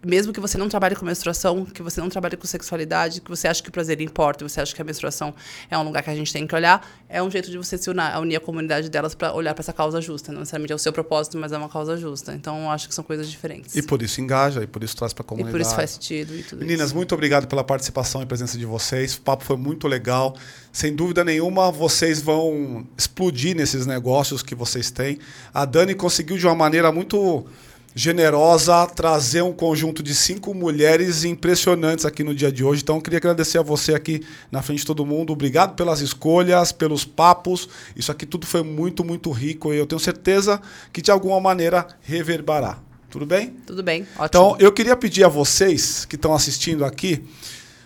[0.03, 3.47] mesmo que você não trabalhe com menstruação, que você não trabalhe com sexualidade, que você
[3.47, 5.33] acha que o prazer importa, você acha que a menstruação
[5.69, 7.89] é um lugar que a gente tem que olhar, é um jeito de você se
[7.89, 10.31] unir, unir a comunidade delas para olhar para essa causa justa.
[10.31, 12.33] Não necessariamente é o seu propósito, mas é uma causa justa.
[12.33, 13.75] Então, eu acho que são coisas diferentes.
[13.75, 15.51] E por isso engaja, e por isso traz pra E comunidade.
[15.53, 16.95] por isso faz sentido e tudo Meninas, isso.
[16.95, 19.15] muito obrigado pela participação e presença de vocês.
[19.15, 20.35] O papo foi muito legal.
[20.71, 25.19] Sem dúvida nenhuma, vocês vão explodir nesses negócios que vocês têm.
[25.53, 27.45] A Dani conseguiu, de uma maneira muito
[27.93, 32.81] generosa, trazer um conjunto de cinco mulheres impressionantes aqui no dia de hoje.
[32.81, 35.33] Então, eu queria agradecer a você aqui na frente de todo mundo.
[35.33, 37.67] Obrigado pelas escolhas, pelos papos.
[37.95, 40.61] Isso aqui tudo foi muito, muito rico e eu tenho certeza
[40.91, 42.79] que, de alguma maneira, reverberará.
[43.09, 43.49] Tudo bem?
[43.65, 44.25] Tudo bem, ótimo.
[44.25, 47.23] Então, eu queria pedir a vocês que estão assistindo aqui.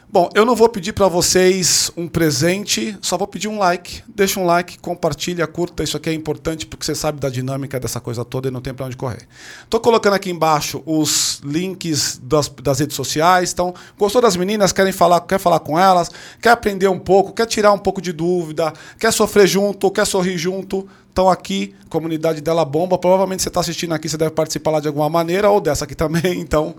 [0.07, 4.03] Bom, eu não vou pedir para vocês um presente, só vou pedir um like.
[4.07, 5.83] Deixa um like, compartilha, curta.
[5.83, 8.73] Isso aqui é importante porque você sabe da dinâmica dessa coisa toda e não tem
[8.73, 9.27] para onde correr.
[9.63, 13.51] Estou colocando aqui embaixo os links das, das redes sociais.
[13.51, 14.71] Então, gostou das meninas?
[14.71, 16.09] Querem falar, quer falar com elas?
[16.41, 17.33] Quer aprender um pouco?
[17.33, 18.71] Quer tirar um pouco de dúvida?
[18.99, 19.91] Quer sofrer junto?
[19.91, 20.87] Quer sorrir junto?
[21.09, 22.97] Estão aqui, comunidade dela bomba.
[22.97, 25.95] Provavelmente você está assistindo aqui, você deve participar lá de alguma maneira, ou dessa aqui
[25.95, 26.39] também.
[26.45, 26.75] Então,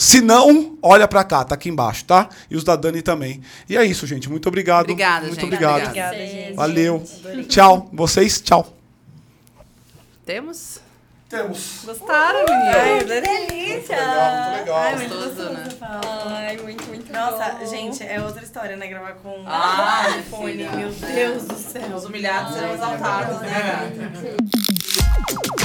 [0.00, 2.28] se não, olha pra cá, tá aqui embaixo, tá?
[2.50, 3.40] E os da Dani também.
[3.68, 4.28] E é isso, gente.
[4.30, 4.84] Muito obrigado.
[4.84, 5.44] Obrigada, Muito gente.
[5.44, 5.82] obrigado.
[5.84, 6.54] Obrigada, gente.
[6.54, 7.04] Valeu.
[7.48, 7.88] Tchau.
[7.92, 8.74] Vocês, tchau.
[10.24, 10.80] Temos?
[11.28, 11.82] Temos.
[11.84, 13.20] Gostaram, Ai, meninas?
[13.20, 13.96] que delícia!
[13.96, 14.76] legal, muito legal.
[14.78, 15.68] Ai, muito Gostoso, né?
[15.80, 17.66] Ai, muito, muito Nossa, bom.
[17.66, 18.88] gente, é outra história, né?
[18.88, 20.52] Gravar com Ah, minha fone.
[20.52, 20.70] filha.
[20.72, 21.94] Meu Deus do céu.
[21.94, 25.59] Os humilhados serão exaltados, né, gata?